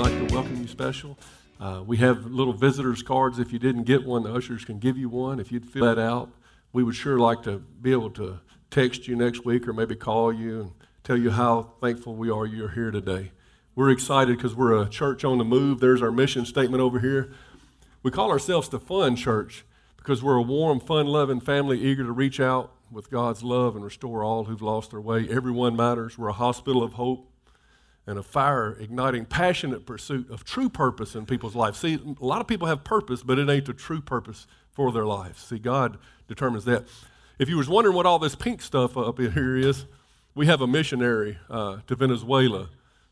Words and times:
Like 0.00 0.28
to 0.28 0.34
welcome 0.34 0.56
you 0.56 0.66
special. 0.66 1.18
Uh, 1.60 1.82
we 1.86 1.98
have 1.98 2.24
little 2.24 2.54
visitors 2.54 3.02
cards. 3.02 3.38
If 3.38 3.52
you 3.52 3.58
didn't 3.58 3.82
get 3.82 4.06
one, 4.06 4.22
the 4.22 4.32
ushers 4.32 4.64
can 4.64 4.78
give 4.78 4.96
you 4.96 5.10
one. 5.10 5.38
If 5.38 5.52
you'd 5.52 5.66
fill 5.66 5.84
that 5.84 5.98
out, 5.98 6.30
we 6.72 6.82
would 6.82 6.94
sure 6.94 7.18
like 7.18 7.42
to 7.42 7.58
be 7.58 7.92
able 7.92 8.08
to 8.12 8.40
text 8.70 9.06
you 9.06 9.14
next 9.14 9.44
week 9.44 9.68
or 9.68 9.74
maybe 9.74 9.94
call 9.94 10.32
you 10.32 10.60
and 10.62 10.70
tell 11.04 11.18
you 11.18 11.30
how 11.30 11.72
thankful 11.82 12.14
we 12.14 12.30
are 12.30 12.46
you're 12.46 12.70
here 12.70 12.90
today. 12.90 13.32
We're 13.74 13.90
excited 13.90 14.38
because 14.38 14.54
we're 14.54 14.80
a 14.80 14.88
church 14.88 15.22
on 15.22 15.36
the 15.36 15.44
move. 15.44 15.80
There's 15.80 16.00
our 16.00 16.10
mission 16.10 16.46
statement 16.46 16.80
over 16.80 17.00
here. 17.00 17.34
We 18.02 18.10
call 18.10 18.30
ourselves 18.30 18.70
the 18.70 18.80
Fun 18.80 19.16
Church 19.16 19.66
because 19.98 20.22
we're 20.22 20.36
a 20.36 20.42
warm, 20.42 20.80
fun 20.80 21.08
loving 21.08 21.40
family 21.40 21.78
eager 21.78 22.04
to 22.04 22.12
reach 22.12 22.40
out 22.40 22.72
with 22.90 23.10
God's 23.10 23.42
love 23.42 23.76
and 23.76 23.84
restore 23.84 24.24
all 24.24 24.44
who've 24.44 24.62
lost 24.62 24.92
their 24.92 25.00
way. 25.02 25.28
Everyone 25.28 25.76
matters. 25.76 26.16
We're 26.16 26.28
a 26.28 26.32
hospital 26.32 26.82
of 26.82 26.94
hope 26.94 27.29
and 28.10 28.18
a 28.18 28.22
fire 28.24 28.76
igniting 28.80 29.24
passionate 29.24 29.86
pursuit 29.86 30.28
of 30.30 30.44
true 30.44 30.68
purpose 30.68 31.14
in 31.14 31.24
people's 31.24 31.54
lives. 31.54 31.78
See, 31.78 31.94
a 31.94 32.24
lot 32.24 32.40
of 32.40 32.48
people 32.48 32.66
have 32.66 32.82
purpose, 32.82 33.22
but 33.22 33.38
it 33.38 33.48
ain't 33.48 33.66
the 33.66 33.72
true 33.72 34.00
purpose 34.00 34.48
for 34.72 34.90
their 34.90 35.06
lives. 35.06 35.40
See, 35.44 35.60
God 35.60 35.96
determines 36.26 36.64
that. 36.64 36.88
If 37.38 37.48
you 37.48 37.56
was 37.56 37.68
wondering 37.68 37.94
what 37.94 38.06
all 38.06 38.18
this 38.18 38.34
pink 38.34 38.62
stuff 38.62 38.96
up 38.96 39.18
here 39.18 39.56
is, 39.56 39.86
we 40.34 40.46
have 40.46 40.60
a 40.60 40.66
missionary 40.66 41.38
uh, 41.48 41.78
to 41.86 41.94
Venezuela 41.94 42.68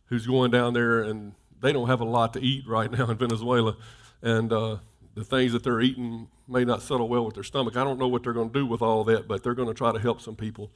who's 0.07 0.27
going 0.27 0.51
down 0.51 0.75
there, 0.75 1.03
and 1.03 1.33
they 1.61 1.73
don't 1.73 1.87
have 1.87 2.01
a 2.01 2.05
lot 2.05 2.33
to 2.33 2.41
eat 2.41 2.67
right 2.67 2.91
now 2.99 3.09
in 3.09 3.17
Venezuela, 3.17 3.77
and 4.21 4.53
uh, 4.53 4.79
the 5.15 5.23
things 5.23 5.53
that 5.53 5.63
they're 5.63 5.81
eating 5.81 6.27
may 6.49 6.65
not 6.65 6.83
settle 6.83 7.09
well 7.09 7.25
with 7.25 7.35
their 7.35 7.45
stomach. 7.45 7.77
I 7.77 7.85
don't 7.85 8.01
know 8.01 8.09
what 8.09 8.25
they're 8.25 8.33
going 8.33 8.51
to 8.51 8.59
do 8.59 8.67
with 8.67 8.83
all 8.83 9.05
that, 9.05 9.29
but 9.29 9.45
they're 9.45 9.55
going 9.55 9.69
to 9.69 9.75
try 9.75 9.93
to 9.93 10.01
help 10.01 10.21
some 10.21 10.35
people. 10.35 10.73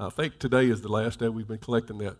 I 0.00 0.08
think 0.08 0.38
today 0.38 0.66
is 0.66 0.80
the 0.80 0.88
last 0.88 1.18
day 1.18 1.28
we've 1.28 1.48
been 1.48 1.58
collecting 1.58 1.98
that 1.98 2.16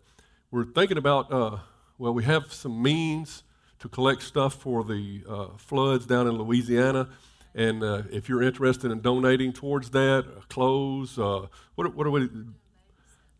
we're 0.56 0.64
thinking 0.64 0.96
about, 0.96 1.30
uh, 1.30 1.58
well, 1.98 2.14
we 2.14 2.24
have 2.24 2.50
some 2.50 2.82
means 2.82 3.42
to 3.78 3.90
collect 3.90 4.22
stuff 4.22 4.54
for 4.54 4.82
the 4.84 5.22
uh, 5.28 5.48
floods 5.58 6.06
down 6.06 6.26
in 6.26 6.38
Louisiana. 6.38 7.10
And 7.54 7.84
uh, 7.84 8.04
if 8.10 8.26
you're 8.26 8.42
interested 8.42 8.90
in 8.90 9.02
donating 9.02 9.52
towards 9.52 9.90
that, 9.90 10.24
uh, 10.26 10.40
clothes, 10.48 11.18
uh, 11.18 11.48
what, 11.74 11.94
what 11.94 12.06
are 12.06 12.10
we, 12.10 12.30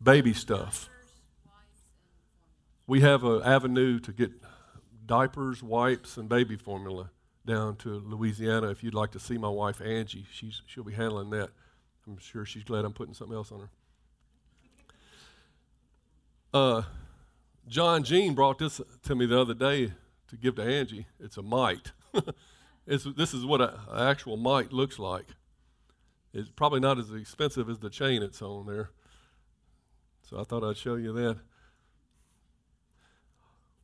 baby 0.03 0.34
stuff. 0.34 0.91
We 2.87 3.00
have 3.00 3.25
an 3.25 3.41
avenue 3.42 3.98
to 4.00 4.12
get 4.12 4.33
diapers, 5.06 5.62
wipes, 5.62 6.19
and 6.19 6.28
baby 6.28 6.56
formula 6.56 7.09
down 7.47 7.77
to 7.77 7.89
Louisiana. 7.89 8.69
If 8.69 8.84
you'd 8.84 8.92
like 8.92 9.12
to 9.12 9.19
see 9.19 9.39
my 9.39 9.48
wife, 9.48 9.81
Angie, 9.81 10.27
she's, 10.31 10.61
she'll 10.67 10.84
be 10.84 10.92
handling 10.92 11.31
that. 11.31 11.48
I'm 12.06 12.19
sure 12.19 12.44
she's 12.44 12.64
glad 12.64 12.84
I'm 12.84 12.92
putting 12.92 13.14
something 13.14 13.34
else 13.34 13.53
on 13.53 13.61
her. 13.61 13.70
Uh, 16.53 16.83
John 17.69 18.05
Jean 18.05 18.34
brought 18.34 18.59
this 18.59 18.81
to 19.05 19.14
me 19.14 19.27
the 19.27 19.41
other 19.41 19.55
day 19.55 19.92
to 20.28 20.36
give 20.36 20.55
to 20.56 20.62
Angie. 20.62 21.06
It's 21.19 21.36
a 21.36 21.42
mite. 21.42 21.92
this 22.86 23.34
is 23.34 23.45
what 23.45 23.61
an 23.61 23.75
actual 23.97 24.36
mite 24.36 24.72
looks 24.72 24.98
like. 24.98 25.27
It's 26.33 26.50
probably 26.50 26.81
not 26.81 26.98
as 26.98 27.11
expensive 27.12 27.69
as 27.69 27.78
the 27.78 27.91
chain 27.91 28.22
it's 28.22 28.41
on 28.43 28.66
there. 28.66 28.91
So 30.22 30.38
I 30.38 30.44
thought 30.44 30.62
I'd 30.62 30.76
show 30.76 30.97
you 30.97 31.12
that. 31.15 31.38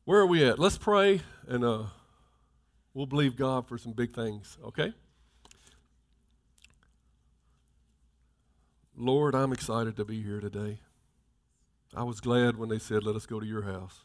Where 0.05 0.19
are 0.19 0.27
we 0.27 0.43
at? 0.45 0.59
Let's 0.59 0.77
pray 0.77 1.21
and 1.47 1.63
uh, 1.63 1.83
we'll 2.93 3.05
believe 3.05 3.35
God 3.35 3.67
for 3.67 3.77
some 3.77 3.93
big 3.93 4.13
things, 4.13 4.57
okay? 4.63 4.93
Lord, 8.95 9.33
I'm 9.33 9.51
excited 9.51 9.95
to 9.97 10.05
be 10.05 10.21
here 10.21 10.39
today. 10.39 10.79
I 11.95 12.03
was 12.03 12.19
glad 12.19 12.57
when 12.57 12.69
they 12.69 12.79
said, 12.79 13.03
Let 13.03 13.15
us 13.15 13.25
go 13.25 13.39
to 13.39 13.45
your 13.45 13.63
house. 13.63 14.03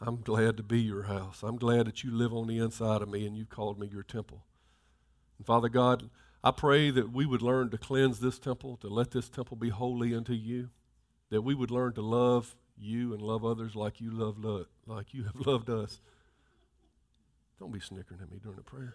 I'm 0.00 0.20
glad 0.20 0.56
to 0.58 0.62
be 0.62 0.80
your 0.80 1.04
house. 1.04 1.42
I'm 1.42 1.56
glad 1.56 1.86
that 1.86 2.04
you 2.04 2.10
live 2.10 2.32
on 2.32 2.46
the 2.46 2.58
inside 2.58 3.00
of 3.02 3.08
me 3.08 3.26
and 3.26 3.36
you've 3.36 3.48
called 3.48 3.78
me 3.78 3.88
your 3.90 4.02
temple. 4.02 4.44
And 5.38 5.46
Father 5.46 5.68
God, 5.70 6.10
I 6.44 6.50
pray 6.50 6.90
that 6.90 7.12
we 7.12 7.24
would 7.24 7.42
learn 7.42 7.70
to 7.70 7.78
cleanse 7.78 8.20
this 8.20 8.38
temple, 8.38 8.76
to 8.78 8.88
let 8.88 9.10
this 9.10 9.28
temple 9.28 9.56
be 9.56 9.70
holy 9.70 10.14
unto 10.14 10.34
you, 10.34 10.68
that 11.30 11.42
we 11.42 11.54
would 11.54 11.70
learn 11.70 11.94
to 11.94 12.02
love 12.02 12.54
you 12.76 13.14
and 13.14 13.22
love 13.22 13.44
others 13.44 13.74
like 13.74 14.00
you 14.00 14.10
love 14.10 14.38
lo- 14.38 14.66
like 14.86 15.14
you 15.14 15.24
have 15.24 15.36
loved 15.46 15.70
us. 15.70 16.00
Don't 17.58 17.72
be 17.72 17.80
snickering 17.80 18.20
at 18.20 18.30
me 18.30 18.38
during 18.42 18.58
the 18.58 18.62
prayer. 18.62 18.94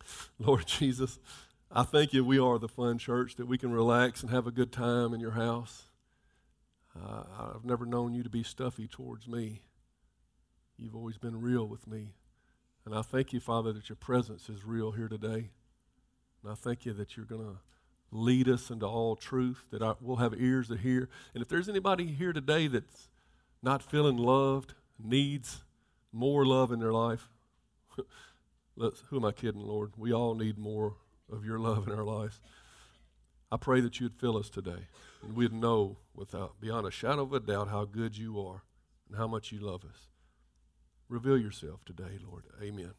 Lord 0.38 0.66
Jesus, 0.66 1.18
I 1.70 1.82
thank 1.82 2.12
you 2.12 2.24
we 2.24 2.38
are 2.38 2.58
the 2.58 2.68
fun 2.68 2.96
church, 2.98 3.34
that 3.36 3.46
we 3.46 3.58
can 3.58 3.72
relax 3.72 4.22
and 4.22 4.30
have 4.30 4.46
a 4.46 4.52
good 4.52 4.72
time 4.72 5.12
in 5.12 5.20
your 5.20 5.32
house. 5.32 5.84
Uh, 6.94 7.24
I've 7.54 7.64
never 7.64 7.84
known 7.84 8.14
you 8.14 8.22
to 8.22 8.30
be 8.30 8.42
stuffy 8.42 8.86
towards 8.86 9.26
me. 9.26 9.62
You've 10.78 10.94
always 10.94 11.18
been 11.18 11.40
real 11.40 11.66
with 11.66 11.86
me. 11.86 12.14
And 12.84 12.94
I 12.94 13.02
thank 13.02 13.32
you, 13.32 13.40
Father, 13.40 13.72
that 13.72 13.88
your 13.88 13.96
presence 13.96 14.48
is 14.48 14.64
real 14.64 14.92
here 14.92 15.08
today. 15.08 15.50
And 16.42 16.52
I 16.52 16.54
thank 16.54 16.86
you 16.86 16.92
that 16.94 17.16
you're 17.16 17.26
going 17.26 17.42
to 17.44 17.58
lead 18.12 18.48
us 18.48 18.70
into 18.70 18.86
all 18.86 19.16
truth, 19.16 19.64
that 19.72 19.82
I, 19.82 19.94
we'll 20.00 20.16
have 20.16 20.34
ears 20.38 20.68
to 20.68 20.76
hear. 20.76 21.08
And 21.34 21.42
if 21.42 21.48
there's 21.48 21.68
anybody 21.68 22.06
here 22.06 22.32
today 22.32 22.68
that's 22.68 23.08
not 23.60 23.82
feeling 23.82 24.16
loved, 24.16 24.74
needs 25.02 25.64
more 26.12 26.46
love 26.46 26.70
in 26.70 26.78
their 26.78 26.92
life, 26.92 27.28
who 28.78 29.16
am 29.16 29.24
I 29.24 29.32
kidding, 29.32 29.60
Lord? 29.60 29.92
We 29.96 30.12
all 30.12 30.36
need 30.36 30.56
more 30.56 30.94
of 31.32 31.44
your 31.44 31.58
love 31.58 31.88
in 31.88 31.94
our 31.94 32.04
lives. 32.04 32.40
I 33.50 33.56
pray 33.56 33.80
that 33.80 34.00
you'd 34.00 34.14
fill 34.14 34.36
us 34.36 34.50
today 34.50 34.88
and 35.22 35.36
we'd 35.36 35.52
know 35.52 35.98
without 36.14 36.60
beyond 36.60 36.86
a 36.86 36.90
shadow 36.90 37.22
of 37.22 37.32
a 37.32 37.40
doubt 37.40 37.68
how 37.68 37.84
good 37.84 38.16
you 38.16 38.40
are 38.40 38.62
and 39.08 39.16
how 39.16 39.26
much 39.26 39.52
you 39.52 39.60
love 39.60 39.84
us. 39.84 40.08
Reveal 41.08 41.38
yourself 41.38 41.84
today, 41.84 42.18
Lord. 42.28 42.44
Amen. 42.60 42.92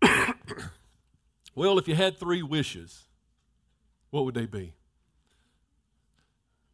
well, 1.54 1.78
if 1.78 1.86
you 1.86 1.94
had 1.94 2.18
three 2.18 2.42
wishes, 2.42 3.04
what 4.10 4.24
would 4.24 4.34
they 4.34 4.46
be? 4.46 4.72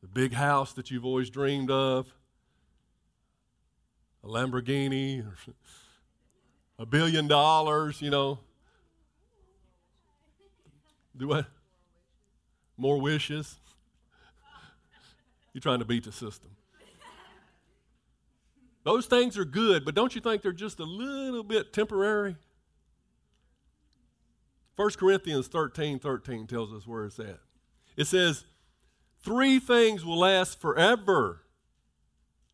The 0.01 0.09
big 0.09 0.33
house 0.33 0.73
that 0.75 0.91
you've 0.91 1.05
always 1.05 1.29
dreamed 1.29 1.71
of, 1.71 2.13
a 4.23 4.29
Lamborghini, 4.29 5.25
a 6.79 6.87
billion 6.87 7.27
dollars, 7.27 8.01
you 8.01 8.11
know, 8.11 8.39
do 11.19 11.29
what? 11.29 11.47
More 12.77 13.01
wishes? 13.01 13.57
You're 15.53 15.61
trying 15.61 15.81
to 15.81 15.85
beat 15.85 16.05
the 16.05 16.13
system. 16.13 16.51
Those 18.85 19.07
things 19.07 19.37
are 19.37 19.45
good, 19.45 19.85
but 19.85 19.95
don't 19.95 20.15
you 20.15 20.21
think 20.21 20.43
they're 20.43 20.53
just 20.53 20.79
a 20.81 20.85
little 20.85 21.43
bit 21.43 21.73
temporary? 21.73 22.37
1 24.77 24.91
Corinthians 24.93 25.49
13 25.49 25.99
13 25.99 26.47
tells 26.47 26.73
us 26.73 26.87
where 26.87 27.05
it's 27.05 27.19
at. 27.19 27.41
It 27.97 28.07
says, 28.07 28.45
Three 29.21 29.59
things 29.59 30.05
will 30.05 30.19
last 30.19 30.61
forever 30.61 31.43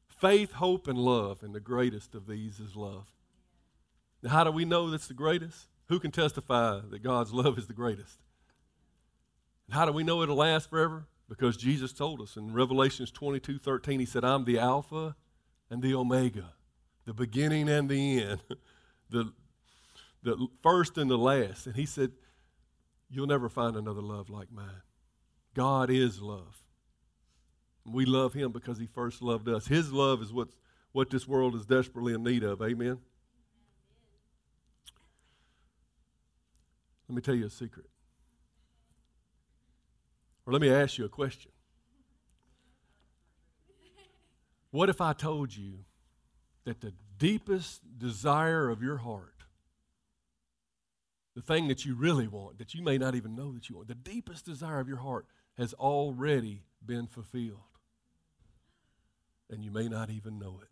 faith, 0.09 0.53
hope, 0.53 0.89
and 0.89 0.99
love. 0.99 1.43
And 1.43 1.55
the 1.55 1.61
greatest 1.61 2.15
of 2.15 2.27
these 2.27 2.59
is 2.59 2.75
love. 2.75 3.13
Now, 4.23 4.31
how 4.31 4.45
do 4.45 4.51
we 4.51 4.65
know 4.65 4.91
that's 4.91 5.07
the 5.07 5.15
greatest? 5.15 5.67
Who 5.89 6.01
can 6.01 6.11
testify 6.11 6.81
that 6.89 7.03
God's 7.03 7.35
love 7.35 7.59
is 7.59 7.67
the 7.67 7.75
greatest? 7.75 8.24
And 9.67 9.75
how 9.75 9.87
do 9.87 9.93
we 9.93 10.05
know 10.05 10.23
it'll 10.23 10.37
last 10.37 10.71
forever? 10.71 11.07
Because 11.29 11.57
Jesus 11.57 11.93
told 11.93 12.21
us 12.21 12.37
in 12.37 12.53
Revelations 12.53 13.11
22 13.11 13.59
13, 13.59 14.01
He 14.01 14.07
said, 14.07 14.25
I'm 14.25 14.45
the 14.45 14.59
Alpha 14.59 15.17
and 15.71 15.83
the 15.83 15.95
Omega, 15.95 16.53
the 17.07 17.15
beginning 17.15 17.69
and 17.69 17.89
the 17.89 18.23
end, 18.23 18.43
the, 19.11 19.33
the 20.23 20.49
first 20.63 20.99
and 20.99 21.11
the 21.11 21.17
last. 21.17 21.67
And 21.67 21.77
He 21.77 21.87
said, 21.87 22.13
You'll 23.09 23.27
never 23.27 23.49
find 23.49 23.77
another 23.77 24.03
love 24.03 24.29
like 24.29 24.51
mine. 24.53 24.83
God 25.55 25.89
is 25.89 26.21
love. 26.21 26.63
We 27.87 28.05
love 28.05 28.35
Him 28.35 28.53
because 28.53 28.79
He 28.79 28.87
first 28.87 29.23
loved 29.23 29.49
us. 29.49 29.67
His 29.67 29.93
love 29.93 30.21
is 30.21 30.33
what's, 30.33 30.57
what 30.93 31.11
this 31.11 31.27
world 31.29 31.55
is 31.55 31.65
desperately 31.65 32.13
in 32.13 32.23
need 32.23 32.43
of. 32.43 32.61
Amen? 32.61 32.99
Let 37.09 37.17
me 37.17 37.23
tell 37.23 37.35
you 37.35 37.47
a 37.47 37.51
secret. 37.51 37.87
Or 40.47 40.53
let 40.53 40.61
me 40.63 40.71
ask 40.71 40.99
you 40.99 41.05
a 41.05 41.09
question. 41.09 41.51
What 44.71 44.89
if 44.91 45.01
I 45.01 45.13
told 45.13 45.57
you 45.57 45.85
that 46.65 46.81
the 46.81 46.93
deepest 47.19 47.81
desire 47.99 48.69
of 48.69 48.83
your 48.83 48.97
heart, 48.99 49.45
the 51.37 51.43
thing 51.43 51.69
that 51.69 51.85
you 51.85 51.95
really 51.95 52.27
want, 52.27 52.59
that 52.59 52.75
you 52.75 52.83
may 52.83 52.99
not 52.99 53.15
even 53.15 53.37
know 53.37 53.53
that 53.53 53.69
you 53.69 53.77
want, 53.77 53.89
the 53.89 53.95
deepest 53.95 54.45
desire 54.45 54.81
of 54.81 54.89
your 54.89 54.99
heart 54.99 55.27
has 55.57 55.75
already 55.75 56.63
been 56.85 57.07
fulfilled? 57.07 57.61
And 59.49 59.63
you 59.63 59.71
may 59.71 59.89
not 59.89 60.11
even 60.11 60.39
know 60.39 60.59
it. 60.61 60.69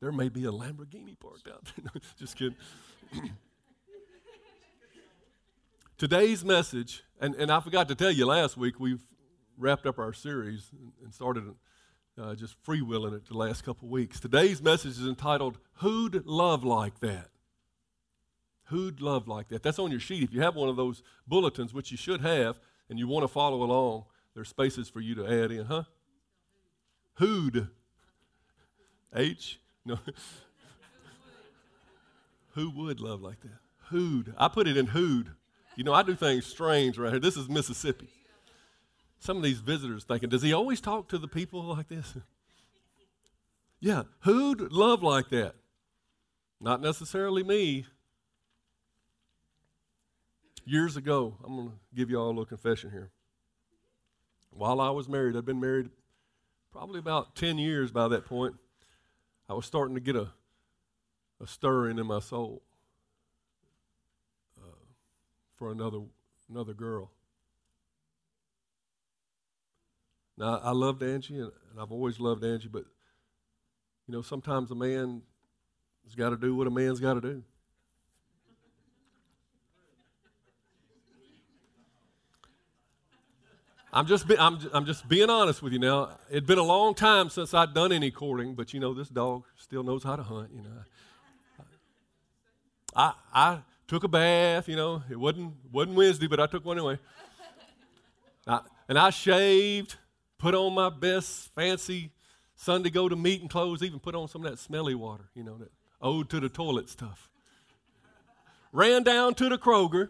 There 0.00 0.12
may 0.12 0.28
be 0.28 0.44
a 0.44 0.50
Lamborghini 0.50 1.18
parked 1.18 1.48
out 1.48 1.70
there. 1.76 2.00
Just 2.18 2.36
kidding. 2.36 2.56
Today's 5.98 6.44
message, 6.44 7.02
and, 7.20 7.34
and 7.34 7.50
I 7.50 7.58
forgot 7.58 7.88
to 7.88 7.96
tell 7.96 8.12
you 8.12 8.24
last 8.24 8.56
week, 8.56 8.78
we've 8.78 9.02
wrapped 9.56 9.84
up 9.84 9.98
our 9.98 10.12
series 10.12 10.70
and 11.02 11.12
started 11.12 11.52
uh, 12.16 12.36
just 12.36 12.54
freewheeling 12.62 13.16
it 13.16 13.26
the 13.26 13.36
last 13.36 13.64
couple 13.64 13.88
weeks. 13.88 14.20
Today's 14.20 14.62
message 14.62 14.92
is 14.92 15.08
entitled, 15.08 15.58
Who'd 15.78 16.24
Love 16.24 16.62
Like 16.62 17.00
That? 17.00 17.30
Who'd 18.66 19.00
Love 19.00 19.26
Like 19.26 19.48
That? 19.48 19.64
That's 19.64 19.80
on 19.80 19.90
your 19.90 19.98
sheet. 19.98 20.22
If 20.22 20.32
you 20.32 20.40
have 20.40 20.54
one 20.54 20.68
of 20.68 20.76
those 20.76 21.02
bulletins, 21.26 21.74
which 21.74 21.90
you 21.90 21.96
should 21.96 22.20
have, 22.20 22.60
and 22.88 22.96
you 22.96 23.08
want 23.08 23.24
to 23.24 23.28
follow 23.28 23.64
along, 23.64 24.04
there's 24.36 24.50
spaces 24.50 24.88
for 24.88 25.00
you 25.00 25.16
to 25.16 25.26
add 25.26 25.50
in, 25.50 25.66
huh? 25.66 25.82
Who'd? 27.14 27.66
H? 29.16 29.58
No. 29.84 29.98
Who 32.50 32.70
would 32.70 33.00
love 33.00 33.20
like 33.20 33.40
that? 33.40 33.58
Who'd? 33.88 34.32
I 34.38 34.46
put 34.46 34.68
it 34.68 34.76
in 34.76 34.86
who'd. 34.86 35.32
You 35.78 35.84
know, 35.84 35.94
I 35.94 36.02
do 36.02 36.16
things 36.16 36.44
strange 36.44 36.98
right 36.98 37.12
here. 37.12 37.20
This 37.20 37.36
is 37.36 37.48
Mississippi. 37.48 38.08
Some 39.20 39.36
of 39.36 39.44
these 39.44 39.60
visitors 39.60 40.02
thinking, 40.02 40.28
does 40.28 40.42
he 40.42 40.52
always 40.52 40.80
talk 40.80 41.06
to 41.10 41.18
the 41.18 41.28
people 41.28 41.62
like 41.62 41.86
this? 41.86 42.16
yeah, 43.80 44.02
who'd 44.22 44.72
love 44.72 45.04
like 45.04 45.28
that? 45.28 45.54
Not 46.60 46.80
necessarily 46.80 47.44
me. 47.44 47.86
Years 50.64 50.96
ago, 50.96 51.36
I'm 51.44 51.54
going 51.54 51.68
to 51.68 51.74
give 51.94 52.10
you 52.10 52.18
all 52.18 52.26
a 52.26 52.30
little 52.30 52.44
confession 52.44 52.90
here. 52.90 53.12
While 54.50 54.80
I 54.80 54.90
was 54.90 55.08
married, 55.08 55.36
I'd 55.36 55.46
been 55.46 55.60
married 55.60 55.90
probably 56.72 56.98
about 56.98 57.36
10 57.36 57.56
years 57.56 57.92
by 57.92 58.08
that 58.08 58.24
point. 58.24 58.56
I 59.48 59.54
was 59.54 59.64
starting 59.64 59.94
to 59.94 60.00
get 60.00 60.16
a, 60.16 60.30
a 61.40 61.46
stirring 61.46 62.00
in 62.00 62.06
my 62.08 62.18
soul 62.18 62.62
for 65.58 65.72
another, 65.72 65.98
another 66.48 66.72
girl. 66.72 67.10
Now, 70.36 70.60
I 70.62 70.70
loved 70.70 71.02
Angie, 71.02 71.38
and 71.38 71.50
I've 71.80 71.90
always 71.90 72.20
loved 72.20 72.44
Angie, 72.44 72.68
but, 72.68 72.84
you 74.06 74.14
know, 74.14 74.22
sometimes 74.22 74.70
a 74.70 74.74
man 74.76 75.22
has 76.04 76.14
got 76.14 76.30
to 76.30 76.36
do 76.36 76.54
what 76.54 76.68
a 76.68 76.70
man's 76.70 77.00
got 77.00 77.14
to 77.14 77.20
do. 77.20 77.42
I'm 83.92 84.06
just, 84.06 84.28
be, 84.28 84.38
I'm, 84.38 84.58
I'm 84.72 84.84
just 84.84 85.08
being 85.08 85.30
honest 85.30 85.62
with 85.62 85.72
you 85.72 85.78
now. 85.78 86.18
It'd 86.30 86.46
been 86.46 86.58
a 86.58 86.62
long 86.62 86.94
time 86.94 87.30
since 87.30 87.52
I'd 87.52 87.74
done 87.74 87.90
any 87.90 88.10
courting, 88.10 88.54
but 88.54 88.72
you 88.72 88.80
know, 88.80 88.94
this 88.94 89.08
dog 89.08 89.44
still 89.56 89.82
knows 89.82 90.04
how 90.04 90.14
to 90.14 90.22
hunt, 90.22 90.50
you 90.54 90.62
know. 90.62 90.84
I, 92.94 93.12
I 93.32 93.58
took 93.88 94.04
a 94.04 94.08
bath, 94.08 94.68
you 94.68 94.76
know. 94.76 95.02
It 95.10 95.18
wasn't, 95.18 95.54
wasn't 95.72 95.96
Wednesday, 95.96 96.28
but 96.28 96.38
I 96.38 96.46
took 96.46 96.64
one 96.64 96.78
anyway. 96.78 96.98
I, 98.46 98.60
and 98.88 98.98
I 98.98 99.10
shaved, 99.10 99.96
put 100.38 100.54
on 100.54 100.74
my 100.74 100.90
best 100.90 101.52
fancy 101.54 102.12
Sunday 102.54 102.90
go 102.90 103.08
to 103.08 103.14
meeting 103.14 103.48
clothes, 103.48 103.84
even 103.84 104.00
put 104.00 104.16
on 104.16 104.26
some 104.26 104.44
of 104.44 104.50
that 104.50 104.58
smelly 104.58 104.94
water, 104.94 105.30
you 105.32 105.44
know, 105.44 105.56
that 105.58 105.70
ode 106.02 106.28
to 106.30 106.40
the 106.40 106.48
toilet 106.48 106.88
stuff. 106.88 107.30
Ran 108.72 109.04
down 109.04 109.34
to 109.36 109.48
the 109.48 109.56
Kroger 109.56 110.08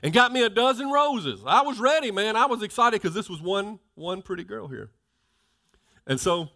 and 0.00 0.12
got 0.12 0.32
me 0.32 0.44
a 0.44 0.48
dozen 0.48 0.90
roses. 0.90 1.42
I 1.44 1.62
was 1.62 1.80
ready, 1.80 2.12
man. 2.12 2.36
I 2.36 2.46
was 2.46 2.62
excited 2.62 3.02
because 3.02 3.14
this 3.14 3.28
was 3.28 3.42
one, 3.42 3.80
one 3.96 4.22
pretty 4.22 4.44
girl 4.44 4.68
here. 4.68 4.90
And 6.06 6.20
so 6.20 6.48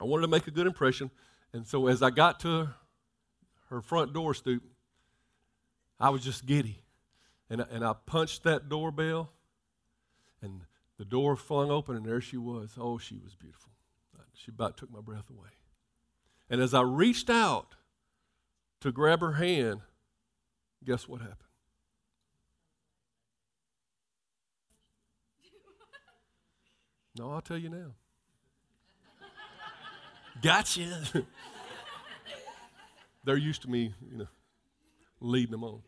I 0.00 0.04
wanted 0.04 0.22
to 0.22 0.28
make 0.28 0.46
a 0.46 0.50
good 0.50 0.66
impression. 0.66 1.10
And 1.52 1.66
so 1.66 1.86
as 1.86 2.02
I 2.02 2.08
got 2.08 2.40
to 2.40 2.70
her 3.68 3.82
front 3.82 4.14
door 4.14 4.32
stoop, 4.32 4.62
I 5.98 6.10
was 6.10 6.22
just 6.22 6.46
giddy. 6.46 6.82
And, 7.50 7.60
and 7.70 7.84
I 7.84 7.94
punched 8.06 8.42
that 8.44 8.68
doorbell, 8.68 9.30
and 10.40 10.62
the 10.98 11.04
door 11.04 11.36
flung 11.36 11.70
open, 11.70 11.96
and 11.96 12.04
there 12.04 12.20
she 12.20 12.36
was. 12.36 12.76
Oh, 12.78 12.98
she 12.98 13.18
was 13.18 13.34
beautiful. 13.34 13.72
She 14.34 14.50
about 14.50 14.76
took 14.76 14.90
my 14.90 15.00
breath 15.00 15.30
away. 15.30 15.50
And 16.50 16.60
as 16.60 16.74
I 16.74 16.82
reached 16.82 17.30
out 17.30 17.76
to 18.80 18.92
grab 18.92 19.20
her 19.20 19.32
hand, 19.34 19.80
guess 20.84 21.08
what 21.08 21.20
happened? 21.20 21.38
No, 27.16 27.30
I'll 27.30 27.40
tell 27.40 27.56
you 27.56 27.68
now. 27.68 27.92
gotcha. 30.42 31.00
They're 33.24 33.36
used 33.36 33.62
to 33.62 33.70
me, 33.70 33.94
you 34.10 34.18
know, 34.18 34.26
leading 35.24 35.52
them 35.52 35.64
on. 35.64 35.82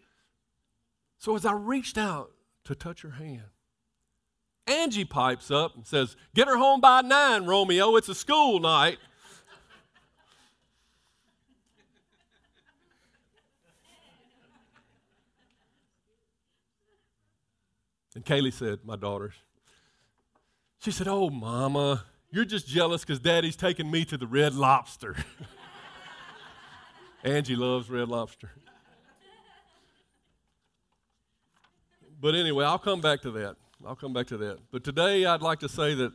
So 1.19 1.35
as 1.35 1.47
I 1.47 1.53
reached 1.53 1.99
out 1.99 2.33
to 2.65 2.75
touch 2.75 3.03
her 3.03 3.13
hand, 3.13 3.51
Angie 4.67 5.05
pipes 5.05 5.51
up 5.51 5.77
and 5.77 5.87
says, 5.87 6.17
Get 6.35 6.49
her 6.49 6.57
home 6.57 6.81
by 6.81 7.03
nine, 7.03 7.47
Romeo. 7.47 7.97
It's 7.97 8.09
a 8.09 8.15
school 8.15 8.59
night. 8.59 8.99
and 18.15 18.25
Kaylee 18.25 18.53
said, 18.53 18.81
My 18.85 18.97
daughter, 18.97 19.33
she 20.81 20.91
said, 20.91 21.07
Oh, 21.07 21.31
mama, 21.31 22.05
you're 22.31 22.45
just 22.45 22.67
jealous 22.67 23.03
because 23.03 23.21
daddy's 23.21 23.57
taking 23.57 23.91
me 23.91 24.05
to 24.07 24.17
the 24.17 24.27
red 24.27 24.55
lobster. 24.55 25.15
Angie 27.25 27.57
loves 27.57 27.89
red 27.89 28.09
lobster. 28.09 28.51
But 32.21 32.35
anyway, 32.35 32.65
I'll 32.65 32.79
come 32.79 33.01
back 33.01 33.21
to 33.23 33.31
that. 33.33 33.57
I'll 33.87 33.97
come 33.97 34.13
back 34.13 34.27
to 34.29 34.37
that. 34.39 34.59
But 34.71 34.85
today 34.85 35.27
I'd 35.27 35.43
like 35.43 35.61
to 35.61 35.69
say 35.69 35.95
that 35.95 36.13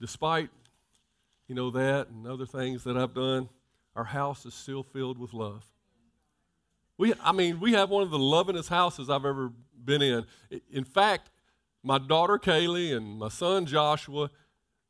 despite, 0.00 0.50
you 1.48 1.54
know, 1.54 1.70
that 1.70 2.08
and 2.08 2.26
other 2.26 2.46
things 2.46 2.84
that 2.84 2.96
I've 2.96 3.14
done, 3.14 3.48
our 3.96 4.04
house 4.04 4.44
is 4.44 4.54
still 4.54 4.82
filled 4.82 5.18
with 5.18 5.32
love. 5.32 5.64
We, 6.98 7.14
I 7.22 7.32
mean, 7.32 7.58
we 7.58 7.72
have 7.72 7.90
one 7.90 8.02
of 8.02 8.10
the 8.10 8.18
lovingest 8.18 8.68
houses 8.68 9.10
I've 9.10 9.24
ever 9.24 9.50
been 9.84 10.02
in. 10.02 10.26
In 10.70 10.84
fact, 10.84 11.30
my 11.82 11.98
daughter 11.98 12.38
Kaylee 12.38 12.96
and 12.96 13.18
my 13.18 13.28
son 13.28 13.66
Joshua, 13.66 14.30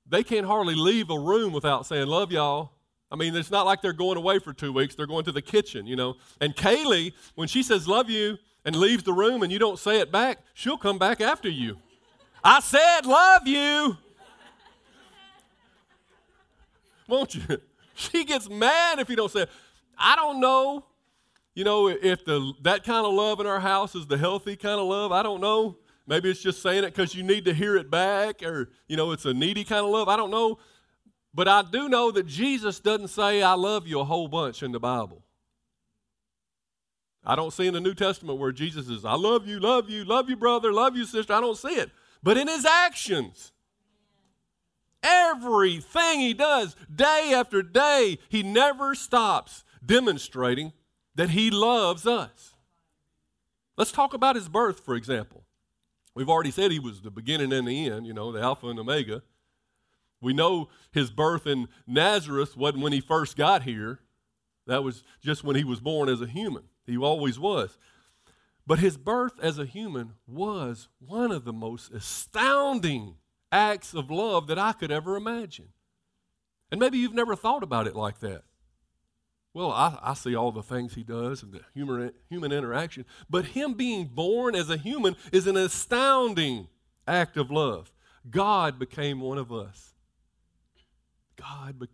they 0.06 0.22
can't 0.22 0.46
hardly 0.46 0.74
leave 0.74 1.10
a 1.10 1.18
room 1.18 1.52
without 1.52 1.86
saying, 1.86 2.06
Love 2.06 2.30
y'all. 2.30 2.72
I 3.10 3.16
mean, 3.16 3.36
it's 3.36 3.50
not 3.50 3.64
like 3.64 3.80
they're 3.80 3.92
going 3.92 4.16
away 4.16 4.38
for 4.38 4.52
two 4.52 4.72
weeks. 4.72 4.94
They're 4.94 5.06
going 5.06 5.24
to 5.24 5.32
the 5.32 5.42
kitchen, 5.42 5.86
you 5.86 5.96
know. 5.96 6.16
And 6.40 6.54
Kaylee, 6.54 7.12
when 7.36 7.48
she 7.48 7.62
says, 7.62 7.88
Love 7.88 8.10
you, 8.10 8.36
and 8.64 8.76
leaves 8.76 9.02
the 9.02 9.12
room 9.12 9.42
and 9.42 9.52
you 9.52 9.58
don't 9.58 9.78
say 9.78 10.00
it 10.00 10.10
back, 10.10 10.38
she'll 10.54 10.78
come 10.78 10.98
back 10.98 11.20
after 11.20 11.48
you. 11.48 11.78
I 12.42 12.60
said, 12.60 13.06
love 13.06 13.46
you. 13.46 13.96
Won't 17.08 17.34
you? 17.34 17.42
She 17.96 18.24
gets 18.24 18.50
mad 18.50 18.98
if 18.98 19.08
you 19.08 19.14
don't 19.14 19.30
say 19.30 19.42
it. 19.42 19.50
I 19.96 20.16
don't 20.16 20.40
know, 20.40 20.84
you 21.54 21.62
know, 21.62 21.86
if 21.86 22.24
the, 22.24 22.52
that 22.62 22.82
kind 22.82 23.06
of 23.06 23.14
love 23.14 23.38
in 23.38 23.46
our 23.46 23.60
house 23.60 23.94
is 23.94 24.08
the 24.08 24.18
healthy 24.18 24.56
kind 24.56 24.80
of 24.80 24.88
love. 24.88 25.12
I 25.12 25.22
don't 25.22 25.40
know. 25.40 25.76
Maybe 26.06 26.28
it's 26.28 26.42
just 26.42 26.60
saying 26.60 26.82
it 26.82 26.92
because 26.92 27.14
you 27.14 27.22
need 27.22 27.44
to 27.44 27.54
hear 27.54 27.76
it 27.76 27.90
back, 27.90 28.42
or, 28.42 28.70
you 28.88 28.96
know, 28.96 29.12
it's 29.12 29.24
a 29.26 29.32
needy 29.32 29.62
kind 29.62 29.84
of 29.84 29.92
love. 29.92 30.08
I 30.08 30.16
don't 30.16 30.32
know. 30.32 30.58
But 31.32 31.48
I 31.48 31.62
do 31.62 31.88
know 31.88 32.10
that 32.10 32.26
Jesus 32.26 32.80
doesn't 32.80 33.08
say, 33.08 33.42
I 33.42 33.54
love 33.54 33.86
you 33.86 34.00
a 34.00 34.04
whole 34.04 34.28
bunch 34.28 34.62
in 34.62 34.72
the 34.72 34.80
Bible. 34.80 35.23
I 37.26 37.36
don't 37.36 37.52
see 37.52 37.66
in 37.66 37.74
the 37.74 37.80
New 37.80 37.94
Testament 37.94 38.38
where 38.38 38.52
Jesus 38.52 38.88
is, 38.88 39.04
I 39.04 39.14
love 39.14 39.46
you, 39.46 39.58
love 39.58 39.88
you, 39.88 40.04
love 40.04 40.28
you, 40.28 40.36
brother, 40.36 40.72
love 40.72 40.96
you, 40.96 41.04
sister. 41.04 41.32
I 41.32 41.40
don't 41.40 41.56
see 41.56 41.74
it. 41.74 41.90
But 42.22 42.36
in 42.36 42.48
his 42.48 42.66
actions, 42.66 43.52
everything 45.02 46.20
he 46.20 46.34
does, 46.34 46.76
day 46.94 47.32
after 47.34 47.62
day, 47.62 48.18
he 48.28 48.42
never 48.42 48.94
stops 48.94 49.64
demonstrating 49.84 50.72
that 51.14 51.30
he 51.30 51.50
loves 51.50 52.06
us. 52.06 52.54
Let's 53.76 53.92
talk 53.92 54.14
about 54.14 54.36
his 54.36 54.48
birth, 54.48 54.80
for 54.80 54.94
example. 54.94 55.44
We've 56.14 56.28
already 56.28 56.50
said 56.50 56.70
he 56.70 56.78
was 56.78 57.00
the 57.00 57.10
beginning 57.10 57.52
and 57.52 57.66
the 57.66 57.86
end, 57.86 58.06
you 58.06 58.12
know, 58.12 58.32
the 58.32 58.40
Alpha 58.40 58.68
and 58.68 58.78
Omega. 58.78 59.22
We 60.20 60.32
know 60.32 60.68
his 60.92 61.10
birth 61.10 61.46
in 61.46 61.68
Nazareth 61.86 62.56
wasn't 62.56 62.82
when 62.82 62.92
he 62.92 63.00
first 63.00 63.36
got 63.36 63.64
here, 63.64 64.00
that 64.66 64.82
was 64.82 65.02
just 65.20 65.44
when 65.44 65.56
he 65.56 65.64
was 65.64 65.80
born 65.80 66.08
as 66.08 66.20
a 66.20 66.26
human. 66.26 66.64
He 66.86 66.96
always 66.96 67.38
was. 67.38 67.78
But 68.66 68.78
his 68.78 68.96
birth 68.96 69.34
as 69.42 69.58
a 69.58 69.66
human 69.66 70.14
was 70.26 70.88
one 70.98 71.30
of 71.30 71.44
the 71.44 71.52
most 71.52 71.92
astounding 71.92 73.16
acts 73.52 73.94
of 73.94 74.10
love 74.10 74.46
that 74.46 74.58
I 74.58 74.72
could 74.72 74.90
ever 74.90 75.16
imagine. 75.16 75.68
And 76.70 76.80
maybe 76.80 76.98
you've 76.98 77.14
never 77.14 77.36
thought 77.36 77.62
about 77.62 77.86
it 77.86 77.94
like 77.94 78.20
that. 78.20 78.42
Well, 79.52 79.70
I, 79.70 79.98
I 80.02 80.14
see 80.14 80.34
all 80.34 80.50
the 80.50 80.62
things 80.62 80.94
he 80.94 81.04
does 81.04 81.42
and 81.42 81.52
the 81.52 81.60
human, 81.72 82.10
human 82.28 82.50
interaction, 82.50 83.04
but 83.30 83.44
him 83.46 83.74
being 83.74 84.06
born 84.06 84.56
as 84.56 84.68
a 84.68 84.76
human 84.76 85.14
is 85.32 85.46
an 85.46 85.56
astounding 85.56 86.66
act 87.06 87.36
of 87.36 87.50
love. 87.52 87.92
God 88.28 88.78
became 88.78 89.20
one 89.20 89.38
of 89.38 89.52
us. 89.52 89.94
God 91.36 91.78
be- 91.78 91.88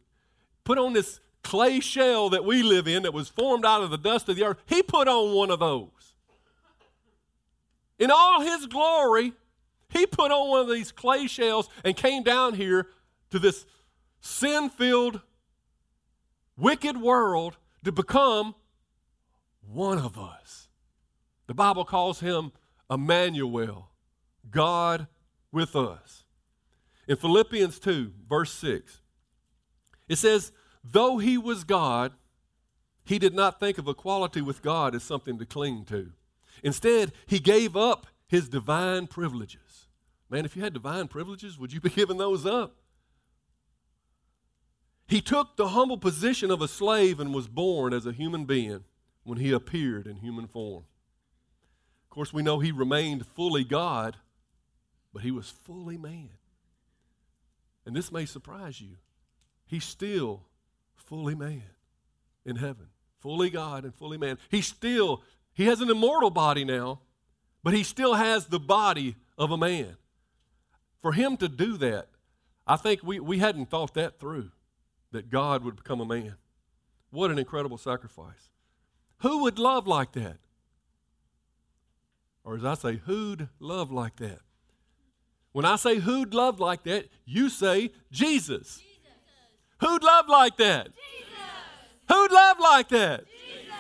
put 0.64 0.78
on 0.78 0.94
this 0.94 1.20
clay 1.42 1.80
shell 1.80 2.30
that 2.30 2.44
we 2.44 2.62
live 2.62 2.87
in 2.87 3.02
that 3.02 3.14
was 3.14 3.28
formed 3.28 3.64
out 3.64 3.82
of 3.82 3.90
the 3.90 3.99
dust 3.99 4.28
of 4.28 4.37
the 4.37 4.44
earth. 4.44 4.59
He 4.66 4.82
put 4.82 5.09
on 5.09 5.35
one 5.35 5.50
of 5.50 5.61
those. 5.61 5.88
In 7.99 8.11
all 8.11 8.40
his 8.40 8.66
glory, 8.66 9.32
he 9.88 10.06
put 10.06 10.30
on 10.30 10.49
one 10.49 10.61
of 10.61 10.70
these 10.70 10.92
clay 10.92 11.26
shells 11.26 11.68
and 11.85 11.97
came 11.97 12.23
down 12.23 12.54
here 12.54 12.88
to 13.30 13.38
this 13.38 13.66
sin 14.20 14.70
filled, 14.70 15.20
wicked 16.56 17.00
world 17.00 17.56
to 17.85 17.92
become 17.92 18.54
one 19.66 19.99
of 19.99 20.18
us. 20.18 20.68
The 21.47 21.54
Bible 21.54 21.85
calls 21.85 22.20
him 22.20 22.52
Emmanuel, 22.90 23.90
God 24.50 25.06
with 25.52 25.75
us. 25.76 26.25
In 27.09 27.16
Philippians 27.16 27.78
2, 27.80 28.12
verse 28.28 28.52
6, 28.52 29.00
it 30.09 30.16
says, 30.16 30.52
Though 30.82 31.18
he 31.18 31.37
was 31.37 31.64
God, 31.64 32.12
he 33.04 33.18
did 33.18 33.34
not 33.34 33.60
think 33.60 33.78
of 33.78 33.88
equality 33.88 34.40
with 34.40 34.62
God 34.62 34.94
as 34.94 35.02
something 35.02 35.38
to 35.38 35.46
cling 35.46 35.84
to. 35.87 36.12
Instead, 36.62 37.12
he 37.26 37.38
gave 37.38 37.76
up 37.76 38.06
his 38.26 38.49
divine 38.49 39.06
privileges. 39.06 39.87
Man, 40.28 40.44
if 40.44 40.56
you 40.56 40.62
had 40.62 40.72
divine 40.72 41.08
privileges, 41.08 41.58
would 41.58 41.72
you 41.72 41.80
be 41.80 41.90
giving 41.94 42.18
those 42.18 42.46
up? 42.46 42.76
He 45.08 45.20
took 45.20 45.56
the 45.56 45.68
humble 45.68 45.99
position 45.99 46.52
of 46.52 46.62
a 46.62 46.68
slave 46.68 47.18
and 47.18 47.34
was 47.34 47.49
born 47.49 47.92
as 47.92 48.06
a 48.06 48.12
human 48.12 48.44
being 48.44 48.84
when 49.25 49.38
he 49.38 49.50
appeared 49.50 50.06
in 50.06 50.16
human 50.16 50.46
form. 50.46 50.84
Of 52.04 52.10
course, 52.10 52.32
we 52.32 52.42
know 52.42 52.60
he 52.60 52.70
remained 52.70 53.26
fully 53.26 53.64
God, 53.64 54.16
but 55.12 55.22
he 55.22 55.32
was 55.32 55.50
fully 55.50 55.99
man. 55.99 56.30
And 57.84 57.96
this 57.96 58.12
may 58.12 58.25
surprise 58.25 58.80
you. 58.80 58.99
He 59.66 59.80
still 59.80 60.42
fully 61.11 61.35
man 61.35 61.64
in 62.47 62.57
heaven, 62.57 62.87
fully 63.19 63.50
God 63.50 63.85
and 63.85 63.95
fully 63.95 64.17
man. 64.17 64.38
He's 64.49 64.67
still, 64.67 65.23
he 65.52 65.67
has 65.67 65.83
an 65.83 65.90
immortal 65.90 66.31
body 66.31 66.64
now, 66.64 67.00
but 67.62 67.75
he 67.75 67.83
still 67.83 68.14
has 68.14 68.47
the 68.47 68.61
body 68.61 69.17
of 69.37 69.50
a 69.50 69.59
man. 69.59 69.97
For 71.02 71.12
him 71.12 71.37
to 71.38 71.49
do 71.49 71.76
that, 71.79 72.07
I 72.67 72.76
think 72.76 73.02
we, 73.02 73.19
we 73.21 73.38
hadn't 73.38 73.69
thought 73.69 73.95
that 73.95 74.19
through 74.21 74.50
that 75.11 75.29
God 75.29 75.64
would 75.64 75.76
become 75.76 76.00
a 76.00 76.07
man. 76.07 76.37
What 77.11 77.33
an 77.33 77.38
incredible 77.38 77.79
sacrifice. 77.79 78.49
Who 79.19 79.43
would 79.43 79.59
love 79.59 79.88
like 79.88 80.12
that? 80.12 80.37
Or 82.45 82.57
as 82.57 82.64
I 82.64 82.75
say, 82.75 83.00
who'd 83.05 83.49
love 83.59 83.90
like 83.90 84.17
that? 84.17 84.38
When 85.52 85.64
I 85.64 85.75
say 85.75 85.97
who'd 85.97 86.33
love 86.33 86.61
like 86.61 86.85
that, 86.85 87.09
you 87.25 87.49
say 87.49 87.90
Jesus. 88.12 88.81
Who'd 89.80 90.02
love 90.02 90.28
like 90.28 90.56
that? 90.58 90.87
Jesus. 90.87 91.28
Who'd 92.08 92.32
love 92.32 92.58
like 92.60 92.88
that? 92.88 93.25
Jesus. 93.26 93.75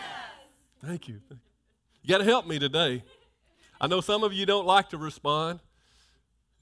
Thank 0.84 1.08
you. 1.08 1.20
You 2.02 2.08
got 2.08 2.18
to 2.18 2.24
help 2.24 2.46
me 2.46 2.58
today. 2.58 3.04
I 3.80 3.86
know 3.86 4.00
some 4.00 4.24
of 4.24 4.32
you 4.32 4.46
don't 4.46 4.66
like 4.66 4.90
to 4.90 4.98
respond. 4.98 5.60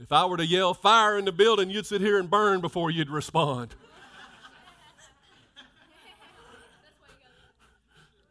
If 0.00 0.12
I 0.12 0.25
were 0.26 0.37
to 0.37 0.47
yell 0.47 0.75
fire 0.75 1.18
in 1.18 1.25
the 1.25 1.33
building, 1.33 1.71
you'd 1.71 1.87
sit 1.87 2.00
here 2.00 2.18
and 2.18 2.30
burn 2.30 2.61
before 2.61 2.90
you'd 2.90 3.11
respond. 3.11 3.75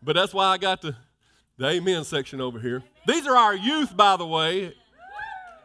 But 0.02 0.16
that's 0.16 0.34
why 0.34 0.46
I 0.46 0.58
got 0.58 0.82
the, 0.82 0.96
the 1.58 1.68
amen 1.68 2.06
section 2.06 2.40
over 2.40 2.60
here. 2.60 2.84
These 3.06 3.28
are 3.28 3.36
our 3.36 3.56
youth, 3.56 3.96
by 3.98 4.16
the 4.16 4.26
way. 4.26 4.74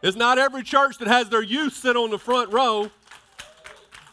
It's 0.01 0.17
not 0.17 0.37
every 0.37 0.63
church 0.63 0.97
that 0.97 1.07
has 1.07 1.29
their 1.29 1.41
youth 1.41 1.73
sit 1.73 1.95
on 1.95 2.09
the 2.09 2.19
front 2.19 2.51
row, 2.51 2.91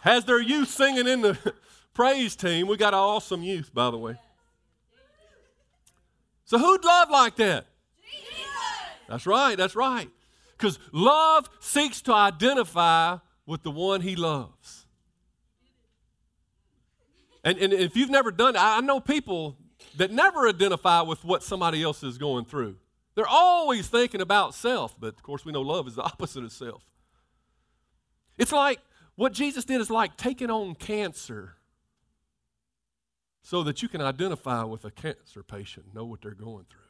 has 0.03 0.25
their 0.25 0.41
youth 0.41 0.69
singing 0.69 1.07
in 1.07 1.21
the 1.21 1.55
praise 1.95 2.37
team. 2.37 2.67
We 2.67 2.77
got 2.77 2.95
an 2.95 3.01
awesome 3.01 3.43
youth, 3.43 3.73
by 3.73 3.91
the 3.91 3.99
way. 3.99 4.19
So 6.45 6.59
who'd 6.59 6.85
love 6.85 7.11
like 7.11 7.37
that? 7.37 7.67
Jesus. 8.03 8.47
That's 9.09 9.27
right, 9.27 9.57
that's 9.57 9.77
right. 9.77 10.11
Because 10.57 10.79
love 10.93 11.49
seeks 11.61 12.03
to 12.03 12.13
identify 12.13 13.19
with 13.47 13.63
the 13.63 13.71
one 13.71 14.01
he 14.01 14.17
loves. 14.17 14.87
And, 17.45 17.57
and 17.59 17.73
if 17.73 17.97
you've 17.97 18.11
never 18.11 18.31
done 18.31 18.57
it, 18.57 18.59
I 18.59 18.81
know 18.81 19.01
people 19.01 19.57
that 19.97 20.11
never 20.11 20.49
identify 20.49 21.01
with 21.01 21.25
what 21.25 21.43
somebody 21.43 21.83
else 21.83 22.03
is 22.03 22.19
going 22.19 22.45
through. 22.45 22.77
They're 23.15 23.27
always 23.27 23.89
thinking 23.89 24.21
about 24.21 24.55
self, 24.55 24.99
but 24.99 25.15
of 25.15 25.23
course 25.23 25.45
we 25.45 25.53
know 25.53 25.63
love 25.63 25.87
is 25.89 25.95
the 25.95 26.03
opposite 26.05 26.45
of 26.45 26.53
self. 26.53 26.83
It's 28.39 28.53
like 28.53 28.81
what 29.21 29.35
Jesus 29.35 29.67
did 29.67 29.83
is 29.83 29.91
like 29.91 30.17
taking 30.17 30.51
on 30.51 30.75
cancer 30.75 31.57
so 33.43 33.63
that 33.65 33.83
you 33.83 33.89
can 33.89 34.01
identify 34.01 34.65
with 34.65 34.87
a 34.87 34.91
cancer 34.91 35.43
patient, 35.43 35.95
know 35.95 36.07
what 36.07 36.23
they're 36.23 36.31
going 36.31 36.65
through. 36.71 36.81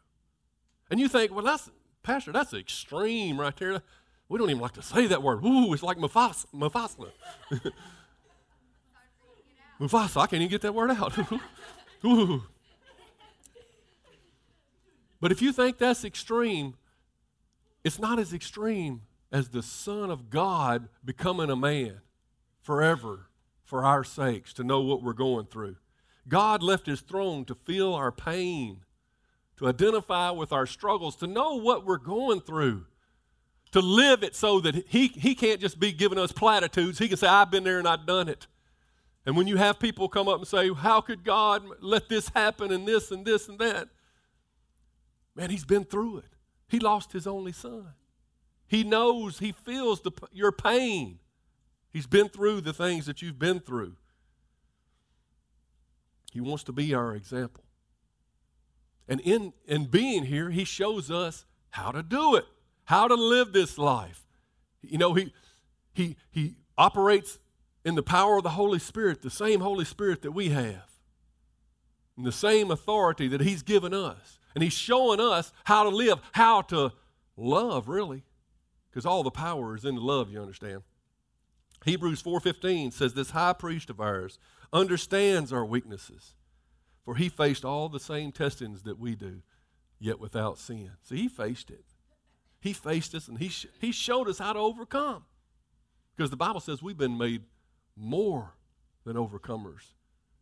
And 0.93 1.01
you 1.01 1.09
think, 1.09 1.35
well, 1.35 1.45
that's 1.45 1.69
Pastor, 2.05 2.31
that's 2.31 2.55
extreme 2.55 3.41
right 3.41 3.57
there. 3.57 3.83
We 4.29 4.39
don't 4.39 4.49
even 4.49 4.63
like 4.63 4.75
to 4.75 4.83
say 4.83 5.09
that 5.09 5.25
word. 5.25 5.45
Ooh, 5.45 5.73
it's 5.73 5.83
like 5.83 5.99
Mufasa. 5.99 6.47
Mufasa. 6.55 7.11
Mufasa, 9.81 10.21
I 10.21 10.27
can't 10.29 10.35
even 10.35 10.51
get 10.51 10.63
that 10.63 10.73
word 10.73 10.93
out. 10.93 11.13
Ooh. 12.05 12.45
But 15.21 15.33
if 15.33 15.43
you 15.43 15.51
think 15.51 15.79
that's 15.79 16.05
extreme, 16.05 16.75
it's 17.83 17.99
not 17.99 18.21
as 18.21 18.33
extreme 18.33 19.01
as 19.33 19.49
the 19.49 19.65
Son 19.65 20.13
of 20.13 20.31
God 20.31 20.89
becoming 21.05 21.51
a 21.51 21.57
man 21.57 22.03
forever 22.71 23.27
for 23.65 23.85
our 23.85 24.05
sakes 24.05 24.53
to 24.53 24.63
know 24.63 24.81
what 24.81 25.03
we're 25.03 25.13
going 25.13 25.45
through. 25.47 25.75
God 26.29 26.63
left 26.63 26.87
his 26.87 27.01
throne 27.01 27.45
to 27.47 27.57
feel 27.57 27.95
our 27.95 28.13
pain 28.13 28.85
to 29.57 29.67
identify 29.67 30.31
with 30.31 30.53
our 30.53 30.67
struggles, 30.67 31.17
to 31.17 31.27
know 31.27 31.57
what 31.57 31.85
we're 31.85 31.99
going 31.99 32.41
through, 32.41 32.87
to 33.73 33.81
live 33.81 34.23
it 34.23 34.37
so 34.37 34.61
that 34.61 34.87
he, 34.87 35.09
he 35.09 35.35
can't 35.35 35.61
just 35.61 35.81
be 35.81 35.91
giving 35.91 36.17
us 36.17 36.31
platitudes. 36.31 37.01
He 37.01 37.09
can 37.09 37.17
say, 37.17 37.27
I've 37.27 37.51
been 37.51 37.65
there 37.65 37.81
and 37.81 37.89
I've 37.89 38.07
done 38.07 38.29
it. 38.29 38.47
And 39.27 39.37
when 39.37 39.49
you 39.49 39.57
have 39.57 39.81
people 39.81 40.09
come 40.09 40.29
up 40.29 40.39
and 40.39 40.47
say, 40.47 40.73
How 40.73 41.01
could 41.01 41.25
God 41.25 41.65
let 41.81 42.09
this 42.09 42.29
happen 42.29 42.71
and 42.71 42.87
this 42.87 43.11
and 43.11 43.27
this 43.27 43.49
and 43.49 43.59
that? 43.59 43.89
Man, 45.35 45.51
he's 45.51 45.65
been 45.65 45.85
through 45.85 46.19
it. 46.19 46.37
He 46.69 46.79
lost 46.79 47.13
his 47.13 47.27
only 47.27 47.53
son. 47.53 47.89
He 48.69 48.85
knows, 48.85 49.41
he 49.41 49.51
feels 49.51 50.03
the, 50.03 50.13
your 50.31 50.53
pain. 50.53 51.19
He's 51.93 52.07
been 52.07 52.29
through 52.29 52.61
the 52.61 52.73
things 52.73 53.07
that 53.07 53.21
you've 53.21 53.39
been 53.39 53.61
through. 53.61 53.97
He 56.33 56.41
wants 56.41 56.63
to 56.65 56.73
be 56.73 56.95
our 56.95 57.15
example. 57.15 57.65
And 59.09 59.21
in, 59.21 59.53
in 59.67 59.87
being 59.87 60.25
here, 60.25 60.51
he 60.51 60.65
shows 60.65 61.11
us 61.11 61.45
how 61.71 61.91
to 61.91 62.03
do 62.03 62.37
it, 62.37 62.45
how 62.85 63.09
to 63.09 63.15
live 63.15 63.53
this 63.53 63.77
life. 63.77 64.25
You 64.83 64.99
know, 64.99 65.15
he, 65.15 65.33
he, 65.93 66.17
he 66.31 66.55
operates 66.79 67.39
in 67.85 67.97
the 67.97 68.03
power 68.03 68.37
of 68.37 68.45
the 68.45 68.51
Holy 68.51 68.79
Spirit, 68.79 69.23
the 69.23 69.31
same 69.31 69.61
Holy 69.61 69.85
Spirit 69.85 70.23
that 70.23 70.33
we 70.33 70.51
have, 70.51 70.89
and 72.17 72.25
the 72.25 72.33
same 72.33 72.71
authority 72.71 73.27
that 73.29 73.41
he's 73.41 73.63
given 73.63 73.93
us. 73.93 74.39
And 74.55 74.63
he's 74.63 74.73
showing 74.73 75.21
us 75.21 75.53
how 75.65 75.85
to 75.85 75.89
live, 75.89 76.19
how 76.33 76.63
to 76.63 76.93
love, 77.37 77.89
really, 77.89 78.23
because 78.91 79.07
all 79.07 79.23
the 79.23 79.31
power 79.31 79.77
is 79.77 79.85
in 79.85 79.97
the 79.97 80.01
love, 80.01 80.31
you 80.31 80.41
understand. 80.41 80.83
Hebrews 81.85 82.23
4:15 82.23 82.93
says 82.93 83.15
this 83.15 83.31
high 83.31 83.55
priest 83.55 83.91
of 83.91 84.01
ours 84.01 84.39
understands 84.73 85.53
our 85.53 85.65
weaknesses 85.65 86.35
for 87.05 87.17
he 87.17 87.29
faced 87.29 87.65
all 87.65 87.89
the 87.89 87.99
same 87.99 88.31
testings 88.31 88.83
that 88.83 88.99
we 88.99 89.15
do, 89.15 89.43
yet 89.99 90.21
without 90.21 90.59
sin. 90.59 90.93
See, 91.03 91.17
he 91.17 91.29
faced 91.29 91.71
it. 91.71 91.85
He 92.61 92.73
faced 92.73 93.15
us 93.15 93.27
and 93.27 93.39
he, 93.39 93.49
sh- 93.49 93.67
he 93.81 93.91
showed 93.91 94.29
us 94.29 94.39
how 94.39 94.53
to 94.53 94.59
overcome. 94.59 95.25
Because 96.15 96.31
the 96.31 96.37
Bible 96.37 96.61
says 96.61 96.83
we've 96.83 96.97
been 96.99 97.17
made 97.17 97.43
more 97.97 98.55
than 99.05 99.17
overcomers 99.17 99.95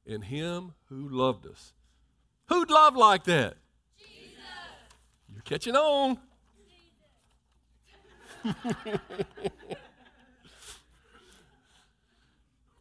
in 0.05 0.23
him 0.23 0.75
who 0.91 1.09
loved 1.09 1.47
us. 1.47 1.73
Who'd 2.49 2.71
love 2.71 2.97
like 2.97 3.25
that? 3.25 3.57
Jesus. 3.97 4.37
You're 5.33 5.43
catching 5.43 5.77
on. 5.77 6.19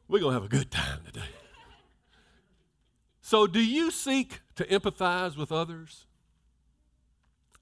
We're 0.07 0.19
going 0.19 0.31
to 0.31 0.41
have 0.41 0.45
a 0.45 0.47
good 0.47 0.71
time 0.71 0.99
today. 1.05 1.25
So, 3.21 3.45
do 3.45 3.59
you 3.59 3.91
seek 3.91 4.39
to 4.55 4.63
empathize 4.65 5.35
with 5.35 5.51
others? 5.51 6.05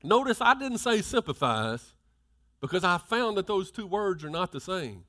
Notice 0.03 0.39
I 0.39 0.53
didn't 0.53 0.77
say 0.77 1.01
sympathize 1.01 1.93
because 2.61 2.83
I 2.83 2.99
found 2.99 3.37
that 3.37 3.47
those 3.47 3.71
two 3.71 3.87
words 3.87 4.23
are 4.23 4.29
not 4.29 4.51
the 4.51 4.59
same. 4.59 5.05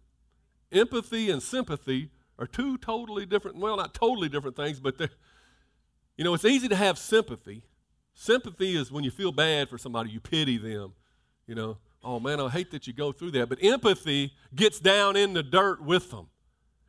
Empathy 0.73 1.31
and 1.31 1.43
sympathy 1.43 2.11
are 2.39 2.47
two 2.47 2.79
totally 2.79 3.27
different, 3.27 3.59
well, 3.59 3.77
not 3.77 3.93
totally 3.93 4.31
different 4.31 4.57
things, 4.57 4.81
but 4.81 4.97
they're, 4.97 5.11
you 6.17 6.25
know, 6.25 6.33
it's 6.33 6.47
easy 6.47 6.69
to 6.69 6.77
have 6.77 6.99
sympathy. 6.99 7.63
Sympathy 8.15 8.77
is 8.77 8.91
when 8.91 9.05
you 9.05 9.11
feel 9.11 9.33
bad 9.33 9.69
for 9.69 9.77
somebody, 9.77 10.09
you 10.09 10.21
pity 10.21 10.57
them. 10.57 10.95
You 11.47 11.55
know, 11.55 11.77
oh 12.03 12.19
man, 12.19 12.41
I 12.41 12.49
hate 12.49 12.71
that 12.71 12.87
you 12.87 12.95
go 12.95 13.13
through 13.13 13.33
that. 13.33 13.51
But 13.51 13.63
empathy 13.63 14.33
gets 14.55 14.81
down 14.81 15.17
in 15.17 15.35
the 15.35 15.43
dirt 15.43 15.83
with 15.83 16.11
them. 16.11 16.29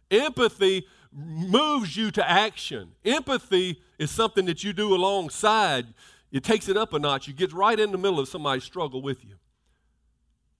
Empathy 0.09 0.87
moves 1.11 1.95
you 1.97 2.11
to 2.11 2.29
action. 2.29 2.91
Empathy 3.03 3.81
is 3.97 4.11
something 4.11 4.45
that 4.45 4.63
you 4.63 4.73
do 4.73 4.93
alongside. 4.93 5.87
It 6.31 6.43
takes 6.43 6.69
it 6.69 6.77
up 6.77 6.93
a 6.93 6.99
notch. 6.99 7.27
You 7.27 7.33
get 7.33 7.53
right 7.53 7.79
in 7.79 7.91
the 7.91 7.97
middle 7.97 8.19
of 8.19 8.27
somebody's 8.27 8.63
struggle 8.63 9.01
with 9.01 9.23
you. 9.23 9.35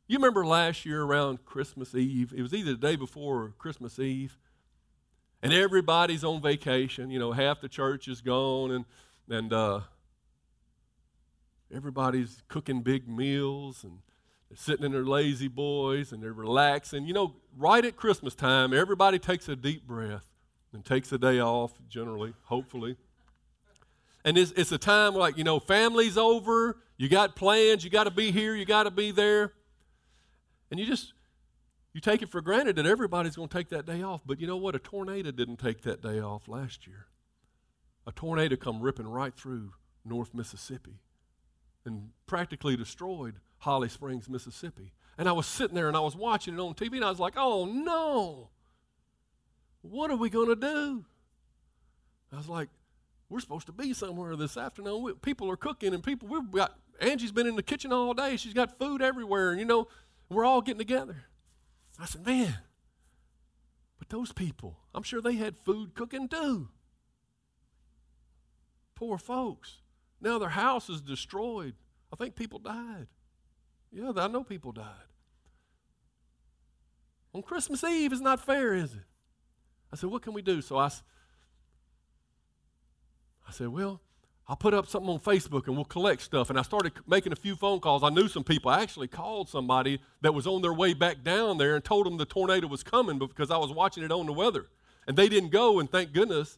You 0.07 0.17
remember 0.17 0.45
last 0.45 0.85
year 0.85 1.03
around 1.03 1.45
Christmas 1.45 1.93
Eve? 1.93 2.33
It 2.35 2.41
was 2.41 2.53
either 2.53 2.71
the 2.71 2.77
day 2.77 2.95
before 2.95 3.43
or 3.43 3.53
Christmas 3.57 3.99
Eve. 3.99 4.37
And 5.43 5.53
everybody's 5.53 6.23
on 6.23 6.41
vacation. 6.41 7.11
You 7.11 7.19
know, 7.19 7.33
half 7.33 7.61
the 7.61 7.67
church 7.67 8.07
is 8.07 8.21
gone, 8.21 8.71
and, 8.71 8.85
and 9.29 9.53
uh, 9.53 9.81
everybody's 11.73 12.41
cooking 12.47 12.81
big 12.81 13.07
meals, 13.07 13.83
and 13.83 13.99
they're 14.49 14.57
sitting 14.57 14.85
in 14.85 14.91
their 14.91 15.05
lazy 15.05 15.47
boys, 15.47 16.11
and 16.11 16.23
they're 16.23 16.33
relaxing. 16.33 17.05
You 17.05 17.13
know, 17.13 17.35
right 17.57 17.83
at 17.83 17.95
Christmas 17.95 18.33
time, 18.33 18.73
everybody 18.73 19.19
takes 19.19 19.49
a 19.49 19.55
deep 19.55 19.85
breath 19.85 20.25
and 20.73 20.85
takes 20.85 21.11
a 21.11 21.17
day 21.17 21.39
off, 21.39 21.73
generally, 21.89 22.33
hopefully. 22.43 22.97
And 24.23 24.37
it's, 24.37 24.51
it's 24.51 24.71
a 24.71 24.77
time 24.77 25.13
like, 25.15 25.37
you 25.37 25.43
know, 25.43 25.59
family's 25.59 26.17
over, 26.17 26.77
you 26.97 27.09
got 27.09 27.35
plans, 27.35 27.83
you 27.83 27.89
got 27.89 28.05
to 28.05 28.11
be 28.11 28.31
here, 28.31 28.55
you 28.55 28.65
got 28.65 28.83
to 28.83 28.91
be 28.91 29.11
there. 29.11 29.53
And 30.69 30.79
you 30.79 30.85
just, 30.85 31.13
you 31.93 32.01
take 32.01 32.21
it 32.21 32.29
for 32.29 32.41
granted 32.41 32.75
that 32.75 32.85
everybody's 32.85 33.35
going 33.35 33.47
to 33.47 33.57
take 33.57 33.69
that 33.69 33.85
day 33.85 34.01
off. 34.01 34.21
But 34.25 34.41
you 34.41 34.47
know 34.47 34.57
what? 34.57 34.75
A 34.75 34.79
tornado 34.79 35.31
didn't 35.31 35.57
take 35.57 35.81
that 35.83 36.01
day 36.01 36.19
off 36.19 36.47
last 36.47 36.87
year. 36.87 37.07
A 38.05 38.11
tornado 38.11 38.55
come 38.55 38.81
ripping 38.81 39.07
right 39.07 39.33
through 39.33 39.71
North 40.03 40.33
Mississippi 40.33 40.99
and 41.85 42.09
practically 42.25 42.75
destroyed 42.75 43.35
Holly 43.59 43.89
Springs, 43.89 44.29
Mississippi. 44.29 44.93
And 45.17 45.27
I 45.27 45.31
was 45.31 45.47
sitting 45.47 45.75
there 45.75 45.87
and 45.87 45.97
I 45.97 46.01
was 46.01 46.15
watching 46.15 46.53
it 46.53 46.59
on 46.59 46.73
TV 46.75 46.95
and 46.95 47.05
I 47.05 47.09
was 47.09 47.19
like, 47.19 47.33
oh 47.37 47.65
no, 47.65 48.49
what 49.81 50.11
are 50.11 50.15
we 50.15 50.29
going 50.29 50.49
to 50.49 50.55
do? 50.55 51.05
I 52.31 52.37
was 52.37 52.49
like, 52.49 52.69
we're 53.29 53.39
supposed 53.39 53.65
to 53.67 53.71
be 53.71 53.93
somewhere 53.93 54.35
this 54.35 54.57
afternoon. 54.57 55.01
We, 55.01 55.13
people 55.13 55.49
are 55.49 55.57
cooking 55.57 55.93
and 55.93 56.03
people, 56.03 56.27
we've 56.27 56.51
got, 56.51 56.77
Angie's 56.99 57.31
been 57.31 57.47
in 57.47 57.55
the 57.55 57.63
kitchen 57.63 57.91
all 57.91 58.13
day. 58.13 58.37
She's 58.37 58.53
got 58.53 58.77
food 58.77 59.01
everywhere. 59.01 59.51
And 59.51 59.59
you 59.59 59.65
know, 59.65 59.87
we're 60.29 60.45
all 60.45 60.61
getting 60.61 60.79
together. 60.79 61.23
I 61.99 62.05
said, 62.05 62.25
man, 62.25 62.59
but 63.97 64.09
those 64.09 64.31
people, 64.31 64.77
I'm 64.93 65.03
sure 65.03 65.21
they 65.21 65.35
had 65.35 65.55
food 65.65 65.95
cooking 65.95 66.27
too. 66.27 66.69
Poor 68.95 69.17
folks. 69.17 69.77
Now 70.21 70.39
their 70.39 70.49
house 70.49 70.89
is 70.89 71.01
destroyed. 71.01 71.75
I 72.11 72.15
think 72.15 72.35
people 72.35 72.59
died. 72.59 73.07
Yeah, 73.91 74.12
I 74.15 74.27
know 74.27 74.44
people 74.44 74.72
died. 74.72 74.86
On 77.34 77.41
Christmas 77.41 77.84
Eve 77.84 78.13
is 78.13 78.22
not 78.22 78.44
fair, 78.44 78.74
is 78.74 78.94
it? 78.94 79.01
I 79.91 79.96
said, 79.96 80.10
what 80.10 80.22
can 80.22 80.34
we 80.34 80.41
do? 80.41 80.62
So 80.62 80.77
I, 80.77 80.88
I 83.48 83.51
said, 83.51 83.70
well, 83.70 84.01
I'll 84.48 84.56
put 84.56 84.74
up 84.74 84.88
something 84.88 85.10
on 85.10 85.20
Facebook 85.20 85.67
and 85.67 85.75
we'll 85.75 85.86
collect 85.86 86.22
stuff. 86.22 86.50
And 86.50 86.58
I 86.58 86.62
started 86.62 86.94
making 87.06 87.34
a 87.34 87.36
few 87.36 87.56
phone 87.56 87.79
calls. 87.79 88.03
I 88.03 88.10
knew 88.10 88.27
some 88.27 88.44
people. 88.44 88.72
I 88.72 88.82
actually 88.82 89.08
called 89.08 89.50
somebody 89.50 90.00
that 90.22 90.34
was 90.34 90.48
on 90.48 90.62
their 90.62 90.74
way 90.74 90.94
back 90.94 91.24
down 91.24 91.58
there 91.58 91.75
and 91.75 91.84
told 91.84 92.06
them 92.06 92.17
the 92.17 92.25
tornado 92.25 92.67
was 92.67 92.84
coming 92.84 93.20
because 93.20 93.51
I 93.51 93.58
was 93.58 93.72
watching 93.72 94.03
it 94.03 94.12
on 94.12 94.25
the 94.25 94.34
weather. 94.34 94.67
And 95.06 95.17
they 95.17 95.29
didn't 95.29 95.50
go, 95.50 95.79
and 95.79 95.89
thank 95.89 96.13
goodness, 96.13 96.58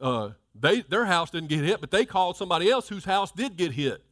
uh, 0.00 0.30
they, 0.54 0.80
their 0.82 1.06
house 1.06 1.30
didn't 1.30 1.48
get 1.48 1.64
hit, 1.64 1.80
but 1.80 1.90
they 1.90 2.04
called 2.04 2.36
somebody 2.36 2.70
else 2.70 2.88
whose 2.88 3.04
house 3.04 3.32
did 3.32 3.56
get 3.56 3.72
hit. 3.72 4.04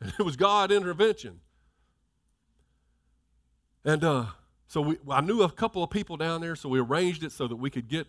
It 0.18 0.22
was 0.22 0.36
God 0.36 0.70
intervention. 0.70 1.40
And 3.86 4.04
uh, 4.04 4.26
so 4.66 4.82
we, 4.82 4.98
I 5.08 5.22
knew 5.22 5.40
a 5.42 5.50
couple 5.50 5.82
of 5.82 5.88
people 5.88 6.18
down 6.18 6.42
there, 6.42 6.56
so 6.56 6.68
we 6.68 6.80
arranged 6.80 7.24
it 7.24 7.32
so 7.32 7.48
that 7.48 7.56
we 7.56 7.70
could 7.70 7.88
get 7.88 8.06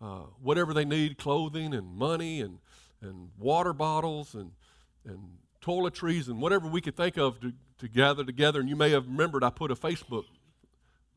uh, 0.00 0.26
whatever 0.40 0.72
they 0.72 0.84
need 0.84 1.18
clothing 1.18 1.74
and 1.74 1.96
money 1.96 2.40
and 2.40 2.58
and 3.02 3.30
water 3.38 3.72
bottles 3.72 4.34
and, 4.34 4.52
and 5.04 5.20
toiletries 5.62 6.28
and 6.28 6.40
whatever 6.40 6.68
we 6.68 6.80
could 6.80 6.96
think 6.96 7.16
of 7.16 7.40
to, 7.40 7.52
to 7.78 7.88
gather 7.88 8.24
together. 8.24 8.60
And 8.60 8.68
you 8.68 8.76
may 8.76 8.90
have 8.90 9.06
remembered 9.06 9.44
I 9.44 9.50
put 9.50 9.70
a 9.70 9.76
Facebook 9.76 10.24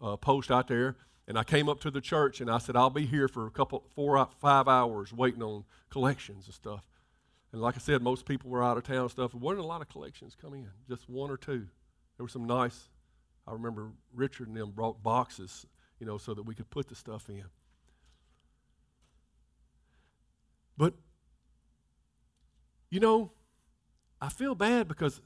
uh, 0.02 0.18
post 0.18 0.52
out 0.52 0.68
there, 0.68 0.98
and 1.28 1.38
I 1.38 1.44
came 1.44 1.70
up 1.70 1.80
to 1.82 1.92
the 1.92 2.02
church 2.02 2.42
and 2.42 2.50
I 2.50 2.58
said, 2.58 2.76
I'll 2.76 2.90
be 2.90 3.06
here 3.06 3.28
for 3.28 3.48
a 3.48 3.52
couple, 3.52 3.84
four, 3.96 4.28
five 4.40 4.68
hours 4.68 5.14
waiting 5.14 5.44
on 5.44 5.66
collections 5.90 6.46
and 6.46 6.54
stuff. 6.54 6.84
And 7.52 7.62
like 7.62 7.76
I 7.76 7.80
said, 7.80 8.02
most 8.02 8.26
people 8.26 8.50
were 8.50 8.64
out 8.64 8.78
of 8.78 8.84
town 8.84 9.04
and 9.04 9.12
stuff. 9.12 9.32
There 9.32 9.40
wasn't 9.40 9.66
a 9.66 9.68
lot 9.68 9.82
of 9.82 9.90
collections 9.90 10.38
come 10.40 10.54
in, 10.54 10.68
just 10.88 11.10
one 11.10 11.32
or 11.32 11.38
two. 11.38 11.68
There 12.18 12.24
were 12.24 12.30
some 12.30 12.46
nice, 12.46 12.90
I 13.50 13.54
remember 13.54 13.92
Richard 14.14 14.48
and 14.48 14.56
them 14.56 14.72
brought 14.72 15.02
boxes, 15.02 15.66
you 16.00 16.06
know, 16.06 16.18
so 16.18 16.34
that 16.34 16.44
we 16.44 16.54
could 16.54 16.70
put 16.70 16.88
the 16.88 16.96
stuff 16.96 17.30
in. 17.30 17.46
But 20.78 20.94
you 22.90 23.00
know, 23.00 23.32
I 24.22 24.30
feel 24.30 24.56
bad 24.56 24.88
because 24.88 25.22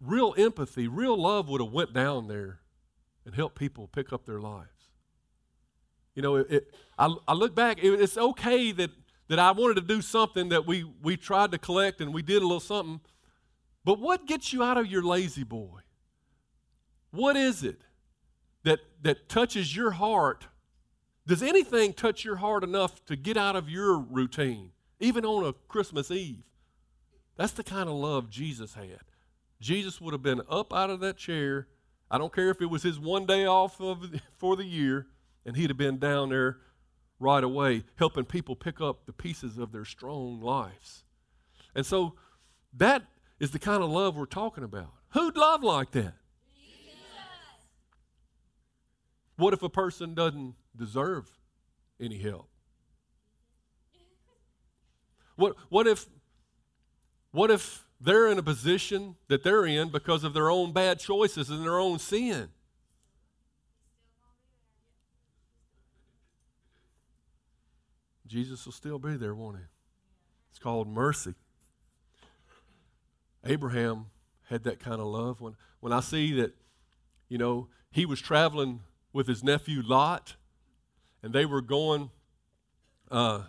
real 0.00 0.34
empathy, 0.36 0.88
real 0.88 1.20
love 1.20 1.48
would 1.48 1.60
have 1.60 1.72
went 1.72 1.92
down 1.92 2.28
there 2.28 2.60
and 3.24 3.34
helped 3.34 3.58
people 3.58 3.88
pick 3.88 4.12
up 4.12 4.24
their 4.26 4.40
lives. 4.40 4.90
You 6.14 6.22
know, 6.22 6.36
it, 6.36 6.46
it, 6.50 6.74
I, 6.98 7.14
I 7.26 7.34
look 7.34 7.54
back, 7.54 7.78
it, 7.82 8.00
it's 8.00 8.16
okay 8.16 8.72
that, 8.72 8.90
that 9.28 9.38
I 9.38 9.52
wanted 9.52 9.74
to 9.74 9.80
do 9.82 10.02
something 10.02 10.48
that 10.48 10.66
we, 10.66 10.84
we 11.02 11.16
tried 11.16 11.52
to 11.52 11.58
collect 11.58 12.00
and 12.00 12.12
we 12.12 12.22
did 12.22 12.42
a 12.42 12.46
little 12.46 12.60
something, 12.60 13.00
but 13.84 14.00
what 14.00 14.26
gets 14.26 14.52
you 14.52 14.62
out 14.62 14.76
of 14.76 14.86
your 14.86 15.02
lazy 15.02 15.44
boy? 15.44 15.80
What 17.10 17.36
is 17.36 17.62
it 17.64 17.82
that, 18.64 18.80
that 19.02 19.28
touches 19.28 19.74
your 19.74 19.92
heart? 19.92 20.46
Does 21.26 21.42
anything 21.42 21.92
touch 21.92 22.24
your 22.24 22.36
heart 22.36 22.64
enough 22.64 23.04
to 23.06 23.16
get 23.16 23.36
out 23.36 23.56
of 23.56 23.68
your 23.68 23.98
routine, 23.98 24.70
even 25.00 25.24
on 25.24 25.44
a 25.44 25.52
Christmas 25.52 26.10
Eve? 26.10 26.42
That's 27.36 27.52
the 27.52 27.64
kind 27.64 27.88
of 27.88 27.94
love 27.94 28.30
Jesus 28.30 28.74
had. 28.74 29.00
Jesus 29.60 30.00
would 30.00 30.12
have 30.12 30.22
been 30.22 30.42
up 30.48 30.72
out 30.72 30.90
of 30.90 31.00
that 31.00 31.16
chair. 31.16 31.68
I 32.10 32.18
don't 32.18 32.32
care 32.32 32.50
if 32.50 32.60
it 32.62 32.66
was 32.66 32.82
his 32.82 32.98
one 32.98 33.26
day 33.26 33.46
off 33.46 33.80
of, 33.80 34.04
for 34.36 34.56
the 34.56 34.64
year, 34.64 35.06
and 35.44 35.56
he'd 35.56 35.70
have 35.70 35.76
been 35.76 35.98
down 35.98 36.30
there 36.30 36.58
right 37.20 37.42
away, 37.42 37.84
helping 37.96 38.24
people 38.24 38.56
pick 38.56 38.80
up 38.80 39.06
the 39.06 39.12
pieces 39.12 39.58
of 39.58 39.72
their 39.72 39.84
strong 39.84 40.40
lives. 40.40 41.04
And 41.74 41.84
so 41.84 42.14
that 42.76 43.02
is 43.40 43.50
the 43.50 43.58
kind 43.58 43.82
of 43.82 43.90
love 43.90 44.16
we're 44.16 44.26
talking 44.26 44.64
about. 44.64 44.92
Who'd 45.10 45.36
love 45.36 45.62
like 45.62 45.90
that? 45.92 46.14
Jesus. 46.54 46.94
What 49.38 49.54
if 49.54 49.62
a 49.62 49.68
person 49.68 50.14
doesn't 50.14 50.56
deserve 50.76 51.30
any 52.00 52.18
help? 52.18 52.48
What, 55.36 55.54
what 55.68 55.86
if 55.86 56.06
what 57.30 57.50
if 57.50 57.84
they're 58.00 58.26
in 58.26 58.38
a 58.38 58.42
position 58.42 59.14
that 59.28 59.44
they're 59.44 59.64
in 59.64 59.90
because 59.90 60.24
of 60.24 60.34
their 60.34 60.50
own 60.50 60.72
bad 60.72 60.98
choices 60.98 61.50
and 61.50 61.62
their 61.62 61.78
own 61.78 62.00
sin? 62.00 62.48
Jesus 68.26 68.64
will 68.64 68.72
still 68.72 68.98
be 68.98 69.16
there, 69.16 69.36
won't 69.36 69.58
he? 69.58 69.62
It's 70.50 70.58
called 70.58 70.88
mercy. 70.88 71.34
Abraham 73.44 74.06
had 74.48 74.64
that 74.64 74.80
kind 74.80 75.00
of 75.00 75.06
love. 75.06 75.40
When, 75.40 75.54
when 75.78 75.92
I 75.92 76.00
see 76.00 76.32
that, 76.40 76.56
you 77.28 77.38
know, 77.38 77.68
he 77.92 78.04
was 78.04 78.20
traveling 78.20 78.80
with 79.12 79.26
his 79.26 79.42
nephew 79.42 79.82
Lot, 79.84 80.36
and 81.22 81.32
they 81.32 81.46
were 81.46 81.62
going 81.62 82.10
uh, 83.10 83.42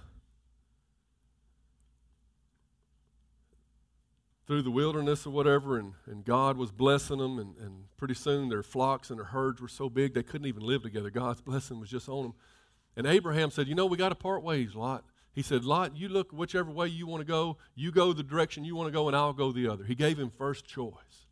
through 4.47 4.63
the 4.63 4.71
wilderness 4.71 5.27
or 5.27 5.29
whatever, 5.29 5.77
and, 5.77 5.93
and 6.07 6.25
God 6.25 6.57
was 6.57 6.71
blessing 6.71 7.19
them, 7.19 7.37
and, 7.37 7.55
and 7.57 7.83
pretty 7.97 8.15
soon 8.15 8.49
their 8.49 8.63
flocks 8.63 9.09
and 9.11 9.19
their 9.19 9.27
herds 9.27 9.61
were 9.61 9.67
so 9.67 9.89
big 9.89 10.13
they 10.13 10.23
couldn't 10.23 10.47
even 10.47 10.63
live 10.63 10.81
together. 10.81 11.11
God's 11.11 11.41
blessing 11.41 11.79
was 11.79 11.89
just 11.89 12.09
on 12.09 12.23
them. 12.23 12.33
And 12.95 13.05
Abraham 13.05 13.51
said, 13.51 13.67
You 13.67 13.75
know, 13.75 13.85
we 13.85 13.95
got 13.95 14.09
to 14.09 14.15
part 14.15 14.41
ways, 14.41 14.73
Lot. 14.73 15.05
He 15.31 15.43
said, 15.43 15.63
Lot, 15.63 15.95
you 15.95 16.09
look 16.09 16.31
whichever 16.31 16.71
way 16.71 16.87
you 16.87 17.05
want 17.05 17.21
to 17.21 17.25
go. 17.25 17.57
You 17.75 17.91
go 17.91 18.11
the 18.11 18.23
direction 18.23 18.65
you 18.65 18.75
want 18.75 18.87
to 18.87 18.91
go, 18.91 19.07
and 19.07 19.15
I'll 19.15 19.33
go 19.33 19.51
the 19.51 19.67
other. 19.67 19.83
He 19.83 19.95
gave 19.95 20.17
him 20.17 20.31
first 20.35 20.65
choice. 20.65 21.27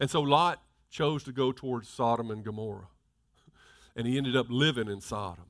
And 0.00 0.10
so 0.10 0.20
Lot 0.20 0.60
chose 0.90 1.22
to 1.24 1.32
go 1.32 1.52
towards 1.52 1.88
Sodom 1.88 2.30
and 2.30 2.44
Gomorrah. 2.44 2.88
And 3.94 4.06
he 4.06 4.16
ended 4.16 4.36
up 4.36 4.46
living 4.48 4.88
in 4.88 5.00
Sodom. 5.00 5.46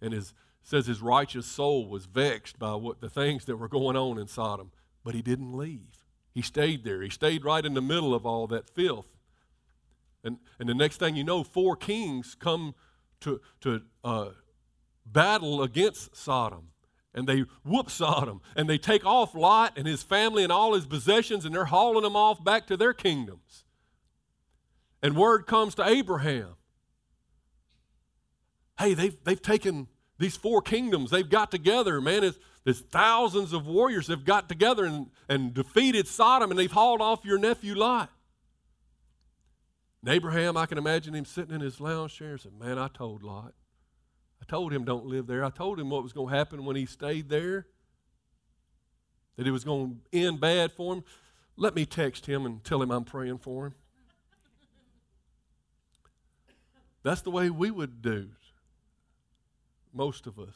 And 0.00 0.12
his 0.12 0.34
says 0.66 0.86
his 0.86 1.00
righteous 1.00 1.46
soul 1.46 1.88
was 1.88 2.06
vexed 2.06 2.58
by 2.58 2.74
what 2.74 3.00
the 3.00 3.08
things 3.08 3.44
that 3.44 3.56
were 3.56 3.68
going 3.68 3.96
on 3.96 4.18
in 4.18 4.26
Sodom, 4.26 4.72
but 5.04 5.14
he 5.14 5.22
didn't 5.22 5.56
leave. 5.56 6.04
He 6.34 6.42
stayed 6.42 6.82
there. 6.82 7.02
He 7.02 7.08
stayed 7.08 7.44
right 7.44 7.64
in 7.64 7.74
the 7.74 7.80
middle 7.80 8.12
of 8.12 8.26
all 8.26 8.48
that 8.48 8.68
filth. 8.68 9.06
And, 10.24 10.38
and 10.58 10.68
the 10.68 10.74
next 10.74 10.96
thing 10.96 11.14
you 11.14 11.22
know, 11.22 11.44
four 11.44 11.76
kings 11.76 12.34
come 12.34 12.74
to, 13.20 13.40
to 13.60 13.82
uh, 14.02 14.30
battle 15.06 15.62
against 15.62 16.16
Sodom 16.16 16.70
and 17.14 17.28
they 17.28 17.44
whoop 17.64 17.88
Sodom 17.88 18.40
and 18.56 18.68
they 18.68 18.76
take 18.76 19.06
off 19.06 19.36
Lot 19.36 19.78
and 19.78 19.86
his 19.86 20.02
family 20.02 20.42
and 20.42 20.50
all 20.50 20.74
his 20.74 20.84
possessions 20.84 21.44
and 21.44 21.54
they're 21.54 21.66
hauling 21.66 22.02
them 22.02 22.16
off 22.16 22.42
back 22.42 22.66
to 22.66 22.76
their 22.76 22.92
kingdoms. 22.92 23.64
And 25.00 25.16
word 25.16 25.46
comes 25.46 25.76
to 25.76 25.86
Abraham 25.86 26.56
hey, 28.78 28.94
they've, 28.94 29.16
they've 29.24 29.40
taken 29.40 29.88
these 30.18 30.36
four 30.36 30.62
kingdoms, 30.62 31.10
they've 31.10 31.28
got 31.28 31.50
together, 31.50 32.00
man. 32.00 32.24
It's, 32.24 32.38
there's 32.64 32.80
thousands 32.80 33.52
of 33.52 33.66
warriors 33.66 34.08
have 34.08 34.24
got 34.24 34.48
together 34.48 34.84
and, 34.84 35.06
and 35.28 35.54
defeated 35.54 36.08
Sodom 36.08 36.50
and 36.50 36.58
they've 36.58 36.72
hauled 36.72 37.00
off 37.00 37.24
your 37.24 37.38
nephew 37.38 37.74
Lot. 37.74 38.10
And 40.02 40.14
Abraham, 40.14 40.56
I 40.56 40.66
can 40.66 40.78
imagine 40.78 41.14
him 41.14 41.24
sitting 41.24 41.54
in 41.54 41.60
his 41.60 41.80
lounge 41.80 42.14
chair 42.16 42.32
and 42.32 42.40
said, 42.40 42.52
Man, 42.58 42.78
I 42.78 42.88
told 42.88 43.22
Lot. 43.22 43.54
I 44.40 44.44
told 44.44 44.72
him 44.72 44.84
don't 44.84 45.06
live 45.06 45.26
there. 45.26 45.44
I 45.44 45.50
told 45.50 45.78
him 45.80 45.90
what 45.90 46.02
was 46.02 46.12
going 46.12 46.28
to 46.30 46.36
happen 46.36 46.64
when 46.64 46.76
he 46.76 46.86
stayed 46.86 47.28
there, 47.28 47.66
that 49.36 49.46
it 49.46 49.50
was 49.50 49.64
going 49.64 50.00
to 50.12 50.18
end 50.18 50.40
bad 50.40 50.72
for 50.72 50.94
him. 50.94 51.04
Let 51.56 51.74
me 51.74 51.86
text 51.86 52.26
him 52.26 52.46
and 52.46 52.62
tell 52.62 52.82
him 52.82 52.90
I'm 52.90 53.04
praying 53.04 53.38
for 53.38 53.66
him. 53.66 53.74
That's 57.02 57.22
the 57.22 57.30
way 57.30 57.50
we 57.50 57.70
would 57.70 58.02
do, 58.02 58.30
most 59.96 60.26
of 60.26 60.38
us. 60.38 60.54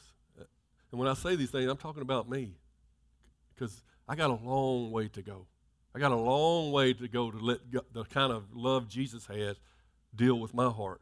And 0.91 0.99
when 0.99 1.07
I 1.07 1.13
say 1.13 1.35
these 1.35 1.49
things, 1.49 1.69
I'm 1.69 1.77
talking 1.77 2.01
about 2.01 2.29
me 2.29 2.53
because 3.53 3.81
I 4.07 4.15
got 4.15 4.29
a 4.29 4.39
long 4.43 4.91
way 4.91 5.07
to 5.09 5.21
go. 5.21 5.47
I 5.95 5.99
got 5.99 6.11
a 6.11 6.17
long 6.17 6.71
way 6.71 6.93
to 6.93 7.07
go 7.07 7.31
to 7.31 7.37
let 7.37 7.59
the 7.71 8.03
kind 8.05 8.31
of 8.31 8.53
love 8.53 8.87
Jesus 8.87 9.25
has 9.27 9.57
deal 10.15 10.39
with 10.39 10.53
my 10.53 10.69
heart. 10.69 11.01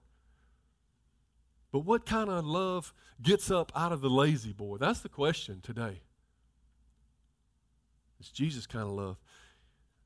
But 1.71 1.80
what 1.80 2.06
kind 2.06 2.30
of 2.30 2.45
love 2.45 2.93
gets 3.21 3.52
up 3.52 3.71
out 3.75 3.91
of 3.91 4.02
the 4.02 4.10
lazy 4.10 4.54
boy? 4.54 4.78
That's 4.78 5.02
the 5.02 5.10
question 5.10 5.62
today. 5.62 6.02
It's 8.19 8.32
Jesus 8.32 8.65
kind 8.65 8.86
of 8.86 8.91
love. 8.91 9.17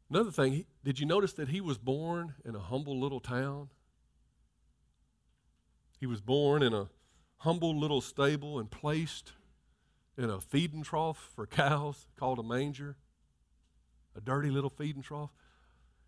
Another 0.09 0.31
thing, 0.31 0.65
did 0.83 0.99
you 0.99 1.05
notice 1.05 1.33
that 1.33 1.49
he 1.49 1.61
was 1.61 1.77
born 1.77 2.35
in 2.45 2.55
a 2.55 2.59
humble 2.59 2.99
little 2.99 3.19
town? 3.19 3.69
He 5.99 6.05
was 6.05 6.21
born 6.21 6.61
in 6.61 6.73
a 6.73 6.89
humble 7.43 7.77
little 7.77 7.99
stable 7.99 8.57
and 8.57 8.71
placed 8.71 9.33
in 10.17 10.29
a 10.29 10.39
feeding 10.39 10.81
trough 10.81 11.29
for 11.35 11.45
cows 11.45 12.07
called 12.17 12.39
a 12.39 12.43
manger, 12.43 12.95
a 14.15 14.21
dirty 14.21 14.49
little 14.49 14.69
feeding 14.69 15.01
trough. 15.01 15.29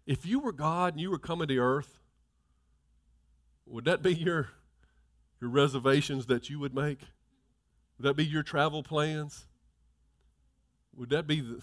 If 0.05 0.25
you 0.25 0.39
were 0.39 0.53
God 0.53 0.93
and 0.93 1.01
you 1.01 1.11
were 1.11 1.19
coming 1.19 1.49
to 1.49 1.57
earth, 1.57 1.99
would 3.65 3.83
that 3.83 4.01
be 4.01 4.13
your 4.13 4.49
your 5.41 5.49
reservations 5.49 6.27
that 6.27 6.49
you 6.49 6.57
would 6.59 6.73
make? 6.73 7.01
Would 7.97 8.07
that 8.07 8.13
be 8.15 8.25
your 8.25 8.43
travel 8.43 8.81
plans? 8.81 9.45
Would 10.95 11.09
that 11.09 11.27
be 11.27 11.41
the, 11.41 11.61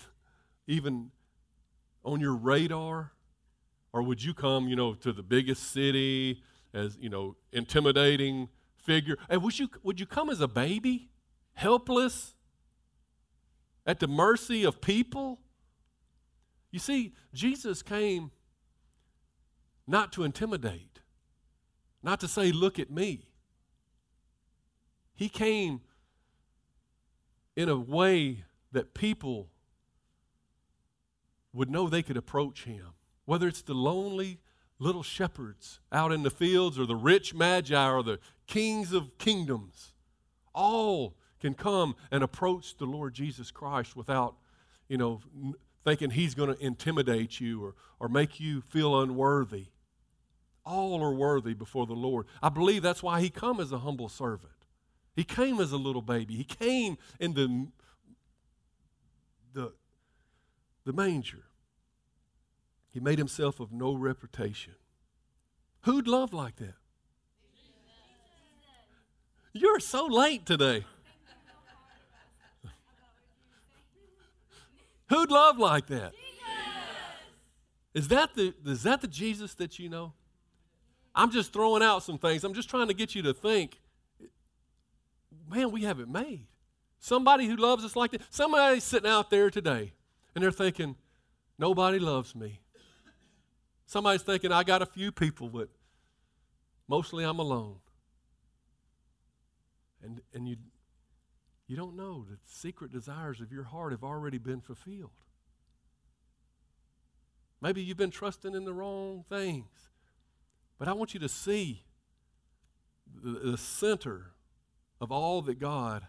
even 0.66 1.12
on 2.04 2.20
your 2.20 2.35
radar? 2.35 3.12
Or 3.94 4.02
would 4.02 4.22
you 4.22 4.35
come, 4.35 4.68
you 4.68 4.76
know, 4.76 4.92
to 4.94 5.12
the 5.12 5.22
biggest 5.22 5.72
city 5.72 6.42
as, 6.74 6.98
you 7.00 7.08
know, 7.08 7.37
intimidating 7.52 8.48
figure? 8.83 9.16
And 9.29 9.42
would 9.42 9.59
you, 9.59 9.68
would 9.83 10.01
you 10.01 10.07
come 10.07 10.31
as 10.31 10.40
a 10.40 10.49
baby, 10.49 11.09
helpless, 11.55 12.35
at 13.87 14.01
the 14.01 14.09
mercy 14.09 14.64
of 14.64 14.81
people? 14.81 15.40
You 16.71 16.79
see, 16.79 17.12
Jesus 17.33 17.83
came 17.83 18.31
not 19.87 20.12
to 20.12 20.25
intimidate, 20.25 21.01
not 22.03 22.21
to 22.21 22.29
say, 22.29 22.53
look 22.53 22.79
at 22.79 22.90
me. 22.90 23.27
He 25.14 25.29
came 25.29 25.83
in 27.55 27.68
a 27.68 27.77
way 27.77 28.45
that 28.73 28.95
people 28.95 29.49
would 31.53 31.71
know 31.71 31.88
they 31.88 32.03
could 32.03 32.16
approach 32.16 32.64
him. 32.64 32.87
Whether 33.25 33.47
it's 33.47 33.62
the 33.62 33.75
lonely 33.75 34.40
little 34.79 35.03
shepherds 35.03 35.79
out 35.92 36.11
in 36.11 36.23
the 36.23 36.31
fields 36.31 36.79
or 36.79 36.87
the 36.87 36.97
rich 36.97 37.35
magi 37.35 37.88
or 37.88 38.03
the 38.03 38.18
kings 38.52 38.92
of 38.92 39.16
kingdoms, 39.16 39.94
all 40.54 41.14
can 41.40 41.54
come 41.54 41.96
and 42.10 42.22
approach 42.22 42.76
the 42.76 42.84
Lord 42.84 43.14
Jesus 43.14 43.50
Christ 43.50 43.96
without, 43.96 44.34
you 44.88 44.98
know, 44.98 45.20
thinking 45.84 46.10
he's 46.10 46.34
going 46.34 46.54
to 46.54 46.62
intimidate 46.62 47.40
you 47.40 47.64
or, 47.64 47.74
or 47.98 48.08
make 48.10 48.38
you 48.38 48.60
feel 48.60 49.00
unworthy. 49.00 49.68
All 50.66 51.02
are 51.02 51.14
worthy 51.14 51.54
before 51.54 51.86
the 51.86 51.94
Lord. 51.94 52.26
I 52.42 52.50
believe 52.50 52.82
that's 52.82 53.02
why 53.02 53.22
he 53.22 53.30
come 53.30 53.58
as 53.58 53.72
a 53.72 53.78
humble 53.78 54.10
servant. 54.10 54.52
He 55.16 55.24
came 55.24 55.58
as 55.58 55.72
a 55.72 55.78
little 55.78 56.02
baby. 56.02 56.34
He 56.34 56.44
came 56.44 56.98
in 57.18 57.32
the, 57.32 57.68
the, 59.54 59.72
the 60.84 60.92
manger. 60.92 61.44
He 62.90 63.00
made 63.00 63.18
himself 63.18 63.60
of 63.60 63.72
no 63.72 63.94
reputation. 63.94 64.74
Who'd 65.84 66.06
love 66.06 66.34
like 66.34 66.56
that? 66.56 66.74
You're 69.52 69.80
so 69.80 70.06
late 70.06 70.46
today. 70.46 70.84
Who'd 75.08 75.30
love 75.30 75.58
like 75.58 75.86
that? 75.88 76.12
Is 77.92 78.08
that 78.08 78.34
the 78.34 78.54
is 78.64 78.84
that 78.84 79.02
the 79.02 79.08
Jesus 79.08 79.54
that 79.54 79.78
you 79.78 79.90
know? 79.90 80.14
I'm 81.14 81.30
just 81.30 81.52
throwing 81.52 81.82
out 81.82 82.02
some 82.02 82.16
things. 82.16 82.42
I'm 82.44 82.54
just 82.54 82.70
trying 82.70 82.88
to 82.88 82.94
get 82.94 83.14
you 83.14 83.22
to 83.22 83.34
think 83.34 83.78
man, 85.48 85.70
we 85.70 85.82
have 85.82 86.00
it 86.00 86.08
made. 86.08 86.46
Somebody 86.98 87.46
who 87.46 87.56
loves 87.56 87.84
us 87.84 87.96
like 87.96 88.12
that. 88.12 88.22
Somebody 88.30 88.80
sitting 88.80 89.10
out 89.10 89.30
there 89.30 89.50
today 89.50 89.92
and 90.34 90.42
they're 90.42 90.50
thinking, 90.50 90.96
nobody 91.58 91.98
loves 91.98 92.34
me. 92.34 92.60
Somebody's 93.86 94.22
thinking, 94.22 94.52
I 94.52 94.62
got 94.62 94.80
a 94.80 94.86
few 94.86 95.12
people, 95.12 95.48
but 95.48 95.68
mostly 96.88 97.24
I'm 97.24 97.38
alone. 97.38 97.76
And, 100.02 100.20
and 100.34 100.48
you, 100.48 100.56
you 101.66 101.76
don't 101.76 101.96
know 101.96 102.26
that 102.28 102.38
secret 102.44 102.92
desires 102.92 103.40
of 103.40 103.52
your 103.52 103.64
heart 103.64 103.92
have 103.92 104.04
already 104.04 104.38
been 104.38 104.60
fulfilled. 104.60 105.10
Maybe 107.60 107.80
you've 107.80 107.96
been 107.96 108.10
trusting 108.10 108.54
in 108.54 108.64
the 108.64 108.74
wrong 108.74 109.24
things. 109.28 109.90
But 110.78 110.88
I 110.88 110.94
want 110.94 111.14
you 111.14 111.20
to 111.20 111.28
see 111.28 111.84
the, 113.22 113.50
the 113.52 113.56
center 113.56 114.32
of 115.00 115.12
all 115.12 115.42
that 115.42 115.60
God, 115.60 116.06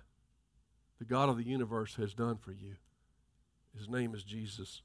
the 0.97 1.05
God 1.05 1.29
of 1.29 1.37
the 1.37 1.43
universe, 1.43 1.95
has 1.95 2.13
done 2.13 2.37
for 2.37 2.51
you. 2.51 2.75
His 3.77 3.87
name 3.87 4.15
is 4.15 4.23
Jesus. 4.23 4.81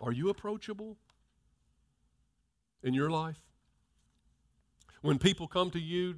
Are 0.00 0.12
you 0.12 0.28
approachable 0.30 0.96
in 2.82 2.94
your 2.94 3.10
life? 3.10 3.40
When 5.02 5.18
people 5.18 5.46
come 5.46 5.70
to 5.70 5.78
you, 5.78 6.14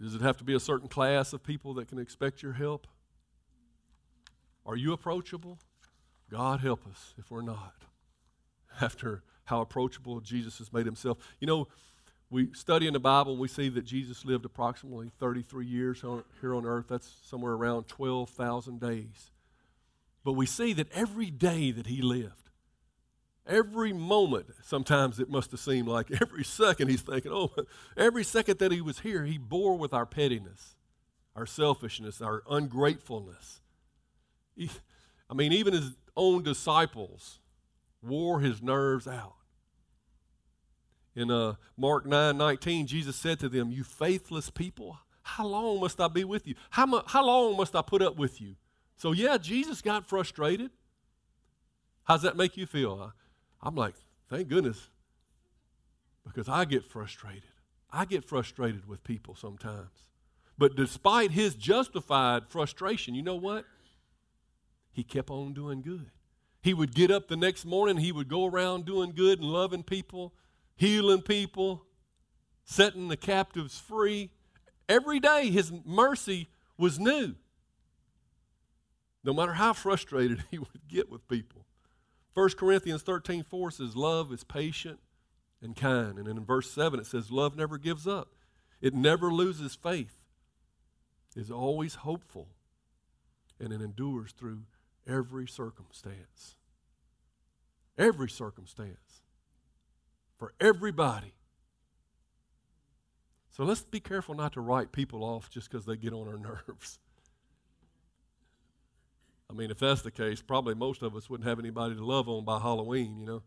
does 0.00 0.14
it 0.14 0.20
have 0.20 0.36
to 0.38 0.44
be 0.44 0.54
a 0.54 0.60
certain 0.60 0.88
class 0.88 1.32
of 1.32 1.42
people 1.42 1.74
that 1.74 1.88
can 1.88 1.98
expect 1.98 2.42
your 2.42 2.54
help? 2.54 2.86
Are 4.66 4.76
you 4.76 4.92
approachable? 4.92 5.58
God 6.30 6.60
help 6.60 6.86
us 6.86 7.14
if 7.18 7.30
we're 7.30 7.42
not. 7.42 7.74
After 8.80 9.22
how 9.44 9.60
approachable 9.60 10.20
Jesus 10.20 10.58
has 10.58 10.72
made 10.72 10.86
himself. 10.86 11.18
You 11.38 11.46
know, 11.46 11.68
we 12.30 12.48
study 12.54 12.86
in 12.86 12.92
the 12.92 13.00
Bible 13.00 13.36
we 13.36 13.48
see 13.48 13.68
that 13.68 13.84
Jesus 13.84 14.24
lived 14.24 14.44
approximately 14.44 15.12
33 15.20 15.66
years 15.66 16.02
on, 16.02 16.24
here 16.40 16.54
on 16.54 16.66
earth. 16.66 16.86
That's 16.88 17.12
somewhere 17.22 17.52
around 17.52 17.86
12,000 17.86 18.80
days. 18.80 19.30
But 20.24 20.32
we 20.32 20.46
see 20.46 20.72
that 20.72 20.90
every 20.92 21.30
day 21.30 21.70
that 21.70 21.86
he 21.86 22.00
lived, 22.00 22.43
every 23.46 23.92
moment, 23.92 24.46
sometimes 24.62 25.20
it 25.20 25.28
must 25.28 25.50
have 25.50 25.60
seemed 25.60 25.88
like 25.88 26.10
every 26.22 26.44
second 26.44 26.88
he's 26.88 27.02
thinking, 27.02 27.32
oh, 27.32 27.52
every 27.96 28.24
second 28.24 28.58
that 28.58 28.72
he 28.72 28.80
was 28.80 29.00
here, 29.00 29.24
he 29.24 29.38
bore 29.38 29.76
with 29.76 29.92
our 29.92 30.06
pettiness, 30.06 30.76
our 31.36 31.46
selfishness, 31.46 32.20
our 32.20 32.42
ungratefulness. 32.48 33.60
He, 34.56 34.70
I 35.28 35.34
mean, 35.34 35.52
even 35.52 35.74
his 35.74 35.92
own 36.16 36.42
disciples 36.42 37.40
wore 38.02 38.40
his 38.40 38.62
nerves 38.62 39.06
out. 39.06 39.34
In 41.16 41.30
uh, 41.30 41.54
Mark 41.76 42.06
9 42.06 42.36
19, 42.36 42.86
Jesus 42.86 43.14
said 43.16 43.38
to 43.40 43.48
them, 43.48 43.70
You 43.70 43.84
faithless 43.84 44.50
people, 44.50 44.98
how 45.22 45.46
long 45.46 45.80
must 45.80 46.00
I 46.00 46.08
be 46.08 46.24
with 46.24 46.46
you? 46.46 46.54
How, 46.70 46.86
mu- 46.86 47.02
how 47.06 47.24
long 47.24 47.56
must 47.56 47.76
I 47.76 47.82
put 47.82 48.02
up 48.02 48.16
with 48.16 48.40
you? 48.40 48.56
So, 48.96 49.12
yeah, 49.12 49.38
Jesus 49.38 49.80
got 49.80 50.06
frustrated. 50.08 50.70
How's 52.04 52.22
that 52.22 52.36
make 52.36 52.56
you 52.56 52.66
feel? 52.66 53.12
I'm 53.64 53.74
like, 53.74 53.94
Thank 54.30 54.48
goodness, 54.48 54.88
because 56.24 56.48
I 56.48 56.64
get 56.64 56.84
frustrated. 56.84 57.42
I 57.92 58.04
get 58.04 58.24
frustrated 58.24 58.88
with 58.88 59.04
people 59.04 59.34
sometimes. 59.34 59.90
But 60.56 60.76
despite 60.76 61.30
his 61.32 61.54
justified 61.54 62.48
frustration, 62.48 63.14
you 63.14 63.22
know 63.22 63.36
what? 63.36 63.64
He 64.92 65.02
kept 65.04 65.30
on 65.30 65.52
doing 65.52 65.82
good. 65.82 66.10
He 66.62 66.72
would 66.72 66.94
get 66.94 67.10
up 67.10 67.28
the 67.28 67.36
next 67.36 67.64
morning, 67.64 67.98
he 67.98 68.12
would 68.12 68.28
go 68.28 68.46
around 68.46 68.86
doing 68.86 69.12
good 69.12 69.40
and 69.40 69.48
loving 69.48 69.82
people 69.82 70.32
healing 70.76 71.22
people, 71.22 71.84
setting 72.64 73.08
the 73.08 73.16
captives 73.16 73.78
free. 73.78 74.30
Every 74.88 75.20
day, 75.20 75.50
his 75.50 75.72
mercy 75.84 76.48
was 76.76 76.98
new. 76.98 77.34
No 79.22 79.32
matter 79.32 79.54
how 79.54 79.72
frustrated 79.72 80.44
he 80.50 80.58
would 80.58 80.88
get 80.88 81.10
with 81.10 81.26
people. 81.28 81.64
1 82.34 82.50
Corinthians 82.50 83.02
13 83.02 83.44
4 83.44 83.70
says, 83.70 83.96
Love 83.96 84.32
is 84.32 84.44
patient 84.44 84.98
and 85.62 85.76
kind. 85.76 86.18
And 86.18 86.28
in 86.28 86.44
verse 86.44 86.70
7, 86.70 87.00
it 87.00 87.06
says, 87.06 87.30
Love 87.30 87.56
never 87.56 87.78
gives 87.78 88.06
up, 88.06 88.34
it 88.80 88.94
never 88.94 89.32
loses 89.32 89.74
faith, 89.74 90.24
is 91.36 91.50
always 91.50 91.96
hopeful, 91.96 92.48
and 93.58 93.72
it 93.72 93.80
endures 93.80 94.32
through 94.32 94.62
every 95.06 95.46
circumstance. 95.46 96.56
Every 97.96 98.28
circumstance. 98.28 99.22
For 100.36 100.52
everybody. 100.60 101.34
So 103.50 103.62
let's 103.62 103.82
be 103.82 104.00
careful 104.00 104.34
not 104.34 104.52
to 104.54 104.60
write 104.60 104.90
people 104.90 105.22
off 105.22 105.48
just 105.48 105.70
because 105.70 105.86
they 105.86 105.96
get 105.96 106.12
on 106.12 106.26
our 106.26 106.38
nerves. 106.68 106.98
I 109.54 109.56
mean, 109.56 109.70
if 109.70 109.78
that's 109.78 110.02
the 110.02 110.10
case, 110.10 110.42
probably 110.42 110.74
most 110.74 111.02
of 111.02 111.14
us 111.14 111.30
wouldn't 111.30 111.48
have 111.48 111.60
anybody 111.60 111.94
to 111.94 112.04
love 112.04 112.28
on 112.28 112.44
by 112.44 112.58
Halloween, 112.58 113.16
you 113.20 113.24
know. 113.24 113.42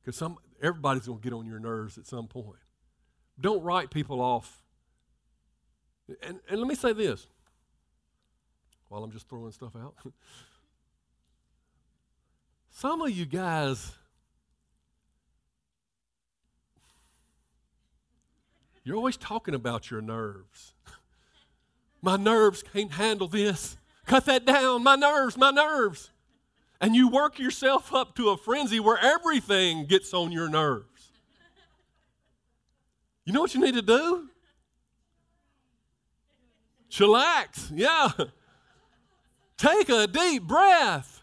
Because 0.00 0.16
some 0.16 0.38
everybody's 0.62 1.06
going 1.06 1.18
to 1.18 1.22
get 1.22 1.34
on 1.34 1.44
your 1.44 1.58
nerves 1.58 1.98
at 1.98 2.06
some 2.06 2.26
point. 2.26 2.58
Don't 3.38 3.62
write 3.62 3.90
people 3.90 4.22
off. 4.22 4.64
And, 6.22 6.40
and 6.48 6.58
let 6.58 6.66
me 6.66 6.74
say 6.74 6.94
this 6.94 7.26
while 8.88 9.04
I'm 9.04 9.10
just 9.10 9.28
throwing 9.28 9.52
stuff 9.52 9.76
out. 9.76 9.94
some 12.70 13.02
of 13.02 13.10
you 13.10 13.26
guys 13.26 13.92
You're 18.82 18.96
always 18.96 19.18
talking 19.18 19.54
about 19.54 19.90
your 19.90 20.00
nerves. 20.00 20.72
my 22.00 22.16
nerves 22.16 22.62
can't 22.62 22.92
handle 22.92 23.28
this. 23.28 23.76
Cut 24.08 24.24
that 24.24 24.46
down. 24.46 24.82
My 24.82 24.96
nerves, 24.96 25.36
my 25.36 25.50
nerves. 25.50 26.10
And 26.80 26.96
you 26.96 27.08
work 27.08 27.38
yourself 27.38 27.92
up 27.92 28.16
to 28.16 28.30
a 28.30 28.36
frenzy 28.36 28.80
where 28.80 28.98
everything 28.98 29.84
gets 29.84 30.14
on 30.14 30.32
your 30.32 30.48
nerves. 30.48 31.10
You 33.24 33.34
know 33.34 33.42
what 33.42 33.54
you 33.54 33.60
need 33.60 33.74
to 33.74 33.82
do? 33.82 34.30
Chillax. 36.90 37.70
Yeah. 37.74 38.08
Take 39.58 39.90
a 39.90 40.06
deep 40.06 40.44
breath. 40.44 41.22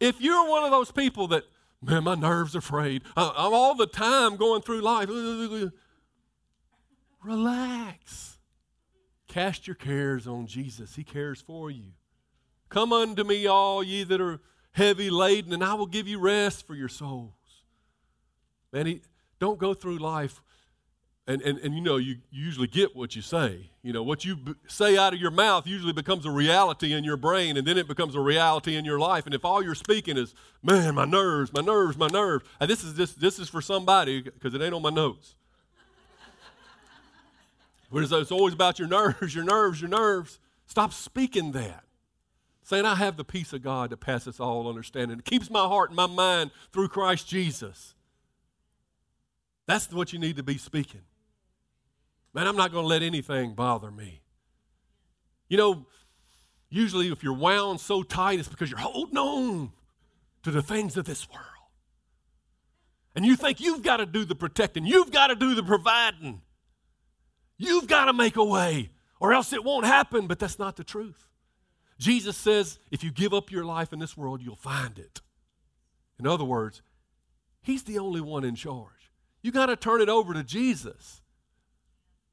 If 0.00 0.20
you're 0.20 0.48
one 0.48 0.64
of 0.64 0.72
those 0.72 0.90
people 0.90 1.28
that, 1.28 1.44
man, 1.80 2.02
my 2.02 2.16
nerves 2.16 2.56
are 2.56 2.60
frayed, 2.60 3.02
I'm 3.16 3.52
all 3.54 3.76
the 3.76 3.86
time 3.86 4.36
going 4.36 4.62
through 4.62 4.80
life. 4.80 5.08
Relax. 7.22 8.33
Cast 9.34 9.66
your 9.66 9.74
cares 9.74 10.28
on 10.28 10.46
Jesus. 10.46 10.94
He 10.94 11.02
cares 11.02 11.40
for 11.40 11.68
you. 11.68 11.86
Come 12.68 12.92
unto 12.92 13.24
me, 13.24 13.48
all 13.48 13.82
ye 13.82 14.04
that 14.04 14.20
are 14.20 14.40
heavy 14.70 15.10
laden, 15.10 15.52
and 15.52 15.64
I 15.64 15.74
will 15.74 15.86
give 15.86 16.06
you 16.06 16.20
rest 16.20 16.64
for 16.64 16.76
your 16.76 16.88
souls. 16.88 17.32
Man, 18.72 18.86
he, 18.86 19.00
don't 19.40 19.58
go 19.58 19.74
through 19.74 19.98
life 19.98 20.40
and, 21.26 21.42
and, 21.42 21.58
and 21.58 21.74
you 21.74 21.80
know, 21.80 21.96
you, 21.96 22.18
usually 22.30 22.68
get 22.68 22.94
what 22.94 23.16
you 23.16 23.22
say. 23.22 23.70
You 23.82 23.92
know, 23.92 24.04
what 24.04 24.24
you 24.24 24.36
b- 24.36 24.54
say 24.68 24.96
out 24.96 25.14
of 25.14 25.18
your 25.18 25.32
mouth 25.32 25.66
usually 25.66 25.92
becomes 25.92 26.26
a 26.26 26.30
reality 26.30 26.92
in 26.92 27.02
your 27.02 27.16
brain, 27.16 27.56
and 27.56 27.66
then 27.66 27.76
it 27.76 27.88
becomes 27.88 28.14
a 28.14 28.20
reality 28.20 28.76
in 28.76 28.84
your 28.84 29.00
life. 29.00 29.26
And 29.26 29.34
if 29.34 29.44
all 29.44 29.64
you're 29.64 29.74
speaking 29.74 30.16
is, 30.16 30.32
man, 30.62 30.94
my 30.94 31.06
nerves, 31.06 31.52
my 31.52 31.60
nerves, 31.60 31.96
my 31.96 32.06
nerves, 32.06 32.44
and 32.60 32.70
this 32.70 32.84
is, 32.84 32.94
this, 32.94 33.14
this 33.14 33.40
is 33.40 33.48
for 33.48 33.60
somebody 33.60 34.22
because 34.22 34.54
it 34.54 34.62
ain't 34.62 34.74
on 34.74 34.82
my 34.82 34.90
notes. 34.90 35.34
Whereas 37.94 38.10
it's 38.10 38.32
always 38.32 38.54
about 38.54 38.80
your 38.80 38.88
nerves, 38.88 39.36
your 39.36 39.44
nerves, 39.44 39.80
your 39.80 39.88
nerves. 39.88 40.40
Stop 40.66 40.92
speaking 40.92 41.52
that. 41.52 41.84
Saying, 42.64 42.84
I 42.84 42.96
have 42.96 43.16
the 43.16 43.22
peace 43.22 43.52
of 43.52 43.62
God 43.62 43.90
that 43.90 43.98
passes 43.98 44.40
all 44.40 44.68
understanding. 44.68 45.20
It 45.20 45.24
keeps 45.24 45.48
my 45.48 45.60
heart 45.60 45.90
and 45.90 45.96
my 45.96 46.08
mind 46.08 46.50
through 46.72 46.88
Christ 46.88 47.28
Jesus. 47.28 47.94
That's 49.66 49.92
what 49.92 50.12
you 50.12 50.18
need 50.18 50.34
to 50.38 50.42
be 50.42 50.58
speaking. 50.58 51.02
Man, 52.32 52.48
I'm 52.48 52.56
not 52.56 52.72
going 52.72 52.82
to 52.82 52.88
let 52.88 53.04
anything 53.04 53.54
bother 53.54 53.92
me. 53.92 54.22
You 55.48 55.56
know, 55.56 55.86
usually 56.70 57.12
if 57.12 57.22
you're 57.22 57.32
wound 57.32 57.78
so 57.78 58.02
tight, 58.02 58.40
it's 58.40 58.48
because 58.48 58.72
you're 58.72 58.80
holding 58.80 59.18
on 59.18 59.70
to 60.42 60.50
the 60.50 60.62
things 60.62 60.96
of 60.96 61.04
this 61.04 61.28
world. 61.30 61.46
And 63.14 63.24
you 63.24 63.36
think 63.36 63.60
you've 63.60 63.84
got 63.84 63.98
to 63.98 64.06
do 64.06 64.24
the 64.24 64.34
protecting, 64.34 64.84
you've 64.84 65.12
got 65.12 65.28
to 65.28 65.36
do 65.36 65.54
the 65.54 65.62
providing. 65.62 66.40
You've 67.56 67.86
got 67.86 68.06
to 68.06 68.12
make 68.12 68.36
a 68.36 68.44
way, 68.44 68.90
or 69.20 69.32
else 69.32 69.52
it 69.52 69.64
won't 69.64 69.86
happen. 69.86 70.26
But 70.26 70.38
that's 70.38 70.58
not 70.58 70.76
the 70.76 70.84
truth. 70.84 71.26
Jesus 71.98 72.36
says, 72.36 72.78
if 72.90 73.04
you 73.04 73.10
give 73.10 73.32
up 73.32 73.50
your 73.50 73.64
life 73.64 73.92
in 73.92 73.98
this 73.98 74.16
world, 74.16 74.42
you'll 74.42 74.56
find 74.56 74.98
it. 74.98 75.20
In 76.18 76.26
other 76.26 76.44
words, 76.44 76.82
He's 77.62 77.84
the 77.84 77.98
only 77.98 78.20
one 78.20 78.44
in 78.44 78.56
charge. 78.56 79.10
You 79.42 79.52
got 79.52 79.66
to 79.66 79.76
turn 79.76 80.00
it 80.00 80.08
over 80.08 80.34
to 80.34 80.42
Jesus. 80.42 81.22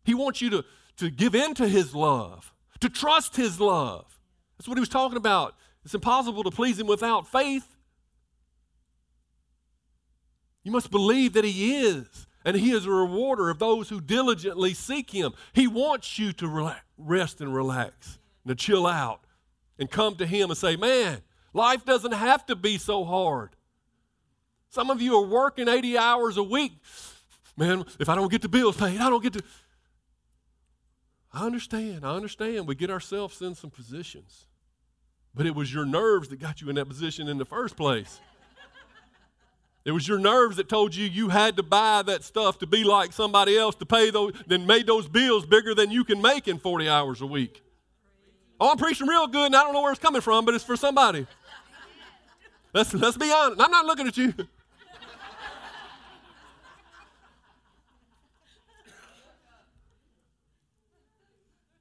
He 0.04 0.14
wants 0.14 0.42
you 0.42 0.50
to, 0.50 0.66
to 0.98 1.10
give 1.10 1.36
in 1.36 1.54
to 1.56 1.68
His 1.68 1.94
love, 1.96 2.54
to 2.80 2.90
trust 2.90 3.36
His 3.36 3.60
love. 3.60 4.20
That's 4.58 4.68
what 4.68 4.78
He 4.78 4.82
was 4.82 4.90
talking 4.90 5.18
about. 5.18 5.56
It's 5.86 5.94
impossible 5.94 6.44
to 6.44 6.52
please 6.52 6.80
Him 6.80 6.88
without 6.88 7.28
faith. 7.28 7.78
You 10.64 10.72
must 10.72 10.92
believe 10.92 11.34
that 11.34 11.46
He 11.46 11.86
is 11.86 12.28
and 12.44 12.56
he 12.56 12.72
is 12.72 12.86
a 12.86 12.92
rewarder 12.92 13.50
of 13.50 13.60
those 13.60 13.90
who 13.90 14.02
diligently 14.02 14.74
seek 14.74 15.12
him. 15.12 15.34
He 15.54 15.68
wants 15.68 16.18
you 16.18 16.34
to 16.34 16.48
relax, 16.48 16.82
rest 16.98 17.42
and 17.42 17.54
relax 17.54 18.20
and 18.44 18.58
to 18.58 18.64
chill 18.64 18.88
out 18.88 19.22
and 19.78 19.90
come 19.90 20.16
to 20.16 20.26
him 20.26 20.50
and 20.50 20.58
say, 20.58 20.76
Man, 20.76 21.22
life 21.54 21.86
doesn't 21.86 22.14
have 22.14 22.46
to 22.48 22.56
be 22.56 22.78
so 22.78 23.04
hard. 23.04 23.56
Some 24.70 24.90
of 24.90 25.02
you 25.02 25.16
are 25.18 25.26
working 25.26 25.68
80 25.68 25.98
hours 25.98 26.38
a 26.38 26.44
week. 26.44 26.74
Man, 27.58 27.86
if 28.00 28.08
I 28.08 28.16
don't 28.16 28.32
get 28.32 28.42
the 28.42 28.50
bills 28.50 28.78
paid, 28.78 29.00
I 29.00 29.10
don't 29.10 29.22
get 29.22 29.34
to. 29.34 29.44
I 31.34 31.46
understand. 31.46 32.06
I 32.06 32.16
understand. 32.16 32.68
We 32.68 32.76
get 32.76 32.90
ourselves 32.90 33.42
in 33.42 33.56
some 33.56 33.70
positions. 33.70 34.48
But 35.34 35.46
it 35.46 35.56
was 35.56 35.74
your 35.74 35.86
nerves 35.86 36.30
that 36.30 36.40
got 36.40 36.62
you 36.62 36.70
in 36.70 36.76
that 36.76 36.88
position 36.88 37.28
in 37.28 37.38
the 37.38 37.46
first 37.46 37.78
place. 37.78 38.20
It 39.84 39.92
was 39.92 40.08
your 40.08 40.20
nerves 40.20 40.58
that 40.58 40.70
told 40.70 40.96
you 40.96 41.06
you 41.06 41.30
had 41.30 41.58
to 41.58 41.64
buy 41.64 42.04
that 42.04 42.24
stuff 42.24 42.60
to 42.60 42.68
be 42.68 42.84
like 42.84 43.14
somebody 43.14 43.58
else 43.58 43.76
to 43.76 43.86
pay 43.86 44.12
those, 44.12 44.34
then 44.46 44.68
made 44.68 44.86
those 44.86 45.08
bills 45.08 45.46
bigger 45.46 45.74
than 45.74 45.90
you 45.90 46.04
can 46.04 46.22
make 46.22 46.48
in 46.48 46.60
40 46.60 46.88
hours 46.88 47.22
a 47.22 47.26
week. 47.26 47.64
Oh, 48.60 48.70
I'm 48.70 48.78
preaching 48.78 49.08
real 49.08 49.26
good 49.26 49.48
and 49.48 49.56
I 49.56 49.64
don't 49.64 49.74
know 49.74 49.82
where 49.82 49.92
it's 49.92 50.00
coming 50.00 50.22
from, 50.22 50.46
but 50.46 50.54
it's 50.54 50.64
for 50.64 50.78
somebody. 50.78 51.26
Let's, 52.74 52.94
let's 52.94 53.18
be 53.18 53.32
honest. 53.32 53.60
I'm 53.60 53.72
not 53.72 53.86
looking 53.86 54.08
at 54.08 54.18
you. 54.18 54.34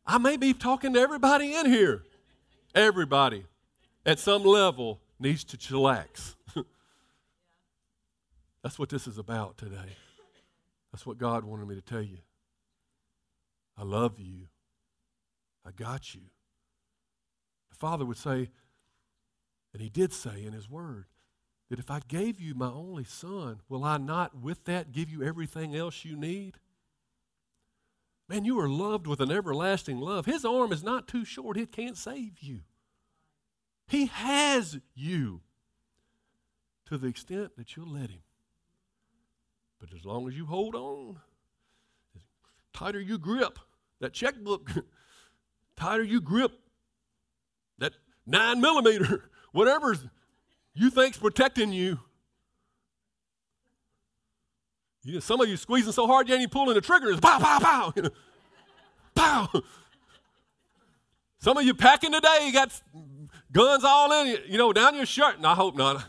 I 0.06 0.18
may 0.18 0.36
be 0.36 0.54
talking 0.54 0.94
to 0.94 0.98
everybody 0.98 1.54
in 1.54 1.66
here. 1.66 2.02
Everybody 2.74 3.44
at 4.04 4.18
some 4.18 4.42
level 4.42 5.00
needs 5.20 5.44
to 5.44 5.56
chillax. 5.56 6.34
That's 8.62 8.78
what 8.78 8.88
this 8.88 9.06
is 9.06 9.18
about 9.18 9.56
today. 9.56 9.96
That's 10.92 11.06
what 11.06 11.18
God 11.18 11.44
wanted 11.44 11.68
me 11.68 11.74
to 11.76 11.80
tell 11.80 12.02
you. 12.02 12.18
I 13.78 13.84
love 13.84 14.18
you. 14.18 14.48
I 15.66 15.70
got 15.70 16.14
you. 16.14 16.22
The 17.70 17.76
Father 17.76 18.04
would 18.04 18.16
say, 18.16 18.50
and 19.72 19.80
He 19.80 19.88
did 19.88 20.12
say 20.12 20.44
in 20.44 20.52
His 20.52 20.68
Word, 20.68 21.06
that 21.70 21.78
if 21.78 21.90
I 21.90 22.00
gave 22.06 22.40
you 22.40 22.54
my 22.54 22.66
only 22.66 23.04
Son, 23.04 23.60
will 23.68 23.84
I 23.84 23.96
not 23.96 24.36
with 24.36 24.64
that 24.64 24.92
give 24.92 25.08
you 25.08 25.22
everything 25.22 25.74
else 25.74 26.04
you 26.04 26.16
need? 26.16 26.56
Man, 28.28 28.44
you 28.44 28.58
are 28.60 28.68
loved 28.68 29.06
with 29.06 29.20
an 29.20 29.30
everlasting 29.30 29.98
love. 29.98 30.26
His 30.26 30.44
arm 30.44 30.72
is 30.72 30.82
not 30.82 31.08
too 31.08 31.24
short, 31.24 31.56
it 31.56 31.72
can't 31.72 31.96
save 31.96 32.40
you. 32.40 32.60
He 33.86 34.06
has 34.06 34.78
you 34.94 35.40
to 36.86 36.98
the 36.98 37.08
extent 37.08 37.56
that 37.56 37.76
you'll 37.76 37.92
let 37.92 38.10
Him. 38.10 38.22
But 39.80 39.94
as 39.96 40.04
long 40.04 40.28
as 40.28 40.36
you 40.36 40.44
hold 40.46 40.74
on, 40.74 41.16
tighter 42.74 43.00
you 43.00 43.18
grip 43.18 43.58
that 44.00 44.12
checkbook, 44.12 44.70
tighter 45.76 46.04
you 46.04 46.20
grip 46.20 46.52
that 47.78 47.94
nine 48.26 48.60
millimeter, 48.60 49.30
whatever 49.52 49.96
you 50.74 50.90
think's 50.90 51.16
protecting 51.16 51.72
you. 51.72 51.98
You 55.02 55.14
know, 55.14 55.20
some 55.20 55.40
of 55.40 55.48
you 55.48 55.56
squeezing 55.56 55.92
so 55.92 56.06
hard 56.06 56.28
you 56.28 56.34
ain't 56.34 56.42
even 56.42 56.50
pulling 56.50 56.74
the 56.74 56.82
trigger. 56.82 57.10
It's 57.10 57.20
pow, 57.20 57.38
pow, 57.38 57.58
pow. 57.58 57.92
You 57.96 58.02
know, 58.02 58.10
pow. 59.14 59.48
Some 61.38 61.56
of 61.56 61.64
you 61.64 61.72
packing 61.72 62.12
today, 62.12 62.40
you 62.44 62.52
got 62.52 62.78
guns 63.50 63.82
all 63.82 64.12
in 64.20 64.26
you, 64.26 64.38
you 64.46 64.58
know, 64.58 64.74
down 64.74 64.94
your 64.94 65.06
shirt. 65.06 65.38
And 65.38 65.46
I 65.46 65.54
hope 65.54 65.74
not. 65.74 66.04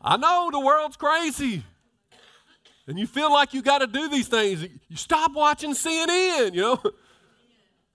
I 0.00 0.16
know 0.16 0.48
the 0.50 0.60
world's 0.60 0.96
crazy. 0.96 1.62
and 2.86 2.98
you 2.98 3.06
feel 3.06 3.32
like 3.32 3.52
you 3.52 3.62
got 3.62 3.78
to 3.78 3.86
do 3.86 4.08
these 4.08 4.28
things, 4.28 4.62
you 4.88 4.96
stop 4.96 5.32
watching 5.32 5.72
CNN, 5.72 6.54
you 6.54 6.62
know. 6.62 6.82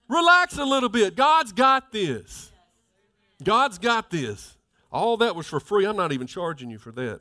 Relax 0.08 0.56
a 0.56 0.64
little 0.64 0.88
bit. 0.88 1.16
God's 1.16 1.52
got 1.52 1.90
this. 1.90 2.52
God's 3.42 3.78
got 3.78 4.08
this. 4.10 4.56
All 4.92 5.16
that 5.16 5.34
was 5.34 5.46
for 5.46 5.58
free. 5.58 5.84
I'm 5.84 5.96
not 5.96 6.12
even 6.12 6.26
charging 6.28 6.70
you 6.70 6.78
for 6.78 6.92
that. 6.92 7.20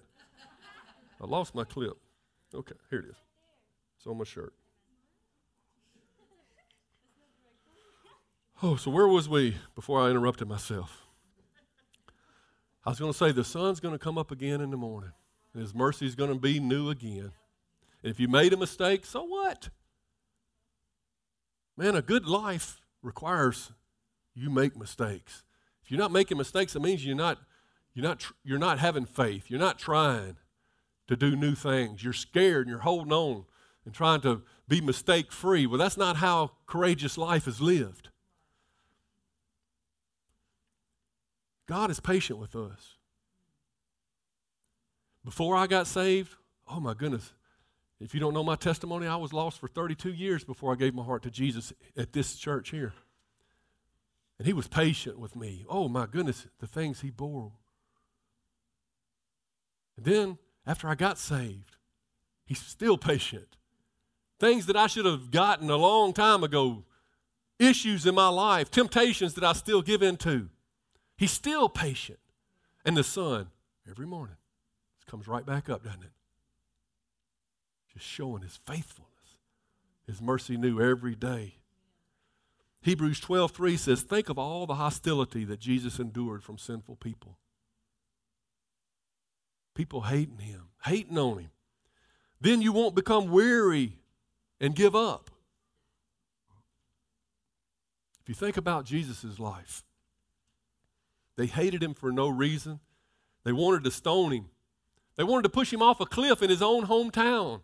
I 1.21 1.25
lost 1.25 1.55
my 1.55 1.63
clip. 1.63 1.97
Okay, 2.53 2.75
here 2.89 2.99
it 2.99 3.05
is. 3.05 3.15
It's 3.97 4.05
on 4.05 4.17
my 4.17 4.23
shirt. 4.23 4.53
Oh, 8.61 8.75
so 8.75 8.91
where 8.91 9.07
was 9.07 9.27
we 9.27 9.57
before 9.73 10.01
I 10.01 10.09
interrupted 10.09 10.47
myself? 10.47 11.04
I 12.85 12.91
was 12.91 12.99
going 12.99 13.11
to 13.11 13.17
say 13.17 13.31
the 13.31 13.43
sun's 13.43 13.79
going 13.79 13.95
to 13.95 13.99
come 13.99 14.17
up 14.17 14.31
again 14.31 14.61
in 14.61 14.69
the 14.69 14.77
morning, 14.77 15.13
and 15.53 15.61
His 15.61 15.73
mercy 15.73 16.05
is 16.05 16.15
going 16.15 16.31
to 16.31 16.39
be 16.39 16.59
new 16.59 16.89
again. 16.89 17.31
And 18.03 18.11
if 18.11 18.19
you 18.19 18.27
made 18.27 18.53
a 18.53 18.57
mistake, 18.57 19.05
so 19.05 19.23
what? 19.23 19.69
Man, 21.75 21.95
a 21.95 22.01
good 22.01 22.27
life 22.27 22.81
requires 23.01 23.71
you 24.35 24.49
make 24.49 24.77
mistakes. 24.77 25.43
If 25.83 25.89
you're 25.89 25.99
not 25.99 26.11
making 26.11 26.37
mistakes, 26.37 26.75
it 26.75 26.81
means 26.81 27.05
you're 27.05 27.15
not, 27.15 27.39
you're 27.93 28.03
not, 28.03 28.25
you're 28.43 28.59
not 28.59 28.79
having 28.79 29.05
faith. 29.05 29.45
You're 29.49 29.59
not 29.59 29.79
trying 29.79 30.37
to 31.07 31.15
do 31.15 31.35
new 31.35 31.55
things. 31.55 32.03
You're 32.03 32.13
scared 32.13 32.67
and 32.67 32.69
you're 32.69 32.79
holding 32.79 33.13
on 33.13 33.45
and 33.85 33.93
trying 33.93 34.21
to 34.21 34.41
be 34.67 34.81
mistake 34.81 35.31
free. 35.31 35.65
Well, 35.65 35.77
that's 35.77 35.97
not 35.97 36.17
how 36.17 36.51
courageous 36.65 37.17
life 37.17 37.47
is 37.47 37.61
lived. 37.61 38.09
God 41.67 41.89
is 41.89 41.99
patient 41.99 42.39
with 42.39 42.55
us. 42.55 42.97
Before 45.23 45.55
I 45.55 45.65
got 45.67 45.87
saved, 45.87 46.35
oh 46.67 46.79
my 46.79 46.93
goodness, 46.93 47.33
if 47.99 48.13
you 48.13 48.19
don't 48.19 48.33
know 48.33 48.43
my 48.43 48.55
testimony, 48.55 49.07
I 49.07 49.15
was 49.15 49.33
lost 49.33 49.59
for 49.59 49.67
32 49.67 50.11
years 50.11 50.43
before 50.43 50.71
I 50.71 50.75
gave 50.75 50.93
my 50.93 51.03
heart 51.03 51.23
to 51.23 51.31
Jesus 51.31 51.73
at 51.97 52.13
this 52.13 52.35
church 52.35 52.69
here. 52.69 52.93
And 54.37 54.45
he 54.45 54.53
was 54.53 54.67
patient 54.67 55.17
with 55.17 55.35
me. 55.35 55.65
Oh 55.69 55.87
my 55.87 56.05
goodness, 56.05 56.45
the 56.59 56.67
things 56.67 57.01
he 57.01 57.09
bore. 57.09 57.53
And 59.97 60.05
then, 60.05 60.37
after 60.67 60.89
I 60.89 60.95
got 60.95 61.17
saved, 61.17 61.77
he's 62.45 62.59
still 62.59 62.97
patient. 62.97 63.55
Things 64.39 64.65
that 64.65 64.75
I 64.75 64.87
should 64.87 65.05
have 65.05 65.31
gotten 65.31 65.69
a 65.69 65.77
long 65.77 66.11
time 66.11 66.43
ago, 66.43 66.83
issues 67.57 68.05
in 68.05 68.13
my 68.13 68.27
life, 68.27 68.69
temptations 68.69 69.35
that 69.35 69.43
I 69.45 69.53
still 69.53 69.81
give 69.81 70.03
in 70.03 70.17
to. 70.17 70.49
He's 71.17 71.31
still 71.31 71.69
patient. 71.69 72.19
And 72.83 72.95
the 72.95 73.03
sun, 73.03 73.47
every 73.89 74.05
morning, 74.05 74.35
comes 75.07 75.27
right 75.27 75.45
back 75.45 75.69
up, 75.69 75.83
doesn't 75.83 76.03
it? 76.03 76.11
Just 77.93 78.05
showing 78.05 78.41
his 78.41 78.59
faithfulness, 78.65 79.39
his 80.05 80.21
mercy 80.21 80.57
new 80.57 80.81
every 80.81 81.15
day. 81.15 81.55
Hebrews 82.81 83.19
12:3 83.19 83.77
says, 83.77 84.03
"Think 84.03 84.29
of 84.29 84.37
all 84.37 84.67
the 84.67 84.75
hostility 84.75 85.45
that 85.45 85.59
Jesus 85.59 85.99
endured 85.99 86.43
from 86.43 86.57
sinful 86.57 86.97
people. 86.97 87.39
People 89.73 90.03
hating 90.03 90.39
him, 90.39 90.69
hating 90.83 91.17
on 91.17 91.39
him. 91.39 91.51
Then 92.39 92.61
you 92.61 92.71
won't 92.73 92.95
become 92.95 93.29
weary 93.29 94.01
and 94.59 94.75
give 94.75 94.95
up. 94.95 95.31
If 98.21 98.29
you 98.29 98.35
think 98.35 98.57
about 98.57 98.85
Jesus' 98.85 99.39
life, 99.39 99.84
they 101.37 101.47
hated 101.47 101.83
him 101.83 101.93
for 101.93 102.11
no 102.11 102.27
reason. 102.29 102.79
They 103.43 103.51
wanted 103.51 103.83
to 103.83 103.91
stone 103.91 104.31
him. 104.31 104.45
They 105.15 105.23
wanted 105.23 105.43
to 105.43 105.49
push 105.49 105.71
him 105.71 105.81
off 105.81 105.99
a 105.99 106.05
cliff 106.05 106.41
in 106.41 106.49
his 106.49 106.61
own 106.61 106.87
hometown 106.87 107.61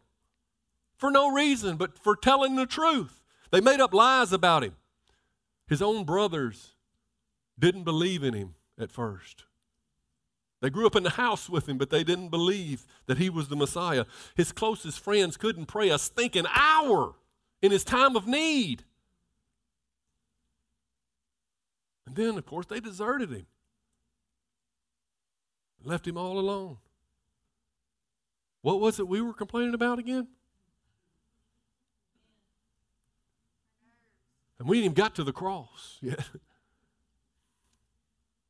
for 0.97 1.11
no 1.11 1.31
reason 1.31 1.77
but 1.77 1.97
for 1.97 2.15
telling 2.15 2.55
the 2.55 2.65
truth. 2.65 3.21
They 3.51 3.59
made 3.59 3.81
up 3.81 3.93
lies 3.93 4.31
about 4.31 4.63
him. 4.63 4.75
His 5.67 5.81
own 5.81 6.05
brothers 6.05 6.75
didn't 7.57 7.83
believe 7.83 8.23
in 8.23 8.33
him 8.33 8.55
at 8.79 8.91
first. 8.91 9.45
They 10.61 10.69
grew 10.69 10.85
up 10.85 10.95
in 10.95 11.03
the 11.03 11.11
house 11.11 11.49
with 11.49 11.67
him, 11.67 11.77
but 11.77 11.89
they 11.89 12.03
didn't 12.03 12.29
believe 12.29 12.85
that 13.07 13.17
he 13.17 13.29
was 13.29 13.47
the 13.47 13.55
Messiah. 13.55 14.05
His 14.35 14.51
closest 14.51 14.99
friends 14.99 15.35
couldn't 15.37 15.65
pray 15.65 15.89
a 15.89 15.97
stinking 15.97 16.45
hour 16.53 17.15
in 17.61 17.71
his 17.71 17.83
time 17.83 18.15
of 18.15 18.27
need. 18.27 18.83
And 22.05 22.15
then, 22.15 22.37
of 22.37 22.45
course, 22.45 22.67
they 22.67 22.79
deserted 22.79 23.31
him, 23.31 23.47
left 25.83 26.07
him 26.07 26.17
all 26.17 26.39
alone. 26.39 26.77
What 28.61 28.79
was 28.79 28.99
it 28.99 29.07
we 29.07 29.21
were 29.21 29.33
complaining 29.33 29.73
about 29.73 29.99
again? 29.99 30.27
And 34.59 34.69
we 34.69 34.77
ain't 34.77 34.85
even 34.85 34.93
got 34.93 35.15
to 35.15 35.23
the 35.23 35.33
cross 35.33 35.97
yet. 36.01 36.19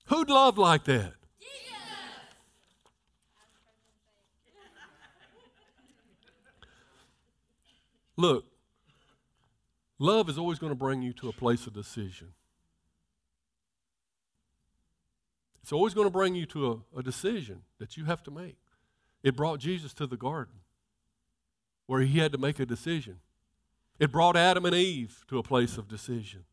Who'd 0.07 0.29
love 0.29 0.57
like 0.57 0.83
that? 0.85 1.13
Look, 8.17 8.45
love 9.97 10.29
is 10.29 10.37
always 10.37 10.59
going 10.59 10.71
to 10.71 10.75
bring 10.75 11.01
you 11.01 11.13
to 11.13 11.29
a 11.29 11.33
place 11.33 11.65
of 11.65 11.73
decision. 11.73 12.33
It's 15.71 15.73
always 15.77 15.93
going 15.93 16.07
to 16.07 16.11
bring 16.11 16.35
you 16.35 16.45
to 16.47 16.83
a, 16.93 16.99
a, 16.99 17.01
decision 17.01 17.61
that 17.79 17.95
you 17.95 18.03
have 18.03 18.21
to 18.23 18.29
make. 18.29 18.57
It 19.23 19.37
brought 19.37 19.61
Jesus 19.61 19.93
to 19.93 20.05
the 20.05 20.17
garden 20.17 20.55
where 21.85 22.01
he 22.01 22.19
had 22.19 22.33
to 22.33 22.37
make 22.37 22.59
a 22.59 22.65
decision. 22.65 23.21
It 23.97 24.11
brought 24.11 24.35
Adam 24.35 24.65
and 24.65 24.75
Eve 24.75 25.23
to 25.29 25.37
a 25.37 25.43
place 25.43 25.77
of 25.77 25.87
decision. 25.87 26.43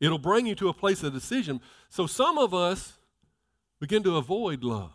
It'll 0.00 0.16
bring 0.16 0.46
you 0.46 0.54
to 0.54 0.70
a 0.70 0.72
place 0.72 1.02
of 1.02 1.12
decision. 1.12 1.60
So 1.90 2.06
some 2.06 2.38
of 2.38 2.54
us 2.54 2.94
begin 3.78 4.02
to 4.04 4.16
avoid 4.16 4.64
love. 4.64 4.94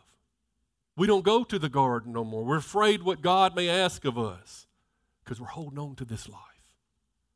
We 0.96 1.06
don't 1.06 1.24
go 1.24 1.44
to 1.44 1.60
the 1.60 1.70
garden 1.70 2.14
no 2.14 2.24
more. 2.24 2.44
We're 2.44 2.58
afraid 2.58 3.04
what 3.04 3.22
God 3.22 3.56
may 3.56 3.70
ask 3.70 4.04
of 4.04 4.18
us 4.18 4.66
because 5.24 5.40
we're 5.40 5.46
holding 5.46 5.78
on 5.78 5.94
to 5.98 6.06
this 6.06 6.28
life. 6.28 6.42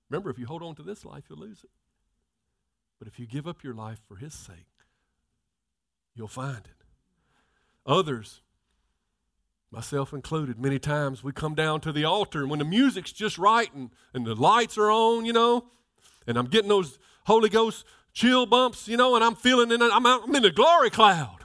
Remember, 0.10 0.32
if 0.32 0.40
you 0.40 0.48
hold 0.48 0.64
on 0.64 0.74
to 0.78 0.82
this 0.82 1.06
life, 1.06 1.26
you'll 1.30 1.38
lose 1.38 1.64
it. 1.64 1.70
But 2.98 3.08
if 3.08 3.20
you 3.20 3.28
give 3.28 3.46
up 3.46 3.64
your 3.64 3.76
life 3.76 4.00
for 4.08 4.16
His 4.16 4.34
sake, 4.34 4.71
you'll 6.22 6.28
find 6.28 6.60
it. 6.66 6.86
Others, 7.88 8.42
myself 9.72 10.14
included, 10.14 10.60
many 10.60 10.78
times 10.78 11.24
we 11.24 11.32
come 11.32 11.56
down 11.56 11.82
to 11.82 11.92
the 11.92 12.06
altar 12.06 12.42
and 12.42 12.50
when 12.52 12.60
the 12.60 12.66
music's 12.66 13.12
just 13.12 13.40
right 13.40 13.74
and, 13.74 13.90
and 14.14 14.24
the 14.24 14.36
lights 14.36 14.78
are 14.78 14.92
on, 14.92 15.26
you 15.26 15.34
know, 15.34 15.66
and 16.28 16.38
I'm 16.38 16.46
getting 16.46 16.70
those 16.70 17.00
Holy 17.26 17.50
Ghost 17.50 17.86
chill 18.14 18.46
bumps, 18.46 18.88
you 18.88 18.98
know, 18.98 19.16
and 19.16 19.24
I'm 19.24 19.34
feeling, 19.34 19.72
in, 19.72 19.82
I'm, 19.82 20.06
out, 20.06 20.26
I'm 20.28 20.36
in 20.36 20.44
the 20.44 20.52
glory 20.52 20.92
cloud. 20.92 21.40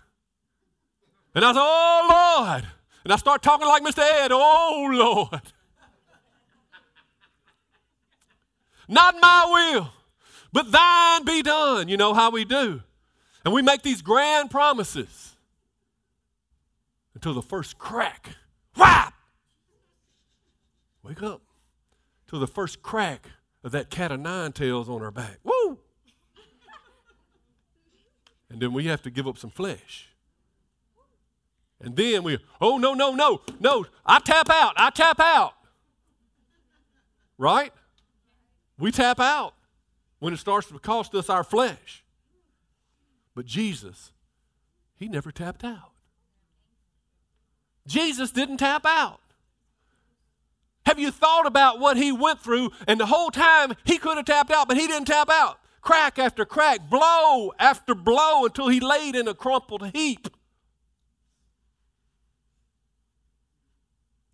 And 1.35 1.43
I 1.43 1.55
say, 1.55 1.59
oh, 1.59 2.37
Lord. 2.45 2.67
And 3.05 3.15
I 3.15 3.17
start 3.17 3.43
talking 3.43 3.67
like 3.67 3.83
Mr. 3.83 4.01
Ed, 4.01 4.31
oh, 4.31 4.91
Lord. 4.93 5.41
Not 8.89 9.15
my 9.23 9.73
will, 9.75 9.91
but 10.53 10.71
thine 10.71 11.25
be 11.25 11.41
done. 11.41 11.89
You 11.89 11.97
know 11.97 12.12
how 12.12 12.31
we 12.31 12.45
do. 12.45 12.83
And 13.47 13.55
we 13.55 13.63
make 13.63 13.83
these 13.83 14.03
grand 14.03 14.51
promises 14.51 15.37
until 17.15 17.33
the 17.33 17.43
first 17.43 17.79
crack. 17.79 18.31
Whap! 18.75 19.15
Wake 21.05 21.23
up. 21.23 21.43
Till 22.29 22.41
the 22.41 22.49
first 22.49 22.83
crack 22.83 23.31
of 23.63 23.71
that 23.71 23.89
cat 23.89 24.11
of 24.11 24.19
nine 24.19 24.51
tails 24.51 24.89
on 24.89 25.01
our 25.01 25.13
back. 25.13 25.39
Woo! 25.45 25.79
And 28.51 28.61
then 28.61 28.73
we 28.73 28.87
have 28.87 29.01
to 29.03 29.11
give 29.11 29.29
up 29.29 29.38
some 29.38 29.51
flesh. 29.51 30.09
And 31.81 31.94
then 31.94 32.25
we, 32.25 32.40
oh, 32.61 32.79
no, 32.79 32.94
no, 32.94 33.15
no, 33.15 33.42
no, 33.61 33.87
I 34.05 34.19
tap 34.19 34.51
out, 34.51 34.75
I 34.77 34.90
tap 34.90 35.21
out. 35.21 35.53
Right? 37.38 37.73
We 38.77 38.90
tap 38.90 39.21
out 39.21 39.55
when 40.19 40.35
it 40.35 40.38
starts 40.38 40.67
to 40.67 40.81
cost 40.81 41.15
us 41.15 41.31
our 41.31 41.44
flesh. 41.44 42.03
But 43.37 43.45
Jesus, 43.45 44.13
he 44.97 45.07
never 45.09 45.31
tapped 45.31 45.63
out. 45.63 45.93
Jesus 47.87 48.33
didn't 48.33 48.57
tap 48.57 48.85
out. 48.85 49.21
Have 50.87 50.99
you 50.99 51.11
thought 51.11 51.47
about 51.47 51.79
what 51.79 51.99
he 51.99 52.11
went 52.11 52.41
through? 52.41 52.71
And 52.89 52.99
the 52.99 53.07
whole 53.07 53.31
time 53.31 53.75
he 53.85 53.99
could 53.99 54.17
have 54.17 54.25
tapped 54.25 54.51
out, 54.51 54.67
but 54.67 54.79
he 54.79 54.87
didn't 54.87 55.07
tap 55.07 55.29
out. 55.31 55.59
Crack 55.83 56.19
after 56.19 56.47
crack, 56.47 56.89
blow 56.89 57.53
after 57.59 57.95
blow 57.95 58.47
until 58.47 58.69
he 58.69 58.81
laid 58.81 59.15
in 59.15 59.29
a 59.29 59.35
crumpled 59.35 59.93
heap. 59.95 60.29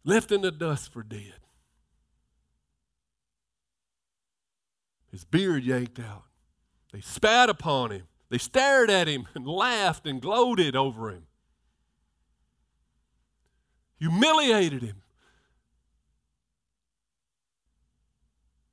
Left 0.05 0.31
in 0.31 0.43
the 0.43 0.53
dust 0.53 0.93
for 0.93 1.03
dead. 1.03 1.35
his 5.11 5.25
beard 5.27 5.63
yanked 5.63 6.01
out. 6.01 6.25
They 6.91 7.03
spat 7.03 7.51
upon 7.51 7.91
him. 7.91 8.09
They 8.33 8.39
stared 8.39 8.89
at 8.89 9.09
him 9.09 9.28
and 9.35 9.47
laughed 9.47 10.07
and 10.07 10.18
gloated 10.18 10.74
over 10.74 11.11
him. 11.11 11.26
Humiliated 13.99 14.80
him. 14.80 15.03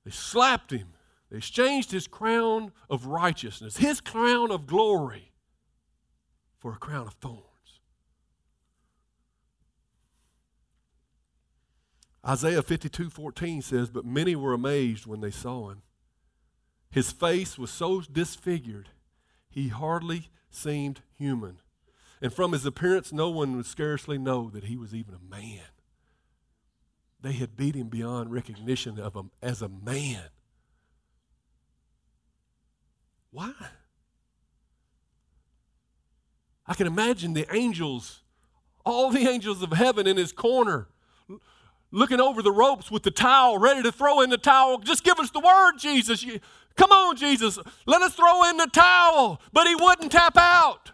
They 0.05 0.12
slapped 0.12 0.72
him. 0.72 0.93
They 1.30 1.39
exchanged 1.39 1.91
his 1.91 2.07
crown 2.07 2.72
of 2.89 3.07
righteousness, 3.07 3.76
his 3.76 3.99
crown 3.99 4.49
of 4.49 4.66
glory, 4.66 5.34
for 6.57 6.72
a 6.72 6.78
crown 6.78 7.07
of 7.07 7.16
thorns. 7.16 7.43
Isaiah 12.26 12.64
52 12.64 13.10
14 13.10 13.62
says, 13.62 13.89
But 13.89 14.05
many 14.05 14.38
were 14.38 14.53
amazed 14.53 15.05
when 15.05 15.20
they 15.20 15.32
saw 15.32 15.70
him. 15.70 15.82
His 16.89 17.12
face 17.12 17.57
was 17.57 17.72
so 17.72 17.99
disfigured, 17.99 18.88
he 19.50 19.70
hardly 19.70 20.30
seemed 20.50 21.02
human. 21.16 21.60
And 22.22 22.34
from 22.34 22.52
his 22.52 22.66
appearance, 22.66 23.14
no 23.14 23.30
one 23.30 23.56
would 23.56 23.66
scarcely 23.66 24.18
know 24.18 24.50
that 24.50 24.66
he 24.66 24.76
was 24.78 24.93
even 24.93 25.16
a 25.16 25.30
man. 25.30 25.62
They 27.22 27.34
had 27.34 27.58
beat 27.58 27.76
him 27.76 27.89
beyond 27.89 28.32
recognition 28.32 29.00
of 29.00 29.16
him 29.16 29.32
as 29.41 29.62
a 29.62 29.70
man. 29.70 30.30
Why? 33.32 33.54
I 36.66 36.74
can 36.74 36.88
imagine 36.88 37.34
the 37.34 37.54
angels, 37.54 38.22
all 38.86 39.12
the 39.12 39.28
angels 39.28 39.62
of 39.62 39.74
heaven 39.74 40.08
in 40.08 40.18
his 40.18 40.32
corner, 40.32 40.88
looking 41.92 42.20
over 42.20 42.42
the 42.42 42.52
ropes 42.52 42.92
with 42.92 43.04
the 43.04 43.12
towel, 43.12 43.58
ready 43.58 43.82
to 43.84 43.92
throw 43.92 44.22
in 44.22 44.30
the 44.30 44.38
towel. 44.38 44.78
Just 44.78 45.04
give 45.04 45.20
us 45.20 45.32
the 45.32 45.40
word, 45.40 45.78
Jesus. 45.78 46.26
Come 46.76 46.92
on, 46.92 47.16
Jesus. 47.16 47.60
Let 47.86 48.02
us 48.02 48.14
throw 48.14 48.50
in 48.50 48.58
the 48.58 48.68
towel. 48.68 49.42
But 49.52 49.68
he 49.68 49.76
wouldn't 49.76 50.12
tap 50.12 50.38
out. 50.38 50.92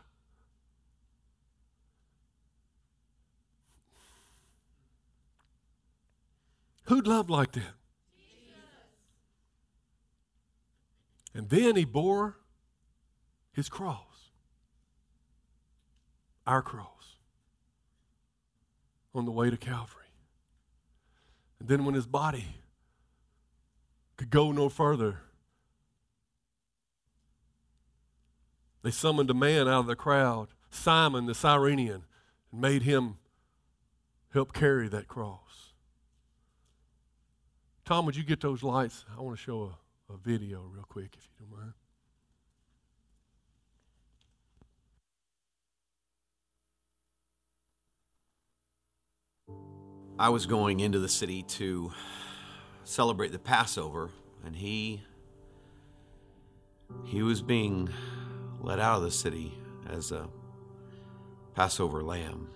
Who'd 6.85 7.07
love 7.07 7.29
like 7.29 7.51
that? 7.53 7.73
And 11.33 11.49
then 11.49 11.75
he 11.75 11.83
bore 11.83 12.37
his 13.51 13.67
cross, 13.67 14.31
our 16.47 16.61
cross, 16.61 17.17
on 19.13 19.25
the 19.25 19.31
way 19.31 19.49
to 19.49 19.57
Calvary. 19.57 20.04
And 21.59 21.69
then 21.69 21.85
when 21.85 21.95
his 21.95 22.05
body 22.05 22.45
could 24.17 24.29
go 24.29 24.51
no 24.51 24.69
further, 24.69 25.19
they 28.83 28.91
summoned 28.91 29.29
a 29.29 29.33
man 29.33 29.67
out 29.67 29.81
of 29.81 29.87
the 29.87 29.95
crowd, 29.95 30.49
Simon 30.69 31.25
the 31.25 31.33
Cyrenian, 31.33 32.03
and 32.51 32.61
made 32.61 32.83
him 32.83 33.17
help 34.31 34.53
carry 34.53 34.87
that 34.89 35.07
cross. 35.07 35.73
Tom, 37.85 38.05
would 38.05 38.15
you 38.15 38.23
get 38.23 38.41
those 38.41 38.63
lights? 38.63 39.05
I 39.15 39.21
want 39.21 39.37
to 39.37 39.43
show 39.43 39.75
a, 40.09 40.13
a 40.13 40.17
video 40.17 40.69
real 40.73 40.85
quick, 40.87 41.15
if 41.17 41.23
you 41.23 41.45
don't 41.45 41.59
mind. 41.59 41.73
I 50.17 50.29
was 50.29 50.45
going 50.45 50.79
into 50.79 50.99
the 50.99 51.09
city 51.09 51.43
to 51.43 51.91
celebrate 52.85 53.33
the 53.33 53.39
Passover, 53.39 54.11
and 54.45 54.55
he 54.55 55.01
he 57.03 57.21
was 57.21 57.41
being 57.41 57.89
let 58.61 58.79
out 58.79 58.97
of 58.97 59.03
the 59.03 59.11
city 59.11 59.53
as 59.89 60.13
a 60.13 60.29
Passover 61.53 62.01
lamb. 62.01 62.47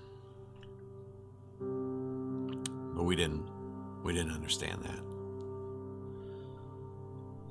But 2.96 3.04
we 3.04 3.18
didn't 3.18 3.46
we 4.04 4.14
didn't 4.14 4.32
understand 4.32 4.82
that. 4.84 5.00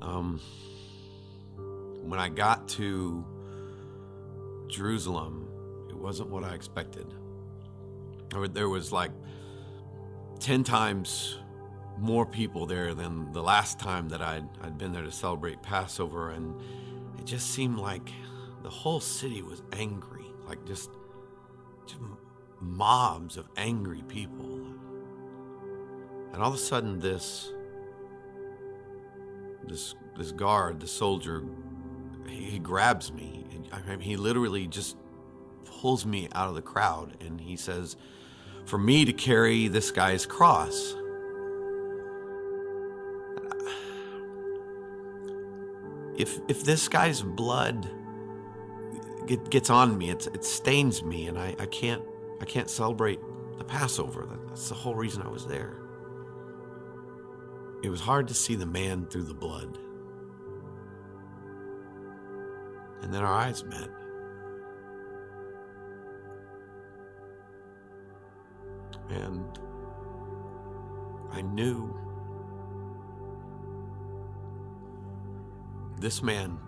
Um, 0.06 0.40
when 2.02 2.18
I 2.18 2.30
got 2.30 2.66
to 2.68 3.26
Jerusalem, 4.68 5.50
it 5.90 5.96
wasn't 5.96 6.30
what 6.30 6.44
I 6.44 6.54
expected. 6.54 7.12
There 8.54 8.70
was 8.70 8.90
like 8.90 9.10
10 10.40 10.64
times 10.64 11.38
more 11.98 12.24
people 12.24 12.66
there 12.66 12.94
than 12.94 13.32
the 13.32 13.42
last 13.42 13.78
time 13.78 14.08
that 14.08 14.22
I'd, 14.22 14.48
I'd 14.62 14.78
been 14.78 14.92
there 14.92 15.02
to 15.02 15.10
celebrate 15.10 15.62
Passover. 15.62 16.30
And 16.30 16.54
it 17.18 17.24
just 17.24 17.50
seemed 17.50 17.78
like 17.78 18.12
the 18.62 18.70
whole 18.70 19.00
city 19.00 19.42
was 19.42 19.62
angry, 19.72 20.26
like 20.46 20.64
just, 20.64 20.90
just 21.86 22.00
mobs 22.60 23.36
of 23.36 23.48
angry 23.56 24.02
people. 24.08 24.66
And 26.32 26.42
all 26.42 26.48
of 26.48 26.54
a 26.54 26.58
sudden, 26.58 27.00
this 27.00 27.52
this 29.66 29.94
this 30.16 30.32
guard, 30.32 30.80
the 30.80 30.86
soldier, 30.86 31.44
he, 32.26 32.44
he 32.44 32.58
grabs 32.58 33.12
me. 33.12 33.44
I 33.72 33.82
mean, 33.90 34.00
he 34.00 34.16
literally 34.16 34.66
just 34.66 34.96
pulls 35.64 36.06
me 36.06 36.28
out 36.34 36.48
of 36.48 36.54
the 36.54 36.62
crowd, 36.62 37.16
and 37.20 37.40
he 37.40 37.56
says, 37.56 37.96
"For 38.68 38.78
me 38.78 39.04
to 39.04 39.12
carry 39.12 39.68
this 39.68 39.90
guy's 39.90 40.26
cross." 40.26 40.94
If 46.18 46.38
if 46.48 46.64
this 46.64 46.88
guy's 46.88 47.22
blood 47.22 47.88
get, 49.26 49.48
gets 49.50 49.70
on 49.70 49.96
me, 49.96 50.10
it, 50.10 50.26
it 50.34 50.44
stains 50.44 51.02
me, 51.02 51.28
and 51.28 51.38
I, 51.38 51.54
I 51.58 51.66
can't 51.66 52.02
I 52.40 52.44
can't 52.44 52.68
celebrate 52.68 53.20
the 53.56 53.64
Passover. 53.64 54.28
That's 54.48 54.68
the 54.68 54.74
whole 54.74 54.94
reason 54.94 55.22
I 55.22 55.28
was 55.28 55.46
there. 55.46 55.76
It 57.82 57.88
was 57.88 58.00
hard 58.00 58.28
to 58.28 58.34
see 58.34 58.56
the 58.56 58.66
man 58.66 59.06
through 59.06 59.24
the 59.24 59.34
blood. 59.34 59.78
And 63.02 63.14
then 63.14 63.22
our 63.22 63.32
eyes 63.32 63.64
met. 63.64 63.88
And 69.10 69.58
I 71.32 71.42
knew 71.42 71.94
this 75.98 76.22
man 76.22 76.58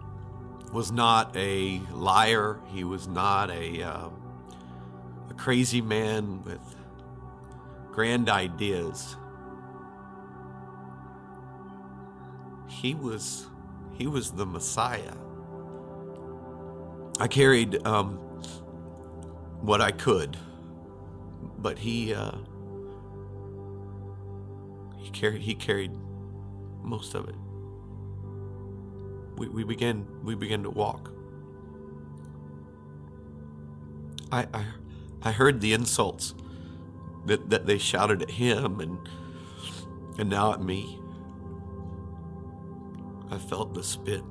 was 0.73 0.91
not 0.93 1.37
a 1.37 1.81
liar. 1.93 2.61
He 2.67 2.85
was 2.85 3.09
not 3.09 3.51
a, 3.51 3.83
uh, 3.83 4.09
a 5.29 5.35
crazy 5.35 5.81
man 5.81 6.43
with 6.45 6.61
grand 7.93 8.29
ideas. 8.29 9.17
he 12.81 12.95
was 12.95 13.47
he 13.99 14.07
was 14.07 14.31
the 14.31 14.47
Messiah. 14.47 15.15
I 17.19 17.29
carried 17.29 17.87
um, 17.87 18.17
what 19.61 19.83
I 19.83 19.91
could, 19.91 20.39
but 21.59 21.79
he 21.79 22.15
uh, 22.15 22.39
he 24.99 25.11
carried 25.11 25.43
he 25.43 25.55
carried 25.55 25.93
most 26.83 27.15
of 27.15 27.29
it. 27.29 27.35
We, 29.37 29.49
we 29.49 29.65
began 29.65 30.07
we 30.25 30.35
began 30.35 30.63
to 30.65 30.71
walk. 30.71 31.13
I, 34.33 34.47
I 34.55 34.65
I 35.23 35.33
heard 35.33 35.61
the 35.61 35.73
insults 35.73 36.35
that, 37.27 37.51
that 37.51 37.67
they 37.67 37.79
shouted 37.79 38.23
at 38.23 38.31
him 38.31 38.81
and 38.81 38.99
and 40.19 40.29
now 40.29 40.53
at 40.53 40.63
me. 40.63 41.01
I 43.31 43.39
felt 43.39 43.75
the 43.75 43.83
spit. 43.83 44.23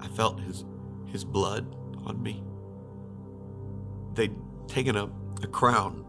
I 0.00 0.08
felt 0.08 0.40
his 0.40 0.64
his 1.06 1.24
blood 1.24 1.74
on 2.04 2.22
me. 2.22 2.42
They'd 4.18 4.34
taken 4.66 4.96
a, 4.96 5.08
a 5.42 5.46
crown 5.46 6.04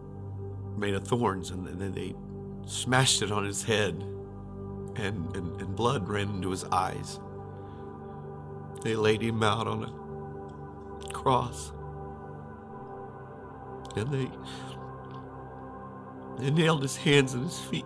made 0.78 0.96
of 0.96 1.08
thorns 1.08 1.52
and 1.52 1.68
then 1.68 1.94
they 1.94 2.16
smashed 2.66 3.22
it 3.22 3.32
on 3.32 3.46
his 3.46 3.62
head 3.64 4.04
and, 4.96 5.36
and, 5.36 5.62
and 5.62 5.76
blood 5.76 6.10
ran 6.10 6.30
into 6.30 6.50
his 6.50 6.64
eyes. 6.66 7.20
They 8.82 8.96
laid 8.96 9.22
him 9.22 9.44
out 9.44 9.68
on 9.68 9.84
a 9.84 11.14
cross. 11.14 11.72
And 13.96 14.10
they, 14.12 14.32
they 16.40 16.50
nailed 16.50 16.82
his 16.82 16.98
hands 16.98 17.36
and 17.36 17.44
his 17.44 17.60
feet 17.60 17.86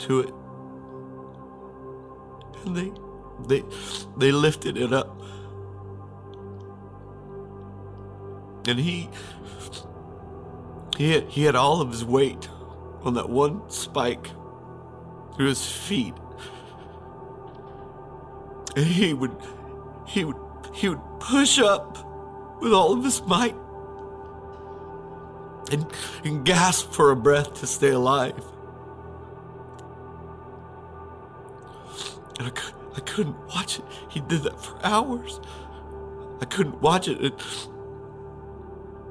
to 0.00 0.20
it 0.20 0.34
and 2.64 2.76
they 2.76 2.92
they 3.46 3.62
they 4.16 4.32
lifted 4.32 4.76
it 4.76 4.92
up. 4.92 5.20
And 8.66 8.78
he 8.78 9.10
he 10.96 11.12
had, 11.12 11.24
he 11.28 11.44
had 11.44 11.56
all 11.56 11.80
of 11.80 11.90
his 11.90 12.04
weight 12.04 12.48
on 13.02 13.14
that 13.14 13.28
one 13.28 13.68
spike 13.68 14.28
through 15.36 15.48
his 15.48 15.70
feet. 15.70 16.14
And 18.76 18.86
he 18.86 19.12
would 19.12 19.36
he 20.06 20.24
would 20.24 20.36
he 20.72 20.88
would 20.88 21.00
push 21.20 21.58
up 21.58 21.98
with 22.60 22.72
all 22.72 22.92
of 22.92 23.04
his 23.04 23.22
might 23.22 23.54
and, 25.70 25.86
and 26.24 26.44
gasp 26.44 26.92
for 26.92 27.10
a 27.10 27.16
breath 27.16 27.54
to 27.54 27.66
stay 27.66 27.90
alive. 27.90 28.42
And 32.38 32.48
I, 32.48 32.52
I 32.96 33.00
couldn't 33.00 33.38
watch 33.48 33.78
it. 33.78 33.84
He 34.08 34.20
did 34.20 34.42
that 34.42 34.60
for 34.60 34.78
hours. 34.84 35.40
I 36.40 36.44
couldn't 36.46 36.80
watch 36.80 37.08
it. 37.08 37.20
And, 37.20 37.34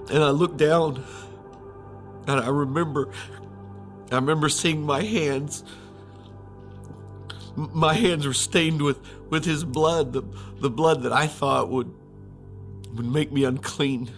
and 0.09 0.23
I 0.23 0.29
looked 0.29 0.57
down 0.57 1.03
and 2.27 2.39
I 2.39 2.49
remember 2.49 3.09
I 4.11 4.15
remember 4.15 4.49
seeing 4.49 4.85
my 4.85 5.01
hands. 5.01 5.63
My 7.55 7.93
hands 7.93 8.25
were 8.25 8.33
stained 8.33 8.81
with, 8.81 8.99
with 9.29 9.45
his 9.45 9.63
blood, 9.63 10.13
the, 10.13 10.23
the 10.59 10.69
blood 10.69 11.03
that 11.03 11.13
I 11.13 11.27
thought 11.27 11.69
would 11.69 11.93
would 12.95 13.05
make 13.05 13.31
me 13.31 13.43
unclean. 13.43 14.11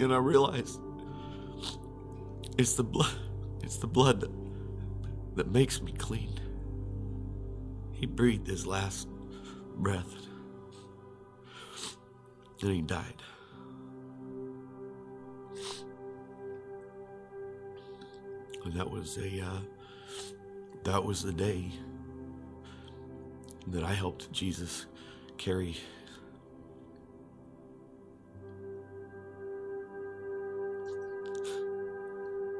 And 0.00 0.12
I 0.12 0.18
realized 0.18 0.78
it's 2.58 2.74
the 2.74 2.84
blood 2.84 3.14
it's 3.62 3.76
the 3.76 3.86
blood 3.86 4.20
that, 4.20 4.30
that 5.36 5.50
makes 5.50 5.82
me 5.82 5.92
clean. 5.92 6.40
He 7.92 8.06
breathed 8.06 8.46
his 8.46 8.66
last 8.66 9.08
breath 9.76 10.10
and 12.62 12.72
he 12.72 12.80
died. 12.80 13.17
And 18.68 18.76
that 18.76 18.90
was 18.90 19.16
a 19.16 19.40
uh, 19.40 19.60
that 20.84 21.02
was 21.02 21.22
the 21.22 21.32
day 21.32 21.72
that 23.68 23.82
I 23.82 23.94
helped 23.94 24.30
Jesus 24.30 24.84
carry 25.38 25.78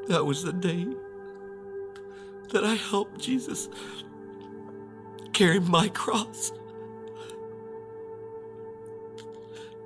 That 0.06 0.24
was 0.24 0.42
the 0.42 0.54
day 0.54 0.86
that 2.52 2.64
I 2.64 2.76
helped 2.76 3.20
Jesus 3.20 3.68
carry 5.34 5.61
my 5.61 5.88
cross. 5.88 6.52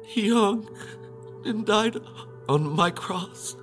He 0.05 0.31
hung 0.31 0.71
and 1.45 1.67
died 1.67 1.97
on 2.49 2.71
my 2.77 2.93
cross. 2.93 3.57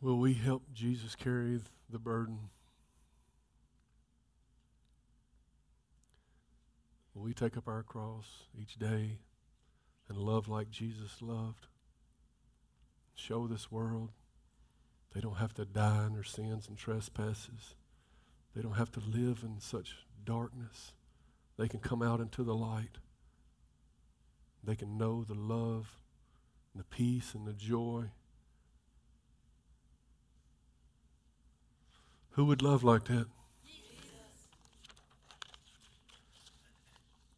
Will 0.00 0.18
we 0.18 0.34
help 0.34 0.62
Jesus 0.72 1.16
carry 1.16 1.60
the 1.90 1.98
burden? 1.98 2.50
Will 7.14 7.22
we 7.22 7.34
take 7.34 7.56
up 7.56 7.66
our 7.66 7.82
cross 7.82 8.44
each 8.56 8.76
day 8.78 9.18
and 10.08 10.16
love 10.16 10.48
like 10.48 10.70
Jesus 10.70 11.20
loved? 11.20 11.66
Show 13.14 13.48
this 13.48 13.72
world 13.72 14.10
they 15.14 15.20
don't 15.20 15.38
have 15.38 15.54
to 15.54 15.64
die 15.64 16.06
in 16.06 16.12
their 16.12 16.22
sins 16.22 16.68
and 16.68 16.76
trespasses. 16.76 17.74
They 18.54 18.62
don't 18.62 18.74
have 18.74 18.92
to 18.92 19.00
live 19.00 19.40
in 19.42 19.60
such 19.60 19.96
darkness. 20.24 20.92
They 21.58 21.66
can 21.66 21.80
come 21.80 22.02
out 22.02 22.20
into 22.20 22.44
the 22.44 22.54
light. 22.54 22.98
They 24.62 24.76
can 24.76 24.96
know 24.96 25.24
the 25.24 25.34
love 25.34 25.96
and 26.72 26.80
the 26.80 26.84
peace 26.84 27.34
and 27.34 27.46
the 27.46 27.52
joy. 27.52 28.10
Who 32.32 32.44
would 32.44 32.62
love 32.62 32.84
like 32.84 33.04
that? 33.04 33.26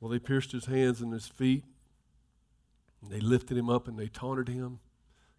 Well, 0.00 0.10
they 0.10 0.18
pierced 0.18 0.52
his 0.52 0.66
hands 0.66 1.00
and 1.00 1.12
his 1.12 1.26
feet. 1.26 1.64
And 3.02 3.10
they 3.10 3.20
lifted 3.20 3.56
him 3.56 3.70
up 3.70 3.88
and 3.88 3.98
they 3.98 4.08
taunted 4.08 4.48
him. 4.48 4.80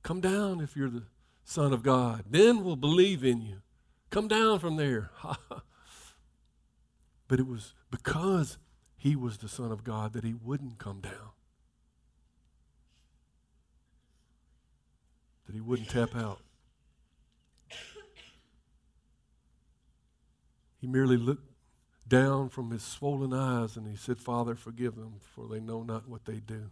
Come 0.03 0.21
down 0.21 0.61
if 0.61 0.75
you're 0.75 0.89
the 0.89 1.03
Son 1.43 1.73
of 1.73 1.83
God. 1.83 2.25
Then 2.29 2.63
we'll 2.63 2.75
believe 2.75 3.23
in 3.23 3.41
you. 3.41 3.57
Come 4.09 4.27
down 4.27 4.59
from 4.59 4.77
there. 4.77 5.11
but 7.27 7.39
it 7.39 7.47
was 7.47 7.73
because 7.89 8.57
he 8.97 9.15
was 9.15 9.37
the 9.37 9.49
Son 9.49 9.71
of 9.71 9.83
God 9.83 10.13
that 10.13 10.23
he 10.23 10.33
wouldn't 10.33 10.77
come 10.77 11.01
down, 11.01 11.31
that 15.47 15.55
he 15.55 15.61
wouldn't 15.61 15.89
tap 15.89 16.15
out. 16.15 16.41
He 20.81 20.87
merely 20.87 21.15
looked 21.15 21.47
down 22.07 22.49
from 22.49 22.71
his 22.71 22.81
swollen 22.81 23.33
eyes 23.33 23.77
and 23.77 23.87
he 23.87 23.95
said, 23.95 24.19
Father, 24.19 24.55
forgive 24.55 24.95
them, 24.95 25.13
for 25.21 25.47
they 25.47 25.59
know 25.59 25.83
not 25.83 26.09
what 26.09 26.25
they 26.25 26.39
do. 26.39 26.71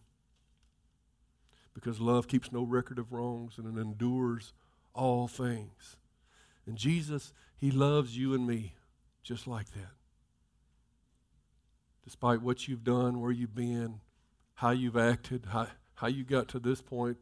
Because 1.76 2.02
love 2.02 2.28
keeps 2.28 2.52
no 2.52 2.64
record 2.64 2.98
of 2.98 3.14
wrongs 3.14 3.60
and 3.60 3.78
it 3.78 3.80
endures 3.80 4.52
all 4.96 5.28
things. 5.28 5.96
And 6.66 6.76
Jesus, 6.76 7.34
he 7.56 7.70
loves 7.70 8.18
you 8.18 8.34
and 8.34 8.48
me 8.48 8.74
just 9.22 9.46
like 9.46 9.72
that. 9.74 9.92
Despite 12.04 12.42
what 12.42 12.68
you've 12.68 12.84
done, 12.84 13.22
where 13.22 13.32
you've 13.32 13.54
been, 13.54 14.00
how 14.56 14.72
you've 14.72 14.98
acted, 14.98 15.46
how, 15.52 15.68
how 15.94 16.08
you 16.08 16.24
got 16.24 16.48
to 16.50 16.60
this 16.60 16.82
point 16.82 17.18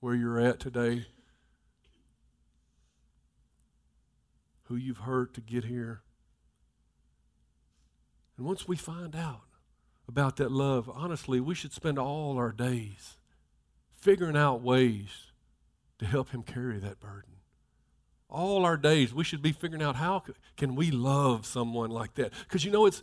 where 0.00 0.14
you're 0.14 0.38
at 0.38 0.60
today, 0.60 1.06
who 4.64 4.76
you've 4.76 4.98
hurt 4.98 5.32
to 5.32 5.40
get 5.40 5.64
here. 5.64 6.02
And 8.36 8.46
once 8.46 8.68
we 8.68 8.76
find 8.76 9.16
out 9.16 9.42
about 10.08 10.36
that 10.36 10.52
love, 10.52 10.90
honestly, 10.92 11.40
we 11.40 11.54
should 11.54 11.72
spend 11.72 11.98
all 11.98 12.36
our 12.36 12.52
days 12.52 13.16
figuring 13.90 14.36
out 14.36 14.62
ways 14.62 15.32
to 15.98 16.06
help 16.06 16.30
him 16.30 16.42
carry 16.42 16.78
that 16.78 17.00
burden. 17.00 17.30
All 18.28 18.64
our 18.64 18.76
days, 18.76 19.14
we 19.14 19.24
should 19.24 19.42
be 19.42 19.52
figuring 19.52 19.82
out 19.82 19.96
how 19.96 20.22
can 20.56 20.74
we 20.74 20.90
love 20.90 21.46
someone 21.46 21.90
like 21.90 22.14
that? 22.14 22.32
Because 22.44 22.64
you 22.64 22.70
know, 22.70 22.86
it's 22.86 23.02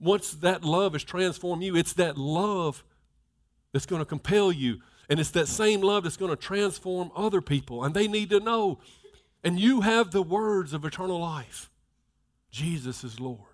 once 0.00 0.32
that 0.32 0.64
love 0.64 0.92
has 0.92 1.04
transformed 1.04 1.62
you, 1.62 1.76
it's 1.76 1.94
that 1.94 2.18
love 2.18 2.84
that's 3.72 3.86
going 3.86 4.00
to 4.00 4.06
compel 4.06 4.52
you. 4.52 4.80
And 5.08 5.20
it's 5.20 5.30
that 5.30 5.48
same 5.48 5.82
love 5.82 6.02
that's 6.02 6.16
going 6.16 6.30
to 6.30 6.36
transform 6.36 7.10
other 7.14 7.40
people. 7.40 7.84
And 7.84 7.94
they 7.94 8.08
need 8.08 8.30
to 8.30 8.40
know. 8.40 8.80
And 9.44 9.58
you 9.60 9.82
have 9.82 10.10
the 10.10 10.22
words 10.22 10.72
of 10.72 10.84
eternal 10.84 11.20
life 11.20 11.70
Jesus 12.50 13.04
is 13.04 13.20
Lord. 13.20 13.45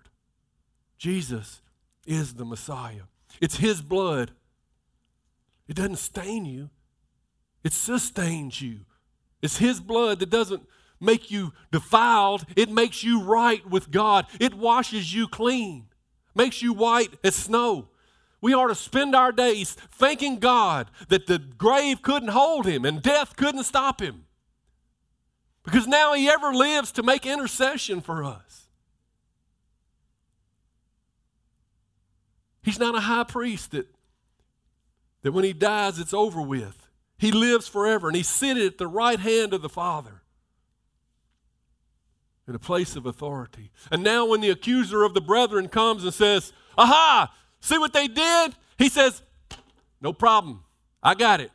Jesus 0.97 1.61
is 2.05 2.35
the 2.35 2.45
Messiah. 2.45 3.03
It's 3.41 3.57
His 3.57 3.81
blood. 3.81 4.31
It 5.67 5.75
doesn't 5.75 5.97
stain 5.97 6.45
you, 6.45 6.69
it 7.63 7.73
sustains 7.73 8.61
you. 8.61 8.81
It's 9.41 9.57
His 9.57 9.79
blood 9.79 10.19
that 10.19 10.29
doesn't 10.29 10.63
make 10.99 11.29
you 11.29 11.53
defiled, 11.71 12.45
it 12.55 12.69
makes 12.69 13.03
you 13.03 13.21
right 13.21 13.69
with 13.69 13.91
God. 13.91 14.25
It 14.39 14.53
washes 14.53 15.13
you 15.13 15.27
clean, 15.27 15.87
makes 16.33 16.61
you 16.61 16.73
white 16.73 17.13
as 17.23 17.35
snow. 17.35 17.89
We 18.43 18.53
are 18.53 18.67
to 18.67 18.75
spend 18.75 19.15
our 19.15 19.31
days 19.31 19.73
thanking 19.91 20.39
God 20.39 20.91
that 21.07 21.27
the 21.27 21.39
grave 21.39 22.01
couldn't 22.01 22.29
hold 22.29 22.65
him 22.65 22.83
and 22.83 23.01
death 23.01 23.37
couldn't 23.37 23.63
stop 23.63 24.01
him. 24.01 24.25
Because 25.63 25.87
now 25.87 26.13
he 26.13 26.27
ever 26.27 26.53
lives 26.53 26.91
to 26.93 27.03
make 27.03 27.25
intercession 27.25 28.01
for 28.01 28.21
us. 28.21 28.62
He's 32.63 32.79
not 32.79 32.95
a 32.95 33.01
high 33.01 33.25
priest 33.25 33.71
that, 33.71 33.87
that 35.21 35.33
when 35.33 35.43
he 35.43 35.53
dies, 35.53 35.99
it's 35.99 36.13
over 36.13 36.41
with. 36.41 36.87
He 37.17 37.31
lives 37.31 37.67
forever, 37.67 38.07
and 38.07 38.15
he's 38.15 38.27
seated 38.27 38.65
at 38.65 38.77
the 38.77 38.87
right 38.87 39.19
hand 39.19 39.53
of 39.53 39.61
the 39.61 39.69
Father 39.69 40.23
in 42.47 42.55
a 42.55 42.59
place 42.59 42.95
of 42.95 43.05
authority. 43.05 43.71
And 43.91 44.03
now, 44.03 44.25
when 44.25 44.41
the 44.41 44.49
accuser 44.49 45.03
of 45.03 45.13
the 45.13 45.21
brethren 45.21 45.67
comes 45.67 46.03
and 46.03 46.13
says, 46.13 46.51
Aha, 46.77 47.33
see 47.59 47.77
what 47.77 47.93
they 47.93 48.07
did? 48.07 48.55
He 48.77 48.89
says, 48.89 49.21
No 50.01 50.13
problem. 50.13 50.63
I 51.01 51.15
got 51.15 51.39
it. 51.39 51.51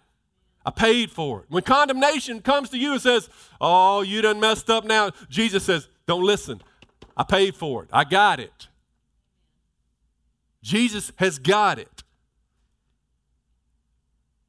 I 0.64 0.70
paid 0.70 1.10
for 1.10 1.40
it. 1.40 1.46
When 1.48 1.62
condemnation 1.62 2.40
comes 2.40 2.70
to 2.70 2.78
you 2.78 2.92
and 2.92 3.02
says, 3.02 3.28
Oh, 3.60 4.02
you 4.02 4.22
done 4.22 4.40
messed 4.40 4.70
up 4.70 4.84
now, 4.84 5.10
Jesus 5.28 5.64
says, 5.64 5.88
Don't 6.06 6.24
listen. 6.24 6.62
I 7.16 7.24
paid 7.24 7.54
for 7.54 7.82
it. 7.82 7.90
I 7.92 8.04
got 8.04 8.40
it. 8.40 8.67
Jesus 10.68 11.12
has 11.16 11.38
got 11.38 11.78
it. 11.78 12.02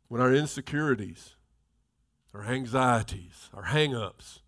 When 0.10 0.20
our 0.20 0.34
insecurities, 0.34 1.36
our 2.34 2.44
anxieties, 2.44 3.50
our 3.54 3.64
hang 3.64 3.96
ups 3.96 4.42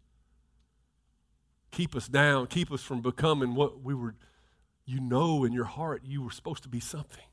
keep 1.72 1.96
us 1.96 2.10
down, 2.10 2.48
keep 2.48 2.74
us 2.74 2.84
from 2.84 3.02
becoming 3.02 3.56
what 3.56 3.82
we 3.82 3.94
were, 3.94 4.16
you 4.86 5.00
know 5.00 5.46
in 5.46 5.54
your 5.54 5.64
heart 5.64 6.02
you 6.04 6.22
were 6.22 6.32
supposed 6.32 6.64
to 6.64 6.70
be 6.70 6.82
something. 6.82 7.24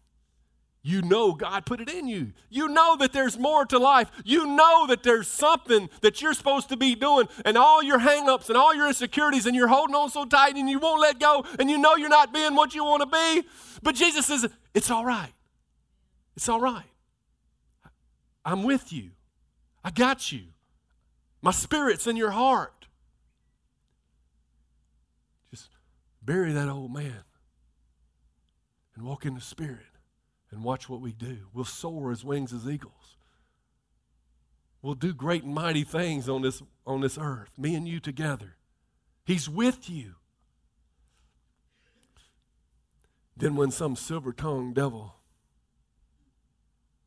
You 0.82 1.02
know 1.02 1.32
God 1.32 1.66
put 1.66 1.80
it 1.80 1.90
in 1.90 2.06
you. 2.06 2.32
You 2.48 2.68
know 2.68 2.96
that 2.96 3.12
there's 3.12 3.38
more 3.38 3.66
to 3.66 3.78
life. 3.78 4.10
You 4.24 4.46
know 4.46 4.86
that 4.86 5.02
there's 5.02 5.26
something 5.26 5.90
that 6.02 6.22
you're 6.22 6.34
supposed 6.34 6.68
to 6.68 6.76
be 6.76 6.94
doing, 6.94 7.28
and 7.44 7.58
all 7.58 7.82
your 7.82 7.98
hang-ups 7.98 8.48
and 8.48 8.56
all 8.56 8.74
your 8.74 8.86
insecurities, 8.86 9.46
and 9.46 9.56
you're 9.56 9.68
holding 9.68 9.96
on 9.96 10.10
so 10.10 10.24
tight 10.24 10.54
and 10.54 10.70
you 10.70 10.78
won't 10.78 11.00
let 11.00 11.18
go, 11.18 11.44
and 11.58 11.68
you 11.68 11.78
know 11.78 11.96
you're 11.96 12.08
not 12.08 12.32
being 12.32 12.54
what 12.54 12.74
you 12.74 12.84
want 12.84 13.02
to 13.02 13.06
be. 13.06 13.48
But 13.82 13.96
Jesus 13.96 14.26
says, 14.26 14.48
It's 14.72 14.90
all 14.90 15.04
right. 15.04 15.32
It's 16.36 16.48
all 16.48 16.60
right. 16.60 16.84
I'm 18.44 18.62
with 18.62 18.92
you. 18.92 19.10
I 19.84 19.90
got 19.90 20.30
you. 20.30 20.42
My 21.42 21.50
spirit's 21.50 22.06
in 22.06 22.16
your 22.16 22.30
heart. 22.30 22.86
Just 25.50 25.68
bury 26.22 26.52
that 26.52 26.68
old 26.68 26.92
man 26.92 27.24
and 28.94 29.04
walk 29.04 29.26
in 29.26 29.34
the 29.34 29.40
spirit 29.40 29.87
and 30.50 30.64
watch 30.64 30.88
what 30.88 31.00
we 31.00 31.12
do. 31.12 31.38
We'll 31.52 31.64
soar 31.64 32.10
as 32.10 32.24
wings 32.24 32.52
as 32.52 32.66
eagles. 32.66 33.16
We'll 34.80 34.94
do 34.94 35.12
great 35.12 35.44
and 35.44 35.54
mighty 35.54 35.84
things 35.84 36.28
on 36.28 36.42
this, 36.42 36.62
on 36.86 37.00
this 37.00 37.18
earth, 37.20 37.50
me 37.58 37.74
and 37.74 37.86
you 37.86 38.00
together. 38.00 38.56
He's 39.24 39.48
with 39.48 39.90
you. 39.90 40.14
Then, 43.36 43.54
when 43.54 43.70
some 43.70 43.94
silver 43.94 44.32
tongued 44.32 44.74
devil 44.74 45.14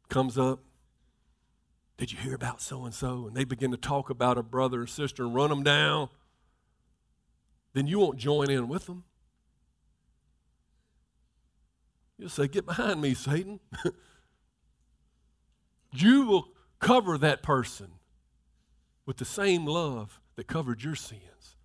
comes 0.07 0.37
up, 0.37 0.61
did 1.97 2.11
you 2.11 2.17
hear 2.17 2.33
about 2.33 2.61
so 2.61 2.85
and 2.85 2.93
so? 2.93 3.27
And 3.27 3.35
they 3.35 3.43
begin 3.43 3.71
to 3.71 3.77
talk 3.77 4.09
about 4.09 4.37
a 4.37 4.43
brother 4.43 4.81
or 4.81 4.87
sister 4.87 5.23
and 5.23 5.35
run 5.35 5.49
them 5.49 5.63
down. 5.63 6.09
Then 7.73 7.87
you 7.87 7.99
won't 7.99 8.17
join 8.17 8.49
in 8.49 8.67
with 8.67 8.85
them. 8.85 9.03
You'll 12.22 12.30
say, 12.30 12.47
Get 12.47 12.67
behind 12.67 13.01
me, 13.01 13.15
Satan. 13.15 13.59
you 15.91 16.28
will 16.28 16.49
cover 16.80 17.17
that 17.17 17.41
person 17.41 17.93
with 19.07 19.17
the 19.17 19.26
same 19.26 19.65
love 19.65 20.19
that 20.36 20.45
covered 20.45 20.84
your 20.84 20.93
sins. 20.93 21.55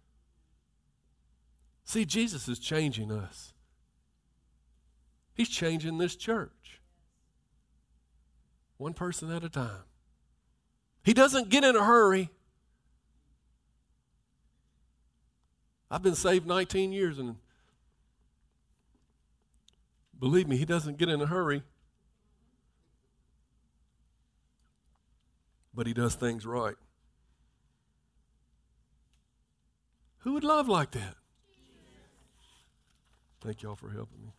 See, 1.84 2.06
Jesus 2.06 2.48
is 2.48 2.58
changing 2.58 3.12
us. 3.12 3.52
He's 5.34 5.50
changing 5.50 5.98
this 5.98 6.16
church. 6.16 6.80
One 8.78 8.94
person 8.94 9.30
at 9.30 9.44
a 9.44 9.50
time. 9.50 9.84
He 11.04 11.12
doesn't 11.12 11.50
get 11.50 11.64
in 11.64 11.76
a 11.76 11.84
hurry. 11.84 12.30
I've 15.90 16.02
been 16.02 16.14
saved 16.14 16.46
19 16.46 16.92
years, 16.92 17.18
and 17.18 17.36
believe 20.18 20.48
me, 20.48 20.56
he 20.56 20.64
doesn't 20.64 20.98
get 20.98 21.08
in 21.08 21.20
a 21.20 21.26
hurry. 21.26 21.62
But 25.74 25.86
he 25.86 25.92
does 25.92 26.14
things 26.14 26.46
right. 26.46 26.76
Who 30.20 30.32
would 30.32 30.44
love 30.44 30.68
like 30.68 30.92
that? 30.92 31.14
Thank 33.42 33.62
y'all 33.62 33.76
for 33.76 33.90
helping 33.90 34.22
me. 34.22 34.32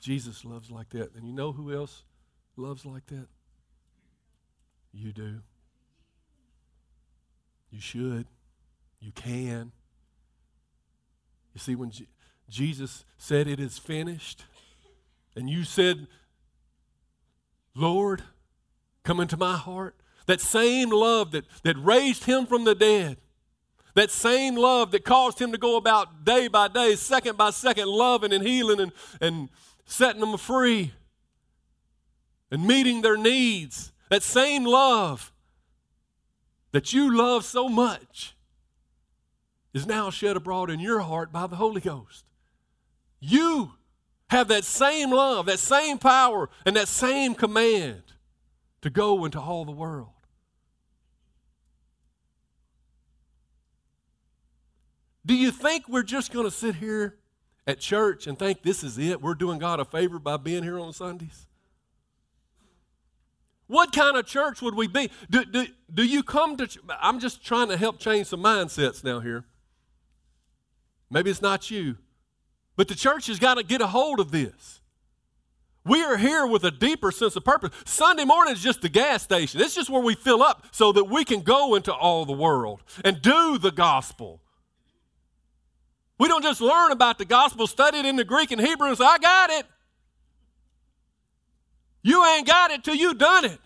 Jesus 0.00 0.44
loves 0.44 0.70
like 0.70 0.88
that. 0.90 1.14
And 1.14 1.26
you 1.26 1.32
know 1.32 1.52
who 1.52 1.72
else 1.72 2.02
loves 2.56 2.84
like 2.86 3.06
that? 3.06 3.28
You 4.92 5.12
do. 5.12 5.40
You 7.70 7.80
should. 7.80 8.26
You 8.98 9.12
can. 9.12 9.72
You 11.54 11.60
see, 11.60 11.74
when 11.74 11.90
J- 11.90 12.08
Jesus 12.48 13.04
said, 13.16 13.46
It 13.46 13.60
is 13.60 13.78
finished, 13.78 14.44
and 15.36 15.48
you 15.48 15.64
said, 15.64 16.06
Lord, 17.74 18.22
come 19.04 19.20
into 19.20 19.36
my 19.36 19.56
heart, 19.56 19.96
that 20.26 20.40
same 20.40 20.90
love 20.90 21.32
that, 21.32 21.44
that 21.62 21.76
raised 21.82 22.24
him 22.24 22.46
from 22.46 22.64
the 22.64 22.74
dead, 22.74 23.18
that 23.94 24.10
same 24.10 24.56
love 24.56 24.90
that 24.92 25.04
caused 25.04 25.40
him 25.40 25.52
to 25.52 25.58
go 25.58 25.76
about 25.76 26.24
day 26.24 26.48
by 26.48 26.68
day, 26.68 26.94
second 26.94 27.36
by 27.36 27.50
second, 27.50 27.88
loving 27.88 28.32
and 28.32 28.46
healing 28.46 28.80
and, 28.80 28.92
and 29.20 29.48
setting 29.84 30.20
them 30.20 30.36
free 30.36 30.92
and 32.50 32.66
meeting 32.66 33.02
their 33.02 33.16
needs, 33.16 33.92
that 34.08 34.22
same 34.22 34.64
love 34.64 35.32
that 36.72 36.92
you 36.92 37.16
love 37.16 37.44
so 37.44 37.68
much 37.68 38.34
is 39.72 39.86
now 39.86 40.10
shed 40.10 40.36
abroad 40.36 40.70
in 40.70 40.80
your 40.80 41.00
heart 41.00 41.32
by 41.32 41.46
the 41.46 41.56
Holy 41.56 41.80
Ghost. 41.80 42.24
You 43.20 43.72
have 44.30 44.48
that 44.48 44.64
same 44.64 45.10
love, 45.10 45.46
that 45.46 45.58
same 45.58 45.98
power, 45.98 46.48
and 46.64 46.76
that 46.76 46.88
same 46.88 47.34
command 47.34 48.02
to 48.82 48.90
go 48.90 49.24
into 49.24 49.40
all 49.40 49.64
the 49.64 49.72
world. 49.72 50.08
Do 55.26 55.34
you 55.34 55.50
think 55.50 55.88
we're 55.88 56.02
just 56.02 56.32
going 56.32 56.46
to 56.46 56.50
sit 56.50 56.76
here 56.76 57.18
at 57.66 57.78
church 57.78 58.26
and 58.26 58.38
think 58.38 58.62
this 58.62 58.82
is 58.82 58.98
it? 58.98 59.20
We're 59.20 59.34
doing 59.34 59.58
God 59.58 59.78
a 59.78 59.84
favor 59.84 60.18
by 60.18 60.36
being 60.36 60.62
here 60.62 60.78
on 60.78 60.92
Sundays? 60.92 61.46
What 63.66 63.92
kind 63.92 64.16
of 64.16 64.26
church 64.26 64.62
would 64.62 64.74
we 64.74 64.88
be? 64.88 65.10
Do, 65.28 65.44
do, 65.44 65.66
do 65.92 66.02
you 66.04 66.22
come 66.22 66.56
to, 66.56 66.68
I'm 67.00 67.20
just 67.20 67.44
trying 67.44 67.68
to 67.68 67.76
help 67.76 68.00
change 68.00 68.28
some 68.28 68.42
mindsets 68.42 69.04
now 69.04 69.20
here. 69.20 69.44
Maybe 71.10 71.30
it's 71.30 71.42
not 71.42 71.70
you, 71.70 71.96
but 72.80 72.88
the 72.88 72.94
church 72.94 73.26
has 73.26 73.38
got 73.38 73.58
to 73.58 73.62
get 73.62 73.82
a 73.82 73.86
hold 73.86 74.20
of 74.20 74.30
this. 74.30 74.80
We 75.84 76.02
are 76.02 76.16
here 76.16 76.46
with 76.46 76.64
a 76.64 76.70
deeper 76.70 77.12
sense 77.12 77.36
of 77.36 77.44
purpose. 77.44 77.72
Sunday 77.84 78.24
morning 78.24 78.54
is 78.54 78.62
just 78.62 78.80
the 78.80 78.88
gas 78.88 79.22
station. 79.22 79.60
It's 79.60 79.74
just 79.74 79.90
where 79.90 80.00
we 80.00 80.14
fill 80.14 80.42
up 80.42 80.66
so 80.70 80.90
that 80.92 81.04
we 81.04 81.26
can 81.26 81.42
go 81.42 81.74
into 81.74 81.92
all 81.92 82.24
the 82.24 82.32
world 82.32 82.82
and 83.04 83.20
do 83.20 83.58
the 83.58 83.70
gospel. 83.70 84.40
We 86.18 86.26
don't 86.26 86.40
just 86.42 86.62
learn 86.62 86.90
about 86.90 87.18
the 87.18 87.26
gospel, 87.26 87.66
study 87.66 87.98
it 87.98 88.06
in 88.06 88.16
the 88.16 88.24
Greek 88.24 88.50
and 88.50 88.58
Hebrew, 88.58 88.88
and 88.88 88.96
say, 88.96 89.04
I 89.04 89.18
got 89.18 89.50
it. 89.50 89.66
You 92.02 92.24
ain't 92.24 92.46
got 92.46 92.70
it 92.70 92.82
till 92.82 92.94
you 92.94 93.12
done 93.12 93.44
it. 93.44 93.60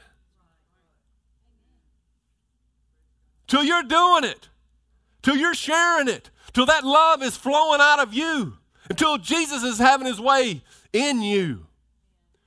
Till 3.46 3.62
you're 3.62 3.84
doing 3.84 4.24
it. 4.24 4.48
Till 5.22 5.36
you're 5.36 5.54
sharing 5.54 6.08
it. 6.08 6.30
Till 6.52 6.66
that 6.66 6.82
love 6.82 7.22
is 7.22 7.36
flowing 7.36 7.80
out 7.80 8.00
of 8.00 8.12
you. 8.12 8.54
Until 8.88 9.18
Jesus 9.18 9.62
is 9.62 9.78
having 9.78 10.06
his 10.06 10.20
way 10.20 10.62
in 10.92 11.22
you. 11.22 11.66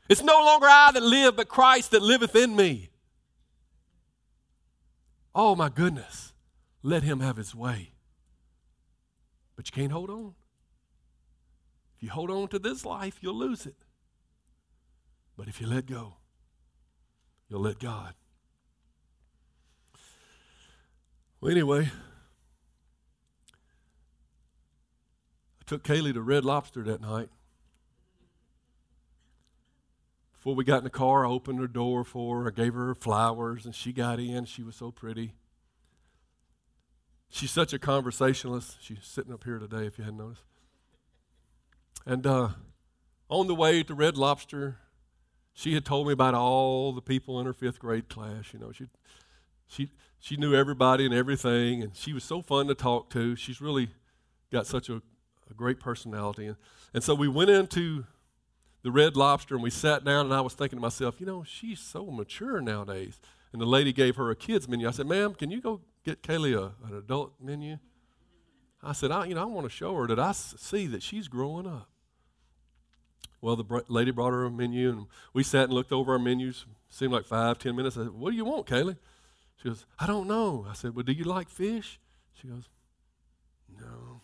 It's 0.10 0.24
no 0.24 0.44
longer 0.44 0.68
I 0.70 0.92
that 0.94 1.04
live, 1.04 1.36
but 1.36 1.50
Christ 1.50 1.92
that 1.92 2.02
liveth 2.02 2.36
in 2.36 2.56
me. 2.56 2.90
Oh 5.36 5.56
my 5.56 5.70
goodness. 5.70 6.34
Let 6.84 7.04
him 7.04 7.20
have 7.20 7.38
his 7.38 7.54
way. 7.54 7.92
But 9.56 9.68
you 9.68 9.72
can't 9.72 9.92
hold 9.92 10.10
on. 10.10 10.36
If 11.98 12.04
you 12.04 12.10
hold 12.10 12.30
on 12.30 12.48
to 12.50 12.60
this 12.60 12.86
life, 12.86 13.18
you'll 13.22 13.36
lose 13.38 13.66
it. 13.66 13.76
But 15.36 15.48
if 15.48 15.60
you 15.60 15.68
let 15.68 15.88
go, 15.88 16.14
you'll 17.50 17.62
let 17.62 17.80
God. 17.80 18.14
Well, 21.42 21.52
anyway, 21.52 21.92
took 25.68 25.84
Kaylee 25.84 26.14
to 26.14 26.22
Red 26.22 26.46
Lobster 26.46 26.82
that 26.84 27.02
night. 27.02 27.30
Before 30.34 30.56
we 30.56 30.64
got 30.64 30.78
in 30.78 30.84
the 30.86 30.90
car, 30.90 31.26
I 31.26 31.30
opened 31.30 31.60
her 31.60 31.68
door 31.68 32.04
for 32.06 32.44
her. 32.44 32.48
I 32.48 32.52
gave 32.52 32.74
her 32.74 32.96
flowers, 32.96 33.66
and 33.66 33.76
she 33.76 33.92
got 33.92 34.20
in. 34.20 34.46
She 34.46 34.64
was 34.64 34.76
so 34.76 34.92
pretty. 34.92 35.34
She's 37.30 37.52
such 37.52 37.74
a 37.74 37.80
conversationalist. 37.80 38.78
She's 38.80 39.00
sitting 39.02 39.34
up 39.34 39.44
here 39.44 39.60
today, 39.60 39.86
if 39.86 39.98
you 39.98 40.06
hadn't 40.06 40.20
noticed. 40.20 40.44
And 42.06 42.26
uh, 42.26 42.50
on 43.30 43.48
the 43.48 43.56
way 43.56 43.84
to 43.84 43.94
Red 43.94 44.18
Lobster, 44.18 44.78
she 45.54 45.74
had 45.74 45.84
told 45.84 46.08
me 46.08 46.14
about 46.14 46.34
all 46.34 46.94
the 46.94 47.02
people 47.02 47.40
in 47.42 47.46
her 47.46 47.54
fifth 47.54 47.80
grade 47.80 48.08
class. 48.08 48.54
You 48.54 48.60
know, 48.60 48.72
she, 48.72 48.86
she, 49.68 49.92
she 50.20 50.38
knew 50.38 50.56
everybody 50.56 51.04
and 51.04 51.14
everything, 51.14 51.82
and 51.84 51.94
she 51.94 52.14
was 52.14 52.24
so 52.24 52.42
fun 52.42 52.68
to 52.68 52.76
talk 52.76 53.10
to. 53.10 53.36
She's 53.36 53.60
really 53.60 53.90
got 54.50 54.66
such 54.66 54.88
a, 54.88 55.02
a 55.50 55.54
great 55.54 55.80
personality. 55.80 56.48
And, 56.48 56.56
and 56.94 57.04
so 57.04 57.16
we 57.16 57.28
went 57.28 57.50
into 57.50 58.06
the 58.84 58.92
Red 58.92 59.16
Lobster 59.16 59.56
and 59.56 59.64
we 59.64 59.70
sat 59.70 60.04
down, 60.04 60.26
and 60.26 60.34
I 60.34 60.42
was 60.42 60.54
thinking 60.54 60.78
to 60.78 60.82
myself, 60.82 61.20
you 61.20 61.26
know, 61.26 61.44
she's 61.44 61.80
so 61.80 62.06
mature 62.06 62.62
nowadays. 62.62 63.20
And 63.52 63.62
the 63.62 63.66
lady 63.66 63.94
gave 63.94 64.16
her 64.18 64.30
a 64.30 64.36
kid's 64.36 64.68
menu. 64.68 64.88
I 64.88 64.92
said, 64.92 65.08
ma'am, 65.08 65.34
can 65.34 65.52
you 65.52 65.62
go 65.62 65.82
get 66.04 66.22
Kaylee 66.22 66.58
a, 66.58 66.74
an 66.88 66.98
adult 66.98 67.34
menu? 67.42 67.78
I 68.84 68.94
said, 68.94 69.12
I, 69.12 69.26
you 69.26 69.36
know, 69.36 69.42
I 69.42 69.46
want 69.46 69.66
to 69.66 69.70
show 69.70 69.96
her 69.96 70.08
that 70.08 70.20
I 70.20 70.32
see 70.32 70.88
that 70.88 71.02
she's 71.02 71.28
growing 71.28 71.66
up. 71.66 71.90
Well, 73.42 73.56
the 73.56 73.64
br- 73.64 73.80
lady 73.88 74.12
brought 74.12 74.32
her 74.32 74.46
a 74.46 74.52
menu, 74.52 74.90
and 74.90 75.08
we 75.34 75.44
sat 75.44 75.66
and 75.66 75.74
looked 75.74 75.92
over 75.92 76.14
our 76.14 76.20
menus. 76.20 76.66
Seemed 76.90 77.14
like 77.14 77.26
five, 77.26 77.60
ten 77.60 77.76
minutes. 77.76 77.98
I 77.98 78.04
said, 78.04 78.14
What 78.14 78.32
do 78.32 78.38
you 78.38 78.46
want, 78.46 78.66
Kaylee? 78.66 78.98
She 79.58 79.68
goes, 79.68 79.86
I 80.00 80.08
don't 80.08 80.28
know. 80.28 80.66
I 80.70 80.74
said, 80.74 80.96
Well, 80.96 81.04
do 81.04 81.12
you 81.12 81.24
like 81.24 81.50
fish? 81.50 82.00
She 82.34 82.48
goes, 82.48 82.70
No. 83.80 84.17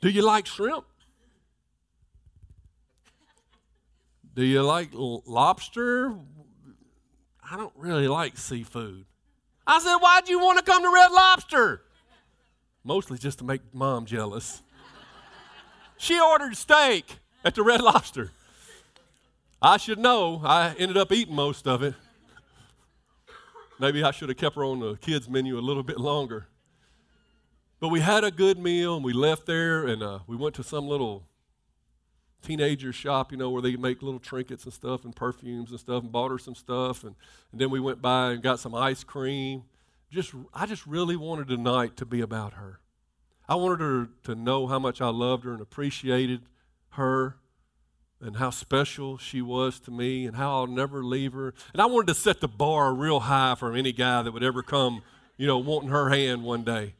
Do 0.00 0.08
you 0.08 0.22
like 0.22 0.46
shrimp? 0.46 0.84
Do 4.34 4.44
you 4.44 4.62
like 4.62 4.90
lobster? 4.92 6.14
I 7.50 7.56
don't 7.56 7.72
really 7.76 8.08
like 8.08 8.38
seafood. 8.38 9.04
I 9.66 9.80
said, 9.80 9.96
Why'd 9.96 10.28
you 10.28 10.38
want 10.38 10.58
to 10.58 10.64
come 10.64 10.82
to 10.82 10.90
Red 10.92 11.10
Lobster? 11.12 11.82
Mostly 12.84 13.18
just 13.18 13.38
to 13.38 13.44
make 13.44 13.60
mom 13.74 14.06
jealous. 14.06 14.62
She 15.98 16.18
ordered 16.18 16.56
steak 16.56 17.18
at 17.44 17.54
the 17.54 17.62
Red 17.62 17.82
Lobster. 17.82 18.30
I 19.60 19.76
should 19.76 19.98
know. 19.98 20.40
I 20.44 20.74
ended 20.78 20.96
up 20.96 21.12
eating 21.12 21.34
most 21.34 21.66
of 21.66 21.82
it. 21.82 21.94
Maybe 23.78 24.02
I 24.02 24.10
should 24.10 24.28
have 24.28 24.38
kept 24.38 24.56
her 24.56 24.64
on 24.64 24.80
the 24.80 24.96
kids' 24.96 25.28
menu 25.28 25.58
a 25.58 25.60
little 25.60 25.82
bit 25.82 25.98
longer. 25.98 26.46
But 27.80 27.88
we 27.88 28.00
had 28.00 28.24
a 28.24 28.30
good 28.30 28.58
meal 28.58 28.96
and 28.96 29.04
we 29.04 29.14
left 29.14 29.46
there 29.46 29.86
and 29.86 30.02
uh, 30.02 30.18
we 30.26 30.36
went 30.36 30.54
to 30.56 30.62
some 30.62 30.86
little 30.86 31.24
teenager 32.42 32.92
shop, 32.92 33.32
you 33.32 33.38
know, 33.38 33.48
where 33.48 33.62
they 33.62 33.74
make 33.76 34.02
little 34.02 34.20
trinkets 34.20 34.64
and 34.64 34.72
stuff 34.72 35.04
and 35.04 35.16
perfumes 35.16 35.70
and 35.70 35.80
stuff 35.80 36.02
and 36.02 36.12
bought 36.12 36.30
her 36.30 36.38
some 36.38 36.54
stuff. 36.54 37.04
And, 37.04 37.14
and 37.52 37.60
then 37.60 37.70
we 37.70 37.80
went 37.80 38.02
by 38.02 38.32
and 38.32 38.42
got 38.42 38.60
some 38.60 38.74
ice 38.74 39.02
cream. 39.02 39.64
Just, 40.10 40.34
I 40.52 40.66
just 40.66 40.86
really 40.86 41.16
wanted 41.16 41.48
the 41.48 41.56
night 41.56 41.96
to 41.96 42.04
be 42.04 42.20
about 42.20 42.54
her. 42.54 42.80
I 43.48 43.54
wanted 43.54 43.80
her 43.80 44.08
to 44.24 44.34
know 44.34 44.66
how 44.66 44.78
much 44.78 45.00
I 45.00 45.08
loved 45.08 45.44
her 45.44 45.52
and 45.52 45.62
appreciated 45.62 46.42
her 46.90 47.36
and 48.20 48.36
how 48.36 48.50
special 48.50 49.16
she 49.16 49.40
was 49.40 49.80
to 49.80 49.90
me 49.90 50.26
and 50.26 50.36
how 50.36 50.52
I'll 50.52 50.66
never 50.66 51.02
leave 51.02 51.32
her. 51.32 51.54
And 51.72 51.80
I 51.80 51.86
wanted 51.86 52.08
to 52.08 52.14
set 52.14 52.40
the 52.40 52.48
bar 52.48 52.92
real 52.92 53.20
high 53.20 53.54
for 53.54 53.74
any 53.74 53.92
guy 53.92 54.20
that 54.22 54.32
would 54.32 54.44
ever 54.44 54.62
come, 54.62 55.02
you 55.38 55.46
know, 55.46 55.56
wanting 55.58 55.88
her 55.88 56.10
hand 56.10 56.44
one 56.44 56.62
day. 56.62 56.94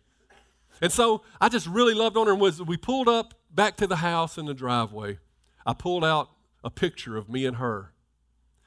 And 0.81 0.93
so 0.93 1.23
I 1.41 1.49
just 1.49 1.67
really 1.67 1.95
loved 1.95 2.17
on 2.17 2.27
her. 2.27 2.33
And 2.33 2.41
was 2.41 2.63
we 2.63 2.77
pulled 2.77 3.09
up 3.09 3.35
back 3.51 3.77
to 3.79 3.87
the 3.87 3.97
house 3.97 4.39
in 4.39 4.47
the 4.47 4.55
driveway, 4.55 5.19
I 5.67 5.75
pulled 5.75 6.05
out 6.05 6.31
a 6.65 6.71
picture 6.71 7.17
of 7.17 7.29
me 7.29 7.45
and 7.47 7.57
her. 7.57 7.93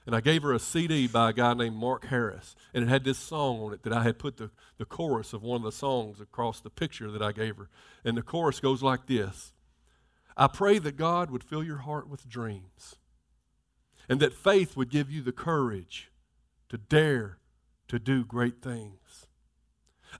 And 0.06 0.16
I 0.16 0.20
gave 0.20 0.44
her 0.44 0.52
a 0.52 0.60
CD 0.60 1.08
by 1.08 1.30
a 1.30 1.34
guy 1.34 1.54
named 1.54 1.78
Mark 1.78 2.06
Harris. 2.08 2.56
And 2.74 2.84
it 2.84 2.90
had 2.90 3.06
this 3.06 3.18
song 3.18 3.62
on 3.62 3.74
it 3.74 3.84
that 3.84 3.94
I 3.94 4.04
had 4.04 4.20
put 4.20 4.36
the, 4.36 4.52
the 4.78 4.86
chorus 4.86 5.32
of 5.32 5.44
one 5.44 5.58
of 5.58 5.64
the 5.64 5.72
songs 5.72 6.20
across 6.20 6.60
the 6.60 6.70
picture 6.70 7.10
that 7.10 7.22
I 7.22 7.32
gave 7.32 7.56
her. 7.56 7.70
And 8.04 8.18
the 8.18 8.22
chorus 8.22 8.60
goes 8.60 8.84
like 8.84 9.08
this 9.08 9.54
I 10.36 10.48
pray 10.48 10.80
that 10.80 10.98
God 10.98 11.32
would 11.32 11.44
fill 11.44 11.64
your 11.64 11.78
heart 11.78 12.10
with 12.10 12.28
dreams 12.28 12.96
and 14.10 14.20
that 14.20 14.34
faith 14.34 14.76
would 14.76 14.90
give 14.90 15.10
you 15.10 15.22
the 15.22 15.32
courage 15.32 16.12
to 16.70 16.78
dare 16.78 17.38
to 17.88 18.00
do 18.00 18.26
great 18.26 18.62
things. 18.62 19.28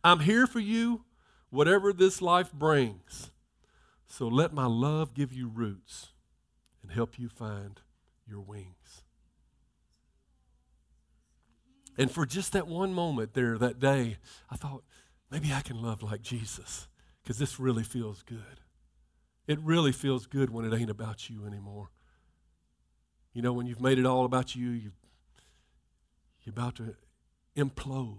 I'm 0.04 0.22
here 0.22 0.48
for 0.48 0.60
you, 0.60 1.04
whatever 1.54 1.94
this 1.94 2.20
life 2.20 2.52
brings. 2.52 3.30
So 4.08 4.28
let 4.28 4.54
my 4.54 4.66
love 4.66 5.14
give 5.14 5.32
you 5.32 5.48
roots 5.48 6.10
and 6.82 6.92
help 6.92 7.20
you 7.20 7.30
find 7.30 7.80
your 8.28 8.42
wings. 8.42 9.04
And 11.96 12.10
for 12.10 12.26
just 12.26 12.54
that 12.54 12.68
one 12.68 12.92
moment 12.92 13.36
there, 13.36 13.60
that 13.60 13.80
day, 13.80 14.18
I 14.50 14.56
thought, 14.56 14.84
maybe 15.30 15.54
I 15.54 15.62
can 15.62 15.80
love 15.80 16.02
like 16.02 16.24
Jesus 16.24 16.88
because 17.22 17.38
this 17.38 17.60
really 17.60 17.84
feels 17.84 18.24
good. 18.24 18.62
It 19.46 19.60
really 19.60 19.92
feels 19.92 20.26
good 20.26 20.50
when 20.50 20.66
it 20.66 20.76
ain't 20.76 20.90
about 20.90 21.30
you 21.30 21.46
anymore. 21.46 21.92
You 23.32 23.44
know, 23.44 23.54
when 23.54 23.68
you've 23.68 23.82
made 23.82 24.00
it 24.00 24.08
all 24.08 24.26
about 24.26 24.56
you, 24.56 24.70
you 24.72 24.92
you're 26.44 26.54
about 26.54 26.76
to 26.76 26.96
implode. 27.56 28.18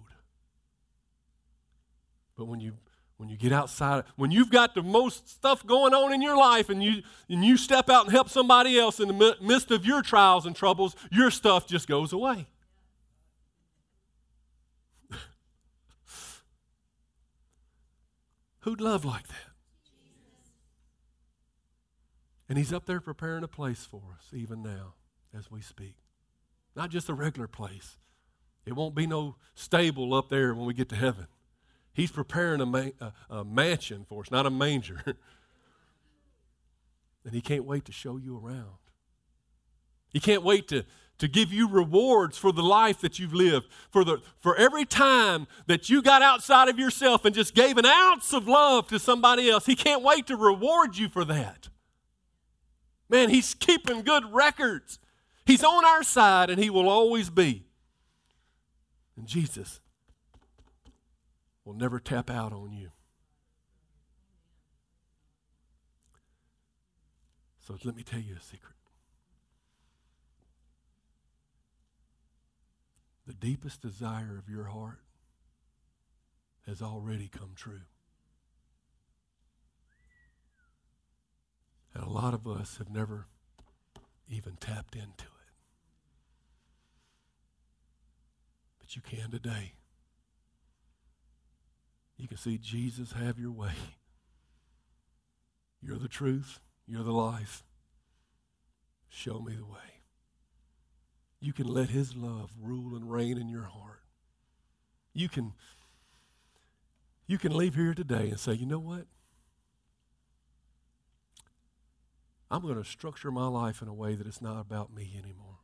But 2.36 2.46
when 2.46 2.60
you 2.60 2.74
when 3.16 3.28
you 3.28 3.36
get 3.36 3.52
outside, 3.52 4.04
when 4.16 4.30
you've 4.30 4.50
got 4.50 4.74
the 4.74 4.82
most 4.82 5.28
stuff 5.28 5.64
going 5.66 5.94
on 5.94 6.12
in 6.12 6.20
your 6.20 6.36
life 6.36 6.68
and 6.68 6.82
you, 6.82 7.02
and 7.28 7.44
you 7.44 7.56
step 7.56 7.88
out 7.88 8.06
and 8.06 8.12
help 8.12 8.28
somebody 8.28 8.76
else 8.78 8.98
in 8.98 9.06
the 9.08 9.36
midst 9.40 9.70
of 9.70 9.86
your 9.86 10.02
trials 10.02 10.46
and 10.46 10.56
troubles, 10.56 10.96
your 11.12 11.30
stuff 11.30 11.66
just 11.66 11.86
goes 11.86 12.12
away. 12.12 12.48
Who'd 18.60 18.80
love 18.80 19.04
like 19.04 19.28
that? 19.28 19.36
And 22.48 22.58
He's 22.58 22.72
up 22.72 22.86
there 22.86 23.00
preparing 23.00 23.44
a 23.44 23.48
place 23.48 23.84
for 23.84 24.02
us, 24.18 24.26
even 24.32 24.62
now, 24.62 24.94
as 25.36 25.50
we 25.50 25.60
speak. 25.60 25.96
Not 26.76 26.90
just 26.90 27.08
a 27.08 27.14
regular 27.14 27.46
place. 27.48 27.96
It 28.66 28.74
won't 28.74 28.94
be 28.94 29.06
no 29.06 29.36
stable 29.54 30.14
up 30.14 30.28
there 30.28 30.52
when 30.52 30.66
we 30.66 30.74
get 30.74 30.88
to 30.88 30.96
heaven. 30.96 31.28
He's 31.94 32.10
preparing 32.10 32.60
a, 32.60 32.92
a, 33.00 33.12
a 33.30 33.44
mansion 33.44 34.04
for 34.08 34.22
us, 34.22 34.30
not 34.30 34.46
a 34.46 34.50
manger. 34.50 35.00
and 37.24 37.32
He 37.32 37.40
can't 37.40 37.64
wait 37.64 37.84
to 37.86 37.92
show 37.92 38.16
you 38.16 38.36
around. 38.36 38.78
He 40.10 40.18
can't 40.18 40.42
wait 40.42 40.68
to, 40.68 40.84
to 41.18 41.28
give 41.28 41.52
you 41.52 41.68
rewards 41.68 42.36
for 42.36 42.52
the 42.52 42.62
life 42.62 43.00
that 43.00 43.20
you've 43.20 43.32
lived. 43.32 43.68
For, 43.90 44.04
the, 44.04 44.20
for 44.40 44.56
every 44.56 44.84
time 44.84 45.46
that 45.66 45.88
you 45.88 46.02
got 46.02 46.20
outside 46.20 46.68
of 46.68 46.80
yourself 46.80 47.24
and 47.24 47.32
just 47.34 47.54
gave 47.54 47.78
an 47.78 47.86
ounce 47.86 48.32
of 48.32 48.48
love 48.48 48.88
to 48.88 48.98
somebody 48.98 49.48
else, 49.48 49.64
He 49.64 49.76
can't 49.76 50.02
wait 50.02 50.26
to 50.26 50.36
reward 50.36 50.96
you 50.96 51.08
for 51.08 51.24
that. 51.24 51.68
Man, 53.08 53.30
He's 53.30 53.54
keeping 53.54 54.02
good 54.02 54.24
records. 54.32 54.98
He's 55.46 55.62
on 55.62 55.84
our 55.84 56.02
side 56.02 56.50
and 56.50 56.60
He 56.60 56.70
will 56.70 56.88
always 56.88 57.30
be. 57.30 57.66
And 59.16 59.28
Jesus 59.28 59.78
will 61.64 61.74
never 61.74 61.98
tap 61.98 62.30
out 62.30 62.52
on 62.52 62.72
you. 62.72 62.90
So 67.66 67.78
let 67.82 67.96
me 67.96 68.02
tell 68.02 68.20
you 68.20 68.34
a 68.38 68.42
secret. 68.42 68.74
The 73.26 73.32
deepest 73.32 73.80
desire 73.80 74.36
of 74.38 74.50
your 74.52 74.64
heart 74.64 75.00
has 76.66 76.82
already 76.82 77.28
come 77.28 77.52
true. 77.56 77.80
And 81.94 82.02
a 82.02 82.08
lot 82.08 82.34
of 82.34 82.46
us 82.46 82.76
have 82.76 82.90
never 82.90 83.28
even 84.28 84.56
tapped 84.60 84.94
into 84.94 85.24
it. 85.24 85.52
But 88.78 88.94
you 88.94 89.00
can 89.00 89.30
today. 89.30 89.74
You 92.16 92.28
can 92.28 92.36
see 92.36 92.58
Jesus 92.58 93.12
have 93.12 93.38
your 93.38 93.52
way. 93.52 93.72
You're 95.82 95.98
the 95.98 96.08
truth, 96.08 96.60
you're 96.86 97.02
the 97.02 97.12
life. 97.12 97.64
Show 99.08 99.40
me 99.40 99.54
the 99.54 99.66
way. 99.66 100.02
You 101.40 101.52
can 101.52 101.66
let 101.66 101.90
his 101.90 102.16
love 102.16 102.50
rule 102.60 102.96
and 102.96 103.10
reign 103.10 103.36
in 103.36 103.48
your 103.48 103.64
heart. 103.64 104.00
You 105.12 105.28
can 105.28 105.52
you 107.26 107.38
can 107.38 107.56
leave 107.56 107.74
here 107.74 107.94
today 107.94 108.30
and 108.30 108.40
say, 108.40 108.54
"You 108.54 108.66
know 108.66 108.78
what? 108.78 109.06
I'm 112.50 112.62
going 112.62 112.76
to 112.76 112.84
structure 112.84 113.30
my 113.30 113.46
life 113.46 113.82
in 113.82 113.88
a 113.88 113.94
way 113.94 114.14
that 114.14 114.26
it's 114.26 114.40
not 114.42 114.60
about 114.60 114.92
me 114.92 115.14
anymore." 115.16 115.58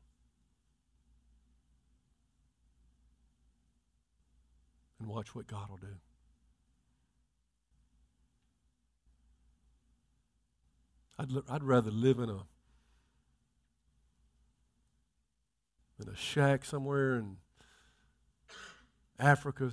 And 4.99 5.09
watch 5.09 5.35
what 5.35 5.47
God 5.47 5.71
will 5.71 5.79
do. 5.79 5.97
I'd, 11.21 11.31
I'd 11.51 11.63
rather 11.63 11.91
live 11.91 12.19
in 12.19 12.31
a 12.31 12.39
in 16.01 16.09
a 16.09 16.17
shack 16.17 16.65
somewhere 16.65 17.17
in 17.17 17.37
Africa, 19.19 19.71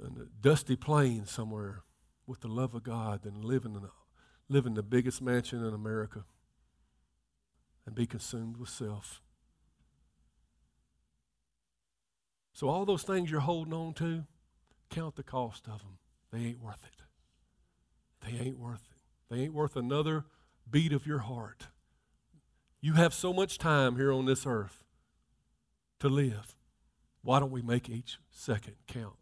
in 0.00 0.20
a 0.20 0.24
dusty 0.40 0.74
plain 0.74 1.26
somewhere, 1.26 1.84
with 2.26 2.40
the 2.40 2.48
love 2.48 2.74
of 2.74 2.82
God 2.82 3.22
than 3.22 3.40
live 3.40 3.64
in, 3.64 3.74
the, 3.74 3.90
live 4.48 4.66
in 4.66 4.74
the 4.74 4.82
biggest 4.82 5.22
mansion 5.22 5.64
in 5.64 5.72
America 5.72 6.24
and 7.86 7.94
be 7.94 8.04
consumed 8.04 8.56
with 8.56 8.68
self. 8.68 9.22
So, 12.52 12.68
all 12.68 12.84
those 12.84 13.04
things 13.04 13.30
you're 13.30 13.40
holding 13.40 13.72
on 13.74 13.94
to, 13.94 14.24
count 14.90 15.14
the 15.14 15.22
cost 15.22 15.68
of 15.68 15.78
them. 15.78 15.98
They 16.32 16.48
ain't 16.48 16.60
worth 16.60 16.84
it. 16.84 18.26
They 18.26 18.44
ain't 18.44 18.58
worth 18.58 18.82
it. 18.90 18.91
They 19.32 19.44
ain't 19.44 19.54
worth 19.54 19.76
another 19.76 20.26
beat 20.70 20.92
of 20.92 21.06
your 21.06 21.20
heart. 21.20 21.68
You 22.82 22.92
have 22.94 23.14
so 23.14 23.32
much 23.32 23.56
time 23.56 23.96
here 23.96 24.12
on 24.12 24.26
this 24.26 24.44
earth 24.46 24.84
to 26.00 26.10
live. 26.10 26.54
Why 27.22 27.40
don't 27.40 27.50
we 27.50 27.62
make 27.62 27.88
each 27.88 28.18
second 28.30 28.74
count? 28.86 29.14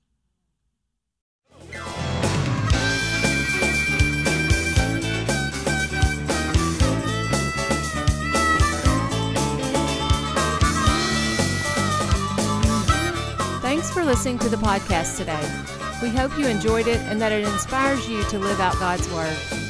Thanks 13.62 13.92
for 13.92 14.04
listening 14.04 14.40
to 14.40 14.48
the 14.48 14.56
podcast 14.56 15.16
today. 15.18 15.48
We 16.02 16.08
hope 16.08 16.36
you 16.36 16.48
enjoyed 16.48 16.88
it 16.88 16.98
and 17.02 17.22
that 17.22 17.30
it 17.30 17.44
inspires 17.44 18.08
you 18.08 18.24
to 18.24 18.40
live 18.40 18.58
out 18.58 18.74
God's 18.80 19.08
Word. 19.12 19.69